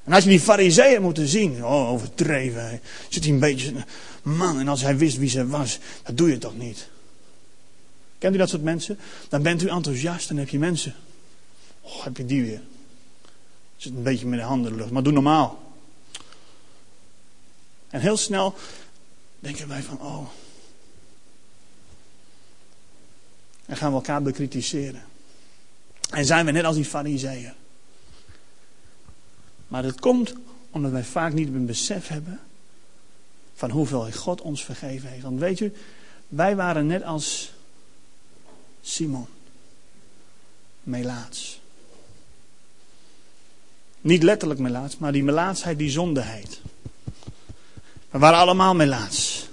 En 0.04 0.12
als 0.12 0.24
je 0.24 0.30
die 0.30 0.40
fariseeën 0.40 1.02
moeten 1.02 1.28
zien, 1.28 1.64
oh 1.64 1.88
overdreven, 1.90 2.80
zit 3.08 3.24
hij 3.24 3.32
een 3.32 3.38
beetje, 3.38 3.72
man, 4.22 4.58
en 4.58 4.68
als 4.68 4.82
hij 4.82 4.96
wist 4.96 5.16
wie 5.16 5.28
ze 5.28 5.46
was, 5.46 5.78
dat 6.02 6.16
doe 6.16 6.30
je 6.30 6.38
toch 6.38 6.56
niet. 6.56 6.88
Kent 8.18 8.34
u 8.34 8.38
dat 8.38 8.48
soort 8.48 8.62
mensen? 8.62 8.98
Dan 9.28 9.42
bent 9.42 9.62
u 9.62 9.68
enthousiast 9.68 10.30
en 10.30 10.36
heb 10.36 10.48
je 10.48 10.58
mensen. 10.58 10.94
Oh, 11.80 12.04
heb 12.04 12.16
je 12.16 12.26
die 12.26 12.42
weer. 12.42 12.60
Zit 13.76 13.92
een 13.92 14.02
beetje 14.02 14.26
met 14.26 14.38
de 14.38 14.44
handen 14.44 14.66
in 14.66 14.72
de 14.72 14.78
lucht, 14.78 14.92
maar 14.92 15.02
doe 15.02 15.12
normaal. 15.12 15.74
En 17.90 18.00
heel 18.00 18.16
snel 18.16 18.54
denken 19.40 19.68
wij 19.68 19.82
van, 19.82 20.00
oh. 20.00 20.26
En 23.66 23.76
gaan 23.76 23.90
we 23.90 23.96
elkaar 23.96 24.22
bekritiseren. 24.22 25.02
En 26.10 26.24
zijn 26.24 26.46
we 26.46 26.52
net 26.52 26.64
als 26.64 26.76
die 26.76 26.84
fariseeën. 26.84 27.52
Maar 29.72 29.82
dat 29.82 30.00
komt 30.00 30.34
omdat 30.70 30.90
wij 30.90 31.04
vaak 31.04 31.32
niet 31.32 31.48
een 31.48 31.66
besef 31.66 32.08
hebben 32.08 32.40
van 33.54 33.70
hoeveel 33.70 34.12
God 34.12 34.40
ons 34.40 34.64
vergeven 34.64 35.08
heeft. 35.08 35.22
Want 35.22 35.40
weet 35.40 35.60
u, 35.60 35.72
wij 36.28 36.56
waren 36.56 36.86
net 36.86 37.02
als 37.02 37.52
Simon. 38.82 39.26
melaats. 40.82 41.60
Niet 44.00 44.22
letterlijk 44.22 44.60
melaats, 44.60 44.98
maar 44.98 45.12
die 45.12 45.24
melaatsheid 45.24 45.78
die 45.78 45.90
zonde 45.90 46.22
heet. 46.22 46.60
We 48.10 48.18
waren 48.18 48.38
allemaal 48.38 48.74
melaats. 48.74 49.48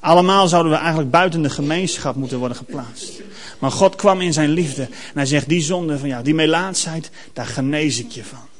Allemaal 0.00 0.48
zouden 0.48 0.72
we 0.72 0.78
eigenlijk 0.78 1.10
buiten 1.10 1.42
de 1.42 1.50
gemeenschap 1.50 2.14
moeten 2.16 2.38
worden 2.38 2.56
geplaatst. 2.56 3.20
Maar 3.58 3.70
God 3.70 3.94
kwam 3.94 4.20
in 4.20 4.32
zijn 4.32 4.50
liefde 4.50 4.82
en 4.82 5.14
hij 5.14 5.26
zegt, 5.26 5.48
die 5.48 5.62
zonde 5.62 5.98
van 5.98 6.08
jou, 6.08 6.24
die 6.24 6.34
melaatsheid, 6.34 7.10
daar 7.32 7.46
genees 7.46 7.98
ik 7.98 8.10
je 8.10 8.24
van. 8.24 8.50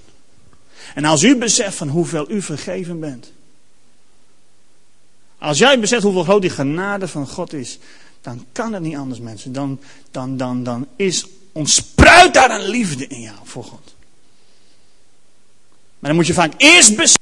En 0.95 1.05
als 1.05 1.23
u 1.23 1.37
beseft 1.37 1.77
van 1.77 1.89
hoeveel 1.89 2.31
u 2.31 2.43
vergeven 2.43 3.01
bent. 3.01 3.33
Als 5.39 5.59
jij 5.59 5.81
beseft 5.81 6.03
hoeveel 6.03 6.25
groot 6.25 6.41
die 6.41 6.51
genade 6.51 7.09
van 7.09 7.27
God 7.27 7.53
is, 7.53 7.79
dan 8.21 8.47
kan 8.53 8.73
het 8.73 8.83
niet 8.83 8.97
anders 8.97 9.21
mensen. 9.21 9.53
Dan, 9.53 9.81
dan, 10.11 10.37
dan, 10.37 10.65
dan 10.65 10.87
is 10.97 11.27
ontspruit 11.53 12.35
daar 12.35 12.51
een 12.51 12.69
liefde 12.69 13.07
in 13.07 13.21
jou 13.21 13.37
voor 13.45 13.65
God. 13.65 13.95
Maar 15.99 16.11
dan 16.11 16.15
moet 16.15 16.27
je 16.27 16.35
vaak 16.35 16.53
eerst 16.57 16.97
beseffen. 16.97 17.22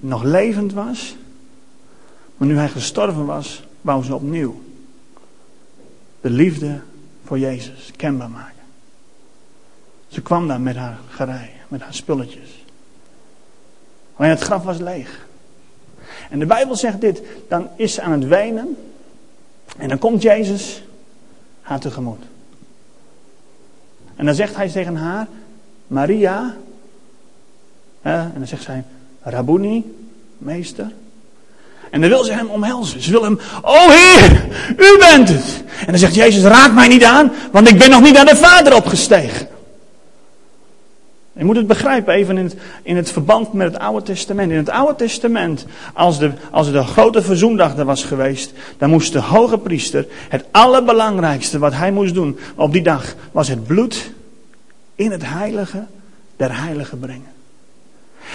nog 0.00 0.22
levend 0.22 0.72
was. 0.72 1.16
Maar 2.36 2.48
nu 2.48 2.56
hij 2.56 2.68
gestorven 2.68 3.26
was, 3.26 3.62
wou 3.80 4.04
ze 4.04 4.14
opnieuw 4.14 4.62
de 6.20 6.30
liefde 6.30 6.80
voor 7.24 7.38
Jezus 7.38 7.92
kenbaar 7.96 8.30
maken. 8.30 8.54
Ze 10.08 10.22
kwam 10.22 10.48
daar 10.48 10.60
met 10.60 10.76
haar 10.76 10.98
gerei, 11.08 11.50
met 11.68 11.80
haar 11.80 11.94
spulletjes. 11.94 12.64
Alleen 14.16 14.30
het 14.30 14.40
graf 14.40 14.64
was 14.64 14.78
leeg. 14.78 15.26
En 16.30 16.38
de 16.38 16.46
Bijbel 16.46 16.76
zegt 16.76 17.00
dit, 17.00 17.22
dan 17.48 17.68
is 17.76 17.94
ze 17.94 18.02
aan 18.02 18.12
het 18.12 18.28
wenen. 18.28 18.76
En 19.76 19.88
dan 19.88 19.98
komt 19.98 20.22
Jezus 20.22 20.82
haar 21.60 21.80
tegemoet. 21.80 22.22
En 24.16 24.26
dan 24.26 24.34
zegt 24.34 24.56
hij 24.56 24.68
tegen 24.68 24.96
haar, 24.96 25.28
Maria. 25.86 26.56
en 28.02 28.32
dan 28.36 28.46
zegt 28.46 28.62
zij, 28.62 28.84
Rabuni, 29.30 29.84
meester. 30.38 30.92
En 31.90 32.00
dan 32.00 32.10
wil 32.10 32.24
ze 32.24 32.32
hem 32.32 32.48
omhelzen. 32.48 33.02
Ze 33.02 33.10
wil 33.10 33.22
hem, 33.22 33.38
oh 33.62 33.88
Heer, 33.88 34.46
u 34.76 34.98
bent 34.98 35.28
het. 35.28 35.64
En 35.80 35.86
dan 35.86 35.98
zegt 35.98 36.14
Jezus, 36.14 36.42
raak 36.42 36.72
mij 36.72 36.88
niet 36.88 37.04
aan, 37.04 37.32
want 37.52 37.68
ik 37.68 37.78
ben 37.78 37.90
nog 37.90 38.02
niet 38.02 38.14
naar 38.14 38.26
de 38.26 38.36
Vader 38.36 38.74
opgestegen. 38.74 39.48
Je 41.32 41.44
moet 41.44 41.56
het 41.56 41.66
begrijpen 41.66 42.14
even 42.14 42.38
in 42.38 42.44
het, 42.44 42.56
in 42.82 42.96
het 42.96 43.10
verband 43.10 43.52
met 43.52 43.72
het 43.72 43.82
Oude 43.82 44.02
Testament. 44.02 44.50
In 44.50 44.56
het 44.56 44.68
Oude 44.68 44.94
Testament, 44.94 45.66
als, 45.92 46.18
de, 46.18 46.30
als 46.50 46.72
de 46.72 46.82
grote 46.82 47.22
verzoendag 47.22 47.76
er 47.76 47.84
was 47.84 48.04
geweest, 48.04 48.52
dan 48.78 48.90
moest 48.90 49.12
de 49.12 49.20
hoge 49.20 49.58
priester 49.58 50.06
het 50.28 50.44
allerbelangrijkste 50.50 51.58
wat 51.58 51.72
hij 51.72 51.92
moest 51.92 52.14
doen 52.14 52.38
op 52.54 52.72
die 52.72 52.82
dag, 52.82 53.14
was 53.32 53.48
het 53.48 53.66
bloed 53.66 54.10
in 54.94 55.10
het 55.10 55.22
heilige 55.26 55.84
der 56.36 56.60
heiligen 56.60 56.98
brengen. 56.98 57.37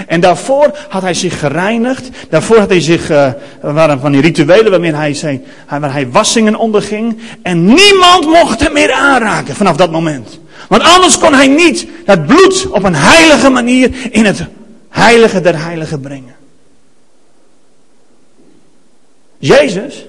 En 0.08 0.20
daarvoor 0.20 0.78
had 0.90 1.02
hij 1.02 1.14
zich 1.14 1.40
gereinigd. 1.40 2.10
Daarvoor 2.30 2.58
had 2.58 2.70
hij 2.70 2.82
zich, 2.82 3.12
uh, 3.12 3.32
waren 3.62 4.00
van 4.00 4.12
die 4.12 4.22
rituelen 4.22 4.72
waarmee 4.72 4.96
hij, 4.96 5.14
zijn, 5.14 5.44
waar 5.68 5.94
hij 5.94 6.10
wassingen 6.10 6.56
onderging. 6.56 7.20
En 7.42 7.66
niemand 7.66 8.26
mocht 8.26 8.60
hem 8.60 8.74
meer 8.74 8.92
aanraken 8.92 9.56
vanaf 9.56 9.76
dat 9.76 9.92
moment. 9.92 10.40
Want 10.68 10.84
anders 10.84 11.18
kon 11.18 11.34
hij 11.34 11.48
niet 11.48 11.88
dat 12.06 12.26
bloed 12.26 12.68
op 12.70 12.84
een 12.84 12.96
heilige 12.96 13.50
manier 13.50 13.92
in 14.12 14.26
het 14.26 14.46
heilige 14.90 15.42
der 15.42 15.64
heiligen 15.64 16.00
brengen. 16.00 16.36
Jezus 19.38 20.06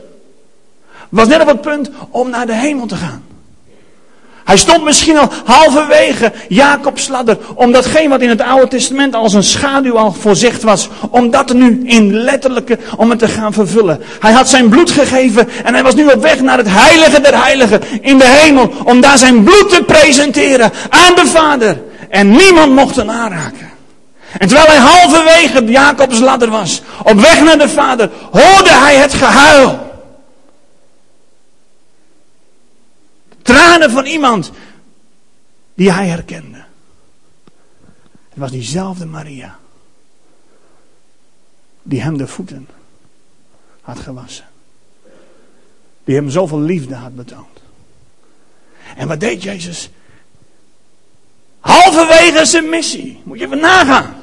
was 1.08 1.28
net 1.28 1.40
op 1.40 1.46
het 1.46 1.60
punt 1.60 1.90
om 2.10 2.30
naar 2.30 2.46
de 2.46 2.54
hemel 2.54 2.86
te 2.86 2.96
gaan. 2.96 3.24
Hij 4.44 4.56
stond 4.56 4.84
misschien 4.84 5.18
al 5.18 5.28
halverwege 5.44 6.32
Jacob's 6.48 7.08
ladder. 7.08 7.38
Om 7.54 7.72
datgene 7.72 8.08
wat 8.08 8.20
in 8.20 8.28
het 8.28 8.40
Oude 8.40 8.68
Testament 8.68 9.14
als 9.14 9.32
een 9.32 9.42
schaduw 9.42 9.98
al 9.98 10.12
voorzegd 10.12 10.62
was. 10.62 10.88
Om 11.10 11.30
dat 11.30 11.52
nu 11.52 11.80
in 11.84 12.14
letterlijke, 12.14 12.78
om 12.96 13.10
het 13.10 13.18
te 13.18 13.28
gaan 13.28 13.52
vervullen. 13.52 14.00
Hij 14.20 14.32
had 14.32 14.48
zijn 14.48 14.68
bloed 14.68 14.90
gegeven 14.90 15.48
en 15.64 15.74
hij 15.74 15.82
was 15.82 15.94
nu 15.94 16.06
op 16.06 16.22
weg 16.22 16.40
naar 16.40 16.58
het 16.58 16.68
heilige 16.70 17.20
der 17.20 17.42
heiligen 17.42 17.80
in 18.00 18.18
de 18.18 18.26
hemel. 18.26 18.72
Om 18.84 19.00
daar 19.00 19.18
zijn 19.18 19.42
bloed 19.42 19.68
te 19.68 19.82
presenteren 19.86 20.72
aan 20.88 21.14
de 21.14 21.26
Vader. 21.26 21.82
En 22.08 22.30
niemand 22.30 22.74
mocht 22.74 22.96
hem 22.96 23.10
aanraken. 23.10 23.72
En 24.38 24.48
terwijl 24.48 24.68
hij 24.68 24.78
halverwege 24.78 25.64
Jacob's 25.64 26.18
ladder 26.18 26.50
was, 26.50 26.82
op 27.02 27.20
weg 27.20 27.42
naar 27.42 27.58
de 27.58 27.68
Vader, 27.68 28.10
hoorde 28.30 28.70
hij 28.70 28.94
het 28.94 29.14
gehuil 29.14 29.92
Tranen 33.44 33.90
van 33.90 34.06
iemand 34.06 34.50
die 35.74 35.92
hij 35.92 36.08
herkende. 36.08 36.64
Het 38.28 38.38
was 38.38 38.50
diezelfde 38.50 39.06
Maria. 39.06 39.58
Die 41.82 42.02
hem 42.02 42.16
de 42.16 42.26
voeten 42.26 42.68
had 43.80 43.98
gewassen. 43.98 44.44
Die 46.04 46.14
hem 46.14 46.30
zoveel 46.30 46.60
liefde 46.60 46.94
had 46.94 47.16
betoond. 47.16 47.62
En 48.96 49.08
wat 49.08 49.20
deed 49.20 49.42
Jezus? 49.42 49.90
Halverwege 51.60 52.44
zijn 52.44 52.68
missie. 52.68 53.20
Moet 53.24 53.38
je 53.38 53.44
even 53.44 53.60
nagaan. 53.60 54.14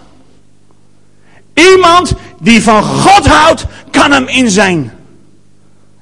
Iemand 1.54 2.14
die 2.40 2.64
van 2.64 2.84
God 2.84 3.28
houdt, 3.28 3.66
kan 3.92 4.12
hem 4.12 4.28
in 4.28 4.50
zijn. 4.50 4.92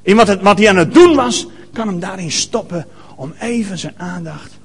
Iemand 0.03 0.41
wat 0.41 0.57
hij 0.57 0.69
aan 0.69 0.75
het 0.75 0.93
doen 0.93 1.15
was, 1.15 1.47
kan 1.73 1.87
hem 1.87 1.99
daarin 1.99 2.31
stoppen 2.31 2.87
om 3.19 3.33
even 3.39 3.77
zijn 3.77 3.93
aandacht 3.97 4.59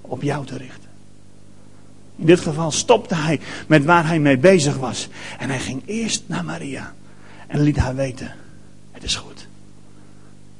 op 0.00 0.22
jou 0.22 0.46
te 0.46 0.56
richten. 0.56 0.88
In 2.16 2.26
dit 2.26 2.40
geval 2.40 2.70
stopte 2.70 3.14
hij 3.14 3.40
met 3.66 3.84
waar 3.84 4.06
hij 4.06 4.18
mee 4.18 4.38
bezig 4.38 4.76
was. 4.76 5.08
En 5.38 5.48
hij 5.48 5.58
ging 5.58 5.82
eerst 5.86 6.22
naar 6.26 6.44
Maria 6.44 6.94
en 7.46 7.60
liet 7.60 7.76
haar 7.76 7.94
weten: 7.94 8.34
Het 8.90 9.02
is 9.02 9.16
goed. 9.16 9.48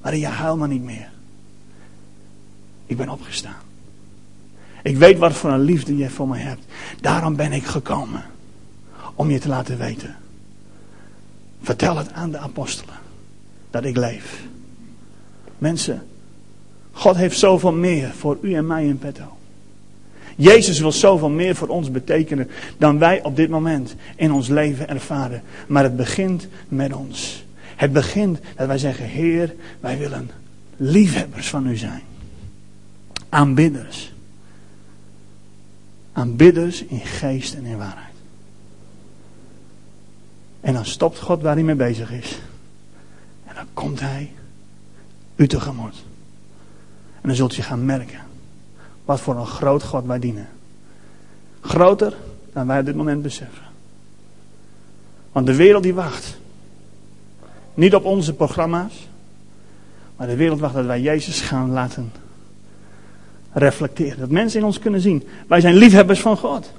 Maria, 0.02 0.30
huil 0.30 0.56
maar 0.56 0.68
niet 0.68 0.82
meer. 0.82 1.10
Ik 2.86 2.96
ben 2.96 3.08
opgestaan. 3.08 3.62
Ik 4.82 4.96
weet 4.96 5.18
wat 5.18 5.32
voor 5.32 5.50
een 5.50 5.60
liefde 5.60 5.96
je 5.96 6.10
voor 6.10 6.28
mij 6.28 6.40
hebt. 6.40 6.64
Daarom 7.00 7.36
ben 7.36 7.52
ik 7.52 7.64
gekomen. 7.64 8.24
Om 9.14 9.30
je 9.30 9.38
te 9.38 9.48
laten 9.48 9.78
weten. 9.78 10.16
Vertel 11.62 11.96
het 11.96 12.12
aan 12.12 12.30
de 12.30 12.38
apostelen. 12.38 12.96
Dat 13.70 13.84
ik 13.84 13.96
leef. 13.96 14.42
Mensen, 15.58 16.06
God 16.98 17.16
heeft 17.16 17.38
zoveel 17.38 17.72
meer 17.72 18.10
voor 18.10 18.38
u 18.40 18.54
en 18.54 18.66
mij 18.66 18.86
in 18.86 18.98
petto. 18.98 19.36
Jezus 20.36 20.80
wil 20.80 20.92
zoveel 20.92 21.28
meer 21.28 21.54
voor 21.54 21.68
ons 21.68 21.90
betekenen 21.90 22.50
dan 22.76 22.98
wij 22.98 23.22
op 23.22 23.36
dit 23.36 23.50
moment 23.50 23.94
in 24.16 24.32
ons 24.32 24.48
leven 24.48 24.88
ervaren. 24.88 25.42
Maar 25.66 25.82
het 25.82 25.96
begint 25.96 26.48
met 26.68 26.92
ons. 26.92 27.44
Het 27.76 27.92
begint 27.92 28.38
dat 28.56 28.66
wij 28.66 28.78
zeggen, 28.78 29.06
Heer, 29.06 29.54
wij 29.80 29.98
willen 29.98 30.30
liefhebbers 30.76 31.48
van 31.48 31.66
u 31.66 31.76
zijn. 31.76 32.02
Aanbidders. 33.28 34.12
Aanbidders 36.12 36.84
in 36.84 37.00
geest 37.00 37.54
en 37.54 37.64
in 37.64 37.78
waarheid. 37.78 38.14
En 40.60 40.74
dan 40.74 40.86
stopt 40.86 41.18
God 41.18 41.42
waar 41.42 41.54
hij 41.54 41.62
mee 41.62 41.74
bezig 41.74 42.12
is. 42.12 42.38
En 43.44 43.54
dan 43.54 43.66
komt 43.72 44.00
hij 44.00 44.32
u 45.36 45.46
tegemoet. 45.46 46.06
En 47.20 47.28
dan 47.28 47.34
zult 47.34 47.54
je 47.54 47.62
gaan 47.62 47.84
merken 47.84 48.20
wat 49.04 49.20
voor 49.20 49.36
een 49.36 49.46
groot 49.46 49.82
God 49.82 50.06
wij 50.06 50.18
dienen. 50.18 50.48
Groter 51.60 52.14
dan 52.52 52.66
wij 52.66 52.78
op 52.78 52.86
dit 52.86 52.94
moment 52.94 53.22
beseffen. 53.22 53.62
Want 55.32 55.46
de 55.46 55.54
wereld 55.54 55.82
die 55.82 55.94
wacht. 55.94 56.38
Niet 57.74 57.94
op 57.94 58.04
onze 58.04 58.34
programma's. 58.34 59.08
Maar 60.16 60.26
de 60.26 60.36
wereld 60.36 60.60
wacht 60.60 60.74
dat 60.74 60.86
wij 60.86 61.00
Jezus 61.00 61.40
gaan 61.40 61.70
laten 61.70 62.12
reflecteren. 63.52 64.18
Dat 64.18 64.30
mensen 64.30 64.60
in 64.60 64.66
ons 64.66 64.78
kunnen 64.78 65.00
zien. 65.00 65.28
Wij 65.46 65.60
zijn 65.60 65.74
liefhebbers 65.74 66.20
van 66.20 66.36
God. 66.36 66.72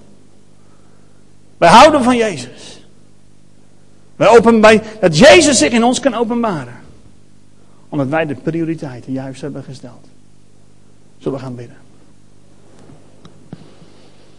Wij 1.57 1.69
houden 1.69 2.03
van 2.03 2.17
Jezus. 2.17 2.83
Wij 4.15 4.27
open 4.27 4.61
bij, 4.61 4.83
dat 4.99 5.17
Jezus 5.17 5.57
zich 5.57 5.71
in 5.71 5.83
ons 5.83 5.99
kan 5.99 6.13
openbaren. 6.13 6.73
Omdat 7.89 8.07
wij 8.07 8.25
de 8.25 8.35
prioriteiten 8.35 9.11
juist 9.11 9.41
hebben 9.41 9.63
gesteld. 9.63 10.07
Zullen 11.19 11.37
we 11.39 11.45
gaan 11.45 11.55
bidden. 11.55 11.88